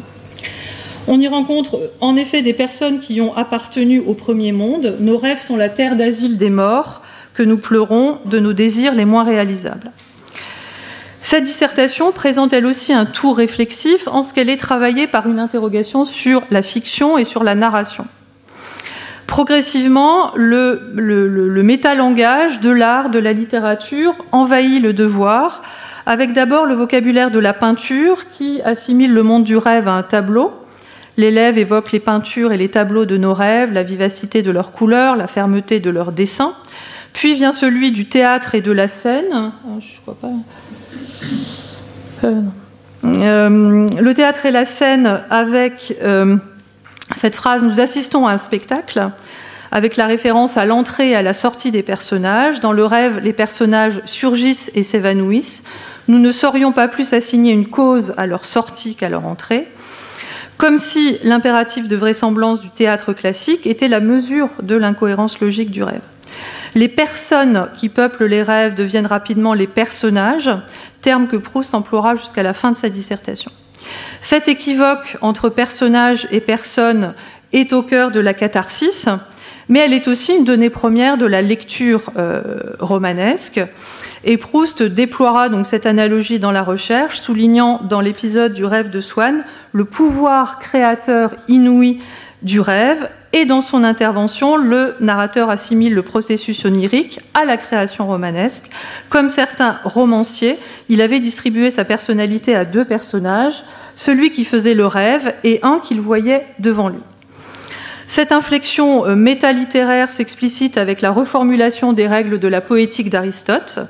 On 1.06 1.20
y 1.20 1.28
rencontre 1.28 1.92
en 2.00 2.16
effet 2.16 2.40
des 2.40 2.54
personnes 2.54 2.98
qui 2.98 3.20
ont 3.20 3.36
appartenu 3.36 4.00
au 4.00 4.14
premier 4.14 4.52
monde. 4.52 4.96
Nos 5.00 5.18
rêves 5.18 5.40
sont 5.40 5.56
la 5.56 5.68
terre 5.68 5.96
d'asile 5.96 6.38
des 6.38 6.50
morts 6.50 7.02
que 7.34 7.42
nous 7.42 7.58
pleurons 7.58 8.18
de 8.24 8.38
nos 8.38 8.54
désirs 8.54 8.94
les 8.94 9.04
moins 9.04 9.24
réalisables. 9.24 9.92
Cette 11.28 11.42
dissertation 11.42 12.12
présente 12.12 12.52
elle 12.52 12.66
aussi 12.66 12.92
un 12.92 13.04
tour 13.04 13.38
réflexif 13.38 14.06
en 14.06 14.22
ce 14.22 14.32
qu'elle 14.32 14.48
est 14.48 14.56
travaillée 14.56 15.08
par 15.08 15.26
une 15.26 15.40
interrogation 15.40 16.04
sur 16.04 16.44
la 16.52 16.62
fiction 16.62 17.18
et 17.18 17.24
sur 17.24 17.42
la 17.42 17.56
narration. 17.56 18.06
Progressivement, 19.26 20.30
le, 20.36 20.92
le, 20.94 21.62
métalangage 21.64 22.60
de 22.60 22.70
l'art, 22.70 23.10
de 23.10 23.18
la 23.18 23.32
littérature 23.32 24.14
envahit 24.30 24.80
le 24.80 24.92
devoir, 24.92 25.62
avec 26.06 26.32
d'abord 26.32 26.64
le 26.64 26.74
vocabulaire 26.74 27.32
de 27.32 27.40
la 27.40 27.52
peinture 27.52 28.28
qui 28.28 28.62
assimile 28.62 29.12
le 29.12 29.24
monde 29.24 29.42
du 29.42 29.56
rêve 29.56 29.88
à 29.88 29.94
un 29.94 30.04
tableau. 30.04 30.52
L'élève 31.16 31.58
évoque 31.58 31.90
les 31.90 31.98
peintures 31.98 32.52
et 32.52 32.56
les 32.56 32.68
tableaux 32.68 33.04
de 33.04 33.16
nos 33.16 33.34
rêves, 33.34 33.72
la 33.72 33.82
vivacité 33.82 34.42
de 34.42 34.52
leurs 34.52 34.70
couleurs, 34.70 35.16
la 35.16 35.26
fermeté 35.26 35.80
de 35.80 35.90
leurs 35.90 36.12
dessins. 36.12 36.54
Puis 37.16 37.34
vient 37.34 37.54
celui 37.54 37.92
du 37.92 38.04
théâtre 38.04 38.54
et 38.54 38.60
de 38.60 38.70
la 38.70 38.88
scène. 38.88 39.32
Ah, 39.32 39.78
je 39.80 40.00
crois 40.02 40.16
pas. 40.20 40.28
Euh, 42.24 42.42
euh, 43.04 43.86
le 43.98 44.14
théâtre 44.14 44.44
et 44.44 44.50
la 44.50 44.66
scène 44.66 45.22
avec 45.30 45.96
euh, 46.02 46.36
cette 47.14 47.34
phrase 47.34 47.64
Nous 47.64 47.80
assistons 47.80 48.26
à 48.26 48.32
un 48.32 48.38
spectacle 48.38 49.10
avec 49.72 49.96
la 49.96 50.04
référence 50.04 50.58
à 50.58 50.66
l'entrée 50.66 51.12
et 51.12 51.16
à 51.16 51.22
la 51.22 51.32
sortie 51.32 51.70
des 51.70 51.82
personnages. 51.82 52.60
Dans 52.60 52.72
le 52.72 52.84
rêve, 52.84 53.20
les 53.24 53.32
personnages 53.32 54.02
surgissent 54.04 54.70
et 54.74 54.82
s'évanouissent. 54.82 55.64
Nous 56.08 56.18
ne 56.18 56.30
saurions 56.30 56.72
pas 56.72 56.86
plus 56.86 57.14
assigner 57.14 57.52
une 57.52 57.66
cause 57.66 58.12
à 58.18 58.26
leur 58.26 58.44
sortie 58.44 58.94
qu'à 58.94 59.08
leur 59.08 59.24
entrée. 59.24 59.66
Comme 60.58 60.76
si 60.76 61.16
l'impératif 61.22 61.88
de 61.88 61.96
vraisemblance 61.96 62.60
du 62.60 62.68
théâtre 62.68 63.14
classique 63.14 63.66
était 63.66 63.88
la 63.88 64.00
mesure 64.00 64.50
de 64.62 64.76
l'incohérence 64.76 65.40
logique 65.40 65.70
du 65.70 65.82
rêve. 65.82 66.02
Les 66.76 66.88
personnes 66.88 67.68
qui 67.74 67.88
peuplent 67.88 68.26
les 68.26 68.42
rêves 68.42 68.74
deviennent 68.74 69.06
rapidement 69.06 69.54
les 69.54 69.66
personnages, 69.66 70.50
terme 71.00 71.26
que 71.26 71.38
Proust 71.38 71.74
emploiera 71.74 72.16
jusqu'à 72.16 72.42
la 72.42 72.52
fin 72.52 72.70
de 72.70 72.76
sa 72.76 72.90
dissertation. 72.90 73.50
Cet 74.20 74.46
équivoque 74.46 75.16
entre 75.22 75.48
personnage 75.48 76.28
et 76.32 76.40
personne 76.40 77.14
est 77.54 77.72
au 77.72 77.82
cœur 77.82 78.10
de 78.10 78.20
la 78.20 78.34
catharsis, 78.34 79.08
mais 79.70 79.78
elle 79.78 79.94
est 79.94 80.06
aussi 80.06 80.36
une 80.36 80.44
donnée 80.44 80.68
première 80.68 81.16
de 81.16 81.24
la 81.24 81.40
lecture 81.40 82.10
euh, 82.18 82.42
romanesque. 82.78 83.58
Et 84.24 84.36
Proust 84.36 84.82
déploiera 84.82 85.48
donc 85.48 85.64
cette 85.64 85.86
analogie 85.86 86.38
dans 86.38 86.52
la 86.52 86.62
recherche, 86.62 87.20
soulignant 87.20 87.80
dans 87.88 88.02
l'épisode 88.02 88.52
du 88.52 88.66
rêve 88.66 88.90
de 88.90 89.00
Swann 89.00 89.44
le 89.72 89.86
pouvoir 89.86 90.58
créateur 90.58 91.30
inouï 91.48 92.00
du 92.46 92.60
rêve. 92.60 93.10
Et 93.32 93.44
dans 93.44 93.60
son 93.60 93.84
intervention, 93.84 94.56
le 94.56 94.94
narrateur 95.00 95.50
assimile 95.50 95.94
le 95.94 96.02
processus 96.02 96.64
onirique 96.64 97.20
à 97.34 97.44
la 97.44 97.58
création 97.58 98.06
romanesque. 98.06 98.64
Comme 99.10 99.28
certains 99.28 99.78
romanciers, 99.84 100.56
il 100.88 101.02
avait 101.02 101.20
distribué 101.20 101.70
sa 101.70 101.84
personnalité 101.84 102.54
à 102.54 102.64
deux 102.64 102.84
personnages, 102.84 103.64
celui 103.96 104.30
qui 104.30 104.44
faisait 104.44 104.74
le 104.74 104.86
rêve 104.86 105.34
et 105.44 105.58
un 105.62 105.80
qu'il 105.80 106.00
voyait 106.00 106.46
devant 106.60 106.88
lui. 106.88 107.00
Cette 108.06 108.30
inflexion 108.30 109.04
euh, 109.04 109.16
métalittéraire 109.16 110.12
s'explicite 110.12 110.78
avec 110.78 111.00
la 111.00 111.10
reformulation 111.10 111.92
des 111.92 112.06
règles 112.06 112.38
de 112.38 112.48
la 112.48 112.60
poétique 112.60 113.10
d'Aristote. 113.10 113.80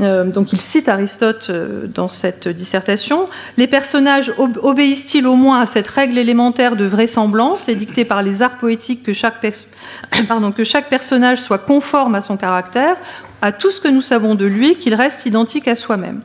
Euh, 0.00 0.24
donc 0.24 0.52
il 0.52 0.60
cite 0.60 0.88
Aristote 0.88 1.46
euh, 1.50 1.86
dans 1.86 2.08
cette 2.08 2.48
dissertation. 2.48 3.28
Les 3.56 3.66
personnages 3.66 4.32
obéissent-ils 4.38 5.26
au 5.26 5.36
moins 5.36 5.60
à 5.60 5.66
cette 5.66 5.88
règle 5.88 6.18
élémentaire 6.18 6.76
de 6.76 6.84
vraisemblance? 6.84 7.68
Édictée 7.68 8.04
par 8.04 8.22
les 8.22 8.42
arts 8.42 8.58
poétiques 8.58 9.02
que 9.02 9.12
chaque, 9.12 9.40
que 10.56 10.64
chaque 10.64 10.88
personnage 10.88 11.40
soit 11.40 11.58
conforme 11.58 12.14
à 12.14 12.20
son 12.20 12.36
caractère, 12.36 12.96
à 13.42 13.52
tout 13.52 13.70
ce 13.70 13.80
que 13.80 13.88
nous 13.88 14.02
savons 14.02 14.34
de 14.34 14.46
lui, 14.46 14.76
qu'il 14.76 14.94
reste 14.94 15.26
identique 15.26 15.68
à 15.68 15.74
soi-même 15.74 16.20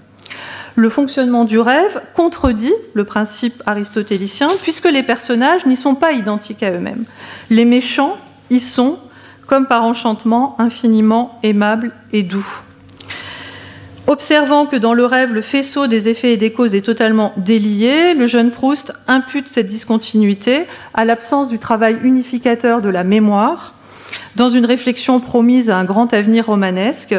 le 0.76 0.90
fonctionnement 0.90 1.44
du 1.44 1.60
rêve 1.60 2.02
contredit 2.16 2.72
le 2.94 3.04
principe 3.04 3.62
aristotélicien, 3.66 4.48
puisque 4.64 4.86
les 4.86 5.04
personnages 5.04 5.66
n'y 5.66 5.76
sont 5.76 5.96
pas 5.96 6.14
identiques 6.14 6.64
à 6.64 6.72
eux-mêmes. 6.72 7.04
Les 7.50 7.66
méchants 7.66 8.18
y 8.50 8.62
sont, 8.62 8.98
comme 9.48 9.68
par 9.68 9.84
enchantement, 9.84 10.56
infiniment 10.60 11.38
aimables 11.44 11.92
et 12.14 12.24
doux. 12.24 12.62
Observant 14.12 14.66
que 14.66 14.76
dans 14.76 14.94
le 14.94 15.06
rêve, 15.06 15.32
le 15.32 15.42
faisceau 15.42 15.88
des 15.88 16.10
effets 16.10 16.34
et 16.34 16.38
des 16.38 16.52
causes 16.52 16.76
est 16.76 16.82
totalement 16.82 17.32
délié, 17.38 18.14
le 18.14 18.28
jeune 18.28 18.52
Proust 18.52 18.92
impute 19.08 19.48
cette 19.48 19.70
discontinuité 19.70 20.66
à 20.94 21.06
l'absence 21.06 21.48
du 21.48 21.60
travail 21.60 21.96
unificateur 22.04 22.82
de 22.82 22.90
la 22.90 23.06
mémoire, 23.06 23.74
dans 24.36 24.50
une 24.50 24.66
réflexion 24.66 25.22
promise 25.22 25.70
à 25.70 25.78
un 25.78 25.86
grand 25.86 26.14
avenir 26.14 26.48
romanesque, 26.48 27.16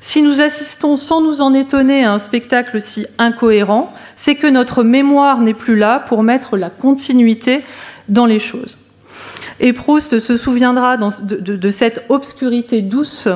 si 0.00 0.20
nous 0.20 0.40
assistons 0.40 0.96
sans 0.96 1.20
nous 1.20 1.42
en 1.42 1.54
étonner 1.54 2.04
à 2.04 2.12
un 2.12 2.18
spectacle 2.18 2.82
si 2.82 3.06
incohérent, 3.18 3.94
c'est 4.16 4.34
que 4.34 4.48
notre 4.48 4.82
mémoire 4.82 5.38
n'est 5.38 5.54
plus 5.54 5.76
là 5.76 6.00
pour 6.00 6.24
mettre 6.24 6.56
la 6.56 6.70
continuité 6.70 7.62
dans 8.08 8.26
les 8.26 8.40
choses. 8.40 8.78
Et 9.60 9.72
Proust 9.72 10.18
se 10.18 10.36
souviendra 10.36 10.96
de, 10.96 11.70
cette 11.70 12.04
obscurité 12.08 12.82
douce 12.82 13.28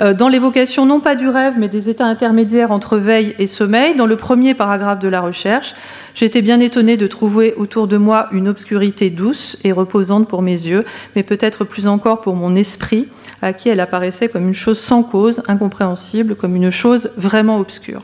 euh, 0.00 0.14
dans 0.14 0.28
l'évocation 0.28 0.86
non 0.86 1.00
pas 1.00 1.14
du 1.14 1.28
rêve, 1.28 1.54
mais 1.58 1.68
des 1.68 1.88
états 1.88 2.06
intermédiaires 2.06 2.70
entre 2.70 2.96
veille 2.96 3.34
et 3.38 3.46
sommeil. 3.46 3.94
Dans 3.94 4.06
le 4.06 4.16
premier 4.16 4.54
paragraphe 4.54 4.98
de 4.98 5.08
la 5.08 5.20
recherche, 5.20 5.74
j'étais 6.14 6.42
bien 6.42 6.60
étonnée 6.60 6.96
de 6.96 7.06
trouver 7.06 7.54
autour 7.54 7.86
de 7.86 7.96
moi 7.96 8.28
une 8.32 8.48
obscurité 8.48 9.10
douce 9.10 9.58
et 9.64 9.72
reposante 9.72 10.28
pour 10.28 10.42
mes 10.42 10.52
yeux, 10.52 10.84
mais 11.14 11.22
peut-être 11.22 11.64
plus 11.64 11.86
encore 11.86 12.20
pour 12.20 12.34
mon 12.34 12.54
esprit, 12.54 13.08
à 13.42 13.52
qui 13.52 13.68
elle 13.68 13.80
apparaissait 13.80 14.28
comme 14.28 14.48
une 14.48 14.54
chose 14.54 14.78
sans 14.78 15.02
cause, 15.02 15.42
incompréhensible, 15.48 16.34
comme 16.34 16.56
une 16.56 16.70
chose 16.70 17.10
vraiment 17.16 17.58
obscure. 17.58 18.02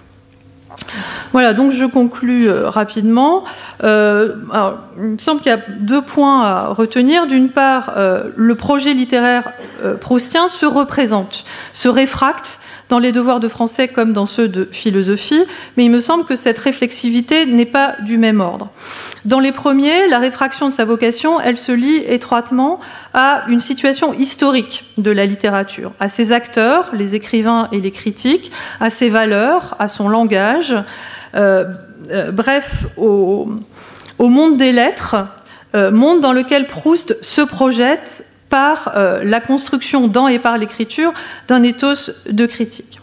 Voilà, 1.32 1.54
donc 1.54 1.72
je 1.72 1.84
conclus 1.84 2.48
euh, 2.48 2.68
rapidement. 2.68 3.44
Euh, 3.82 4.36
il 4.96 5.02
me 5.02 5.18
semble 5.18 5.40
qu'il 5.40 5.50
y 5.50 5.54
a 5.54 5.60
deux 5.80 6.02
points 6.02 6.44
à 6.44 6.66
retenir. 6.68 7.26
D'une 7.26 7.48
part, 7.48 7.94
euh, 7.96 8.30
le 8.36 8.54
projet 8.54 8.94
littéraire 8.94 9.44
proustien 10.00 10.48
se 10.48 10.66
représente, 10.66 11.44
se 11.72 11.88
réfracte 11.88 12.60
dans 12.94 13.00
les 13.00 13.10
devoirs 13.10 13.40
de 13.40 13.48
français 13.48 13.88
comme 13.88 14.12
dans 14.12 14.24
ceux 14.24 14.46
de 14.46 14.68
philosophie, 14.70 15.42
mais 15.76 15.84
il 15.84 15.90
me 15.90 16.00
semble 16.00 16.24
que 16.24 16.36
cette 16.36 16.60
réflexivité 16.60 17.44
n'est 17.44 17.66
pas 17.66 17.96
du 18.02 18.18
même 18.18 18.40
ordre. 18.40 18.70
Dans 19.24 19.40
les 19.40 19.50
premiers, 19.50 20.06
la 20.06 20.20
réfraction 20.20 20.68
de 20.68 20.72
sa 20.72 20.84
vocation, 20.84 21.40
elle 21.40 21.58
se 21.58 21.72
lie 21.72 22.04
étroitement 22.06 22.78
à 23.12 23.42
une 23.48 23.58
situation 23.58 24.14
historique 24.14 24.84
de 24.96 25.10
la 25.10 25.26
littérature, 25.26 25.90
à 25.98 26.08
ses 26.08 26.30
acteurs, 26.30 26.92
les 26.92 27.16
écrivains 27.16 27.66
et 27.72 27.80
les 27.80 27.90
critiques, 27.90 28.52
à 28.78 28.90
ses 28.90 29.08
valeurs, 29.08 29.74
à 29.80 29.88
son 29.88 30.08
langage, 30.08 30.76
euh, 31.34 31.64
euh, 32.12 32.30
bref, 32.30 32.86
au, 32.96 33.48
monde 34.20 34.56
des 34.56 34.70
lettres, 34.70 35.16
euh, 35.74 35.90
monde 35.90 36.20
dans 36.20 36.32
lequel 36.32 36.68
Proust 36.68 37.16
se 37.24 37.40
projette 37.40 38.24
par 38.54 38.92
la 38.94 39.40
construction 39.40 40.06
dans 40.06 40.28
et 40.28 40.38
par 40.38 40.58
l'écriture 40.58 41.12
d'un 41.48 41.64
ethos 41.64 42.12
de 42.30 42.46
critique. 42.46 43.00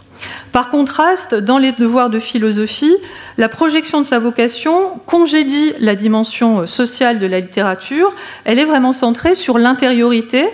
Par 0.53 0.69
contraste, 0.69 1.35
dans 1.35 1.57
les 1.57 1.73
devoirs 1.73 2.09
de 2.09 2.19
philosophie, 2.19 2.95
la 3.37 3.49
projection 3.49 3.99
de 3.99 4.05
sa 4.05 4.19
vocation 4.19 4.99
congédie 5.05 5.73
la 5.79 5.95
dimension 5.95 6.67
sociale 6.67 7.19
de 7.19 7.27
la 7.27 7.41
littérature. 7.41 8.13
Elle 8.45 8.59
est 8.59 8.65
vraiment 8.65 8.93
centrée 8.93 9.35
sur 9.35 9.57
l'intériorité 9.57 10.45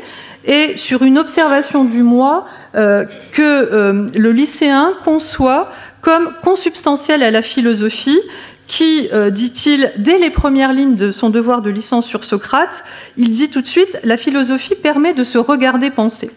et 0.45 0.77
sur 0.77 1.03
une 1.03 1.19
observation 1.19 1.83
du 1.83 2.01
moi 2.01 2.45
euh, 2.75 3.05
que 3.33 3.41
euh, 3.41 4.07
le 4.15 4.31
lycéen 4.31 4.93
conçoit 5.03 5.69
comme 6.01 6.33
consubstantielle 6.41 7.21
à 7.21 7.31
la 7.31 7.41
philosophie 7.41 8.19
qui, 8.67 9.09
euh, 9.13 9.29
dit-il, 9.29 9.91
dès 9.97 10.17
les 10.17 10.29
premières 10.29 10.73
lignes 10.73 10.95
de 10.95 11.11
son 11.11 11.29
devoir 11.29 11.61
de 11.61 11.69
licence 11.69 12.05
sur 12.05 12.23
Socrate, 12.23 12.83
il 13.15 13.31
dit 13.31 13.49
tout 13.49 13.61
de 13.61 13.67
suite, 13.67 13.97
la 14.03 14.17
philosophie 14.17 14.75
permet 14.75 15.13
de 15.13 15.23
se 15.23 15.37
regarder 15.37 15.89
penser. 15.89 16.29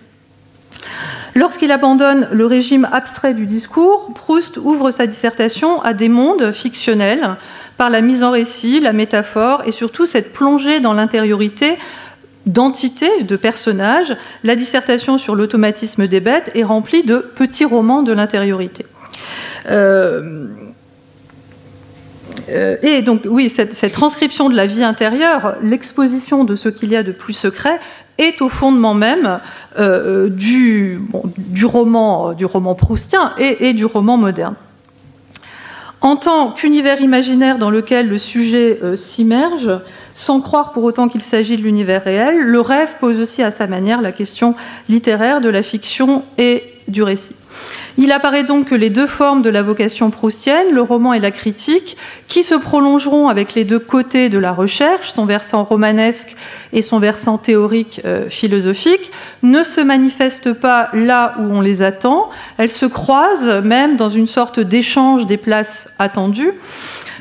Lorsqu'il 1.34 1.70
abandonne 1.70 2.28
le 2.32 2.46
régime 2.46 2.88
abstrait 2.90 3.34
du 3.34 3.46
discours, 3.46 4.12
Proust 4.14 4.56
ouvre 4.56 4.90
sa 4.90 5.06
dissertation 5.06 5.80
à 5.82 5.92
des 5.92 6.08
mondes 6.08 6.52
fictionnels 6.52 7.36
par 7.76 7.90
la 7.90 8.00
mise 8.00 8.22
en 8.22 8.30
récit, 8.30 8.80
la 8.80 8.92
métaphore 8.92 9.62
et 9.64 9.72
surtout 9.72 10.06
cette 10.06 10.32
plongée 10.32 10.80
dans 10.80 10.92
l'intériorité 10.92 11.78
d'entités, 12.46 13.22
de 13.22 13.36
personnages. 13.36 14.16
La 14.44 14.56
dissertation 14.56 15.18
sur 15.18 15.34
l'automatisme 15.34 16.06
des 16.06 16.20
bêtes 16.20 16.50
est 16.54 16.64
remplie 16.64 17.02
de 17.02 17.18
petits 17.18 17.64
romans 17.64 18.02
de 18.02 18.12
l'intériorité. 18.12 18.86
Euh, 19.70 20.48
et 22.82 23.02
donc, 23.02 23.22
oui, 23.26 23.48
cette, 23.48 23.92
transcription 23.92 24.48
de 24.48 24.56
la 24.56 24.66
vie 24.66 24.82
intérieure, 24.82 25.54
l'exposition 25.62 26.44
de 26.44 26.56
ce 26.56 26.68
qu'il 26.68 26.90
y 26.90 26.96
a 26.96 27.02
de 27.02 27.12
plus 27.12 27.34
secret, 27.34 27.78
est 28.20 28.42
au 28.42 28.48
fondement 28.48 28.94
même 28.94 29.40
euh, 29.78 30.28
du, 30.28 31.00
du, 31.38 31.64
roman, 31.64 32.34
proustien 32.76 33.32
et, 33.38 33.72
du 33.72 33.84
roman 33.84 34.16
moderne. 34.16 34.54
En 36.02 36.16
tant 36.16 36.52
qu'univers 36.52 37.02
imaginaire 37.02 37.58
dans 37.58 37.70
lequel 37.70 38.08
le 38.08 38.18
sujet 38.18 38.78
euh, 38.82 38.96
s'immerge, 38.96 39.70
sans 40.14 40.40
croire 40.40 40.72
pour 40.72 40.84
autant 40.84 41.08
qu'il 41.08 41.22
s'agit 41.22 41.58
de 41.58 41.62
l'univers 41.62 42.04
réel, 42.04 42.38
le 42.38 42.60
rêve 42.60 42.96
pose 43.00 43.18
aussi 43.18 43.42
à 43.42 43.50
sa 43.50 43.66
manière 43.66 44.00
la 44.00 44.12
question 44.12 44.54
littéraire 44.88 45.42
de 45.42 45.50
la 45.50 45.62
fiction 45.62 46.22
et 46.38 46.64
du 46.88 47.02
récit. 47.02 47.36
Il 47.98 48.12
apparaît 48.12 48.44
donc 48.44 48.68
que 48.68 48.74
les 48.74 48.90
deux 48.90 49.06
formes 49.06 49.42
de 49.42 49.50
la 49.50 49.62
vocation 49.62 50.10
proustienne, 50.10 50.68
le 50.72 50.80
roman 50.80 51.12
et 51.12 51.20
la 51.20 51.30
critique, 51.30 51.96
qui 52.28 52.42
se 52.42 52.54
prolongeront 52.54 53.28
avec 53.28 53.54
les 53.54 53.64
deux 53.64 53.78
côtés 53.78 54.28
de 54.28 54.38
la 54.38 54.52
recherche, 54.52 55.10
son 55.10 55.26
versant 55.26 55.64
romanesque 55.64 56.34
et 56.72 56.82
son 56.82 56.98
versant 56.98 57.38
théorique 57.38 58.00
euh, 58.04 58.28
philosophique, 58.28 59.10
ne 59.42 59.64
se 59.64 59.80
manifestent 59.80 60.52
pas 60.52 60.88
là 60.92 61.34
où 61.38 61.42
on 61.42 61.60
les 61.60 61.82
attend, 61.82 62.30
elles 62.58 62.70
se 62.70 62.86
croisent 62.86 63.62
même 63.62 63.96
dans 63.96 64.08
une 64.08 64.26
sorte 64.26 64.60
d'échange 64.60 65.26
des 65.26 65.36
places 65.36 65.92
attendues. 65.98 66.52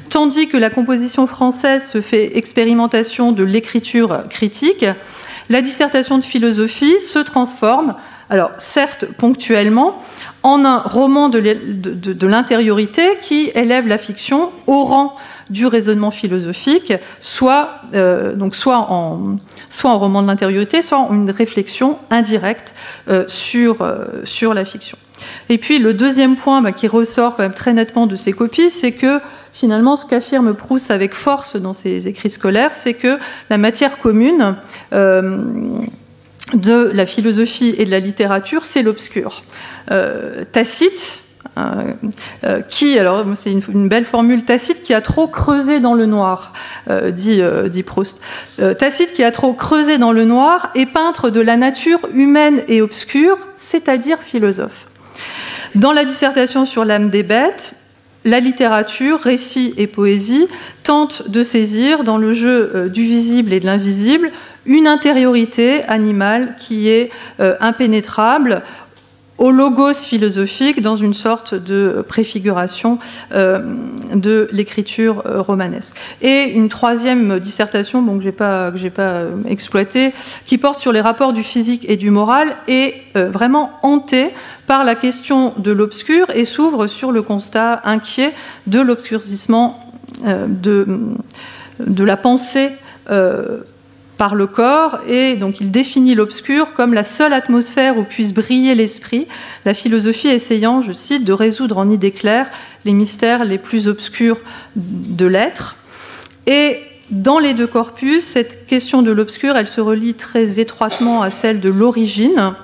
Tandis 0.10 0.48
que 0.48 0.58
la 0.58 0.70
composition 0.70 1.28
française 1.28 1.88
se 1.88 2.02
fait 2.02 2.38
expérimentation 2.38 3.32
de 3.32 3.44
l'écriture 3.44 4.24
critique, 4.30 4.86
la 5.50 5.62
dissertation 5.62 6.18
de 6.18 6.24
philosophie 6.24 7.00
se 7.00 7.20
transforme 7.20 7.96
alors 8.30 8.52
certes 8.60 9.06
ponctuellement, 9.18 9.98
en 10.44 10.64
un 10.64 10.78
roman 10.78 11.30
de 11.30 12.28
l'intériorité 12.28 13.18
qui 13.22 13.52
élève 13.56 13.88
la 13.88 13.98
fiction 13.98 14.52
au 14.68 14.86
rang 14.86 15.16
du 15.50 15.66
raisonnement 15.66 16.12
philosophique, 16.12 16.94
soit, 17.20 17.82
euh, 17.96 18.36
en, 18.66 19.36
roman 19.98 20.22
de 20.22 20.28
l'intériorité, 20.28 20.82
soit 20.82 21.00
en 21.00 21.14
une 21.14 21.32
réflexion 21.32 21.98
indirecte 22.12 22.76
euh, 23.10 23.26
sur, 23.28 23.82
euh, 23.82 24.06
sur 24.26 24.54
la 24.54 24.64
fiction. 24.64 24.98
Et 25.50 25.58
puis 25.58 25.80
le 25.80 25.94
deuxième 25.94 26.38
point 26.38 26.62
bah, 26.62 26.72
qui 26.72 26.88
ressort 26.88 27.36
quand 27.36 27.44
même 27.44 27.54
très 27.54 27.74
nettement 27.74 28.08
de 28.08 28.16
ces 28.16 28.32
copies, 28.32 28.70
c'est 28.70 28.94
que 28.94 29.20
finalement 29.52 29.96
ce 29.96 30.06
qu'affirme 30.06 30.54
Proust 30.54 30.92
avec 30.92 31.14
force 31.14 31.58
dans 31.58 31.74
ses 31.74 32.08
écrits 32.08 32.30
scolaires, 32.30 32.74
c'est 32.74 32.94
que 32.94 33.18
la 33.50 33.58
matière 33.58 33.98
commune 33.98 34.56
de 36.54 36.92
la 36.94 37.06
philosophie 37.06 37.76
et 37.78 37.86
de 37.86 37.92
la 37.92 38.00
littérature, 38.00 38.66
c'est 38.66 38.82
l'obscur. 38.82 39.44
Euh, 39.92 40.44
Tacite, 40.52 41.22
euh, 41.58 41.62
euh, 42.44 42.62
qui, 42.62 42.98
alors 42.98 43.26
c'est 43.36 43.52
une, 43.52 43.88
belle 43.88 44.06
formule, 44.06 44.44
Tacite 44.44 44.82
qui 44.82 44.94
a 44.94 45.02
trop 45.02 45.28
creusé 45.28 45.80
dans 45.80 45.94
le 45.94 46.06
noir, 46.06 46.54
dit, 47.12 47.42
dit, 47.70 47.84
Proust. 47.84 48.22
Tacite 48.78 49.14
qui 49.14 49.24
a 49.24 49.32
trop 49.32 49.54
creusé 49.54 49.98
dans 49.98 50.12
le 50.12 50.26
noir 50.26 50.70
est 50.76 50.86
peintre 50.86 51.30
de 51.30 51.42
la 51.42 51.58
nature 51.58 52.00
humaine 52.14 52.64
et 52.68 52.82
obscure, 52.82 53.38
c'est-à-dire 53.58 54.20
philosophe. 54.20 54.88
Dans 55.76 55.94
la 55.94 56.04
dissertation 56.04 56.66
sur 56.66 56.84
l'âme 56.84 57.10
des 57.10 57.24
bêtes, 57.24 57.76
la 58.26 58.40
littérature, 58.40 59.20
récit 59.20 59.74
et 59.78 59.88
poésie 59.88 60.48
tentent 60.84 61.30
de 61.30 61.44
saisir 61.44 62.04
dans 62.04 62.18
le 62.18 62.34
jeu 62.34 62.90
du 62.90 63.04
visible 63.04 63.54
et 63.54 63.60
de 63.60 63.66
l'invisible 63.66 64.32
une 64.66 64.88
intériorité 64.88 65.84
animale 65.86 66.56
qui 66.60 66.90
est 66.90 67.10
euh, 67.40 67.56
impénétrable 67.60 68.62
au 69.38 69.52
logos 69.52 69.94
philosophique 69.94 70.82
dans 70.82 70.98
une 70.98 71.14
sorte 71.14 71.56
de 71.56 72.04
préfiguration 72.06 73.00
euh, 73.32 73.74
de 74.14 74.50
l'écriture 74.52 75.24
euh, 75.26 75.42
romanesque. 75.42 75.96
Et 76.22 76.52
une 76.54 76.68
troisième 76.68 77.40
dissertation 77.40 78.02
bon, 78.02 78.18
que 78.18 78.24
j'ai 78.24 78.34
pas 78.34 78.74
pas 78.94 79.22
exploitée, 79.48 80.12
qui 80.46 80.58
porte 80.58 80.78
sur 80.78 80.92
les 80.92 81.00
rapports 81.00 81.32
du 81.32 81.44
physique 81.44 81.86
et 81.90 81.96
du 81.96 82.12
moral, 82.12 82.54
est 82.68 82.96
vraiment 83.16 83.72
hantée 83.82 84.32
par 84.68 84.84
la 84.84 84.96
question 84.96 85.54
de 85.58 85.72
l'obscur 85.72 86.30
et 86.32 86.44
s'ouvre 86.44 86.88
sur 86.88 87.14
le 87.14 87.22
constat 87.22 87.82
inquiet 87.86 88.34
de 88.68 88.82
l'obscurcissement 88.82 89.80
de, 90.26 90.86
de 91.80 92.04
la 92.04 92.18
pensée 92.18 92.72
par 94.20 94.36
le 94.36 94.48
corps, 94.48 95.00
et 95.08 95.38
donc 95.38 95.62
il 95.62 95.72
définit 95.72 96.14
l'obscur 96.14 96.74
comme 96.74 96.94
la 96.94 97.06
seule 97.06 97.32
atmosphère 97.32 97.98
où 97.98 98.04
puisse 98.04 98.34
briller 98.34 98.76
l'esprit, 98.76 99.28
la 99.64 99.74
philosophie 99.74 100.28
essayant, 100.28 100.82
je 100.82 100.92
cite, 100.92 101.24
de 101.24 101.32
résoudre 101.32 101.78
en 101.78 101.90
idées 101.90 102.12
claires 102.12 102.50
les 102.84 102.92
mystères 102.92 103.46
les 103.46 103.58
plus 103.58 103.88
obscurs 103.88 104.38
de 104.76 105.26
l'être. 105.26 105.78
Et 106.48 106.80
dans 107.12 107.40
les 107.40 107.54
deux 107.54 107.66
corpus, 107.66 108.26
cette 108.26 108.68
question 108.68 109.04
de 109.04 109.12
l'obscur, 109.12 109.56
elle 109.56 109.70
se 109.70 109.80
relie 109.80 110.16
très 110.16 110.60
étroitement 110.60 111.22
à 111.22 111.32
celle 111.32 111.62
de 111.62 111.70
l'origine. 111.70 112.56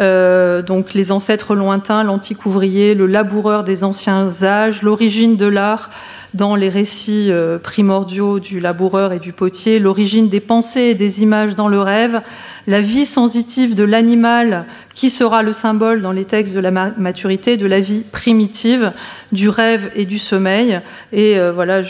Euh, 0.00 0.62
donc 0.62 0.94
les 0.94 1.12
ancêtres 1.12 1.54
lointains, 1.54 2.02
l'antique 2.02 2.46
ouvrier, 2.46 2.94
le 2.94 3.06
laboureur 3.06 3.64
des 3.64 3.84
anciens 3.84 4.42
âges, 4.42 4.82
l'origine 4.82 5.36
de 5.36 5.46
l'art, 5.46 5.90
dans 6.34 6.56
les 6.56 6.70
récits 6.70 7.28
euh, 7.30 7.58
primordiaux 7.58 8.40
du 8.40 8.58
laboureur 8.58 9.12
et 9.12 9.18
du 9.18 9.32
potier, 9.32 9.78
l'origine 9.78 10.30
des 10.30 10.40
pensées 10.40 10.80
et 10.80 10.94
des 10.94 11.20
images 11.20 11.54
dans 11.54 11.68
le 11.68 11.80
rêve, 11.80 12.22
la 12.66 12.80
vie 12.80 13.04
sensitive 13.04 13.74
de 13.74 13.84
l'animal 13.84 14.64
qui 14.94 15.10
sera 15.10 15.42
le 15.42 15.52
symbole 15.52 16.00
dans 16.00 16.12
les 16.12 16.24
textes 16.24 16.54
de 16.54 16.60
la 16.60 16.70
maturité 16.70 17.58
de 17.58 17.66
la 17.66 17.80
vie 17.80 18.00
primitive, 18.00 18.92
du 19.30 19.50
rêve 19.50 19.90
et 19.94 20.06
du 20.06 20.18
sommeil. 20.18 20.80
Et 21.12 21.38
euh, 21.38 21.52
voilà, 21.52 21.82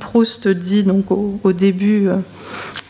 Proust 0.00 0.48
dit 0.48 0.84
donc 0.84 1.10
au, 1.10 1.52
début 1.52 2.08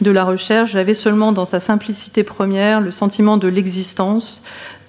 de 0.01 0.11
la 0.11 0.25
recherche, 0.25 0.73
j'avais 0.73 0.95
seulement 0.95 1.33
dans 1.33 1.45
sa 1.45 1.61
simplicité 1.61 2.25
première 2.25 2.81
le 2.81 2.91
sentiment 2.91 3.37
de 3.37 3.49
l'existence. 3.49 4.43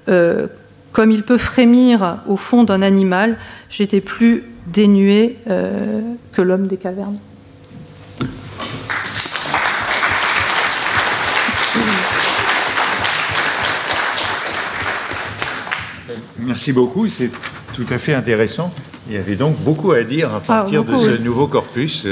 comme 0.05 1.11
il 1.11 1.23
peut 1.23 1.37
frémir 1.37 2.19
au 2.27 2.37
fond 2.37 2.63
d'un 2.63 2.81
animal, 2.81 3.37
j'étais 3.69 4.01
plus 4.01 4.43
dénué 4.67 5.37
euh, 5.47 6.01
que 6.33 6.41
l'homme 6.41 6.67
des 6.67 6.77
cavernes. 6.77 7.17
Merci 16.39 16.73
beaucoup, 16.73 17.07
c'est 17.07 17.31
tout 17.73 17.85
à 17.89 17.97
fait 17.97 18.13
intéressant. 18.13 18.71
Il 19.07 19.15
y 19.15 19.17
avait 19.17 19.35
donc 19.35 19.57
beaucoup 19.59 19.91
à 19.91 20.03
dire 20.03 20.31
à 20.31 20.37
ah, 20.37 20.47
partir 20.47 20.83
de 20.83 20.95
ce 20.95 21.21
nouveau 21.21 21.47
corpus. 21.47 22.07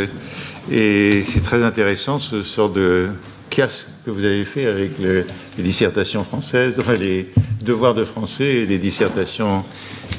Et 0.71 1.23
c'est 1.25 1.41
très 1.43 1.63
intéressant 1.63 2.19
ce 2.19 2.41
sort 2.41 2.69
de 2.69 3.09
casse 3.49 3.87
que 4.05 4.11
vous 4.11 4.25
avez 4.25 4.45
fait 4.45 4.65
avec 4.65 4.91
les 4.99 5.63
dissertations 5.63 6.23
françaises, 6.23 6.79
enfin 6.79 6.93
les 6.93 7.27
devoirs 7.61 7.93
de 7.93 8.03
français 8.05 8.55
et 8.55 8.65
les 8.65 8.77
dissertations 8.77 9.63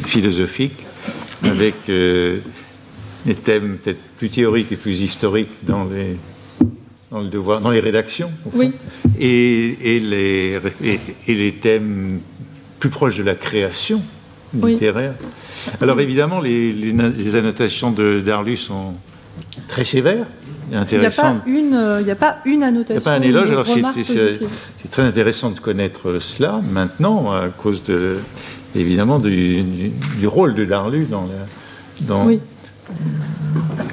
philosophiques 0.07 0.84
avec 1.42 1.74
euh, 1.88 2.38
des 3.26 3.34
thèmes 3.34 3.78
peut-être 3.82 3.99
plus 4.18 4.28
théoriques 4.28 4.70
et 4.72 4.76
plus 4.76 5.01
historiques 5.01 5.51
dans 5.62 5.84
les, 5.84 6.16
dans 7.11 7.20
le 7.20 7.28
devoir, 7.28 7.61
dans 7.61 7.70
les 7.70 7.80
rédactions, 7.80 8.30
Oui. 8.53 8.72
et, 9.18 9.97
et 9.97 10.01
les, 10.01 10.59
et, 10.82 11.01
et 11.26 11.34
les 11.34 11.53
thèmes 11.53 12.20
plus 12.78 12.90
proches 12.90 13.16
de 13.16 13.22
la 13.22 13.34
création 13.34 14.03
Oui. 14.55 14.72
littéraire. 14.72 15.14
Alors 15.80 16.01
évidemment, 16.01 16.40
les, 16.40 16.72
les 16.72 16.92
na- 16.92 17.09
les 17.09 17.34
annotations 17.34 17.90
de 17.90 18.22
Darlu 18.24 18.57
sont 18.57 18.95
très 19.68 19.84
sévères 19.84 20.26
et 20.26 20.66
Il 20.68 20.70
n'y 20.70 20.76
a 20.76 20.80
intéressantes. 20.80 21.44
pas 21.44 21.50
une, 21.50 21.74
euh, 21.74 22.00
il 22.00 22.04
n'y 22.06 22.10
a 22.10 22.14
pas 22.16 22.38
une 22.44 22.52
Il 22.52 22.58
n'y 22.58 22.64
annotation. 22.64 22.96
a 23.00 23.04
pas 23.04 23.12
un 23.12 23.20
éloge, 23.22 23.50
alors 23.50 23.66
c'est 23.66 24.90
très 24.90 25.02
intéressant 25.02 25.50
de 25.50 25.60
connaître 25.60 26.18
cela 26.20 26.60
maintenant, 26.70 27.32
à 27.32 27.48
cause 27.48 27.82
de, 27.84 28.18
évidemment 28.74 29.18
du, 29.18 29.62
du- 29.62 29.90
du 30.18 30.26
rôle 30.26 30.54
de 30.54 30.64
Darlu 30.64 31.04
dans, 31.10 31.22
la- 31.22 32.06
dans 32.06 32.26
Oui. 32.26 32.40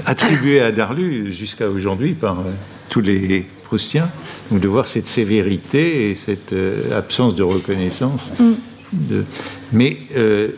attribué 0.06 0.62
à 0.62 0.72
Darlu 0.72 1.32
jusqu'à 1.32 1.70
aujourd'hui 1.70 2.14
par 2.14 2.40
euh, 2.40 2.44
tous 2.90 3.02
les 3.02 3.46
Proustiens. 3.66 4.10
Donc 4.50 4.60
de 4.60 4.68
voir 4.68 4.88
cette 4.88 5.08
sévérité 5.08 6.10
et 6.12 6.16
cette 6.16 6.52
euh, 6.54 6.98
absence 6.98 7.36
de 7.36 7.44
reconnaissance. 7.44 8.30
Mm. 8.40 8.52
de- 8.94 9.24
mais, 9.72 9.98
euh, 10.18 10.50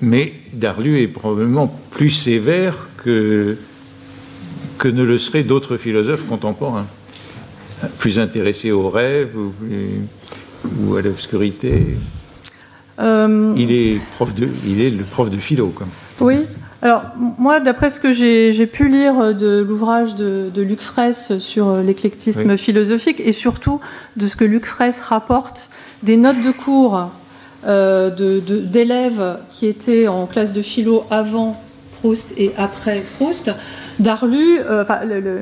mais 0.00 0.32
Darlu 0.52 1.00
est 1.00 1.06
probablement 1.08 1.68
plus 1.92 2.10
sévère 2.10 2.88
que, 2.96 3.56
que 4.78 4.88
ne 4.88 5.02
le 5.02 5.18
seraient 5.18 5.42
d'autres 5.44 5.76
philosophes 5.76 6.26
contemporains, 6.26 6.86
plus 7.98 8.18
intéressés 8.18 8.72
aux 8.72 8.88
rêves 8.88 9.34
ou, 9.36 10.96
à 10.96 11.02
l'obscurité. 11.02 11.96
Euh, 12.98 13.52
Il 13.56 13.72
est, 13.72 14.00
prof 14.16 14.34
de, 14.34 14.48
il 14.66 14.80
est 14.80 14.90
le 14.90 15.04
prof 15.04 15.28
de 15.30 15.36
philo. 15.36 15.68
Quoi. 15.68 15.86
Oui. 16.20 16.46
Alors, 16.82 17.02
moi, 17.38 17.60
d'après 17.60 17.90
ce 17.90 18.00
que 18.00 18.12
j'ai 18.14 18.66
pu 18.66 18.88
lire 18.88 19.34
de 19.34 19.64
l'ouvrage 19.66 20.14
de, 20.14 20.50
de 20.54 20.62
Luc 20.62 20.80
Fraisse 20.80 21.38
sur 21.38 21.68
euh, 21.68 21.82
l'éclectisme 21.82 22.50
Oui. 22.52 22.58
philosophique 22.58 23.20
et 23.24 23.32
surtout 23.32 23.80
de 24.16 24.26
ce 24.26 24.36
que 24.36 24.44
Luc 24.44 24.66
Fraisse 24.66 25.00
rapporte 25.02 25.68
des 26.02 26.16
notes 26.16 26.40
de 26.42 26.50
cours 26.52 27.10
euh, 27.66 28.10
de- 28.10 28.40
de- 28.40 28.60
d'élèves 28.60 29.38
qui 29.50 29.66
étaient 29.66 30.06
en 30.08 30.26
classe 30.26 30.52
de 30.52 30.62
philo 30.62 31.04
avant 31.10 31.60
Proust 32.06 32.32
et 32.38 32.52
après 32.56 33.02
Proust, 33.18 33.50
Darlu, 33.98 34.60
euh, 34.60 34.82
enfin, 34.82 35.00
le- 35.04 35.20
le- 35.20 35.40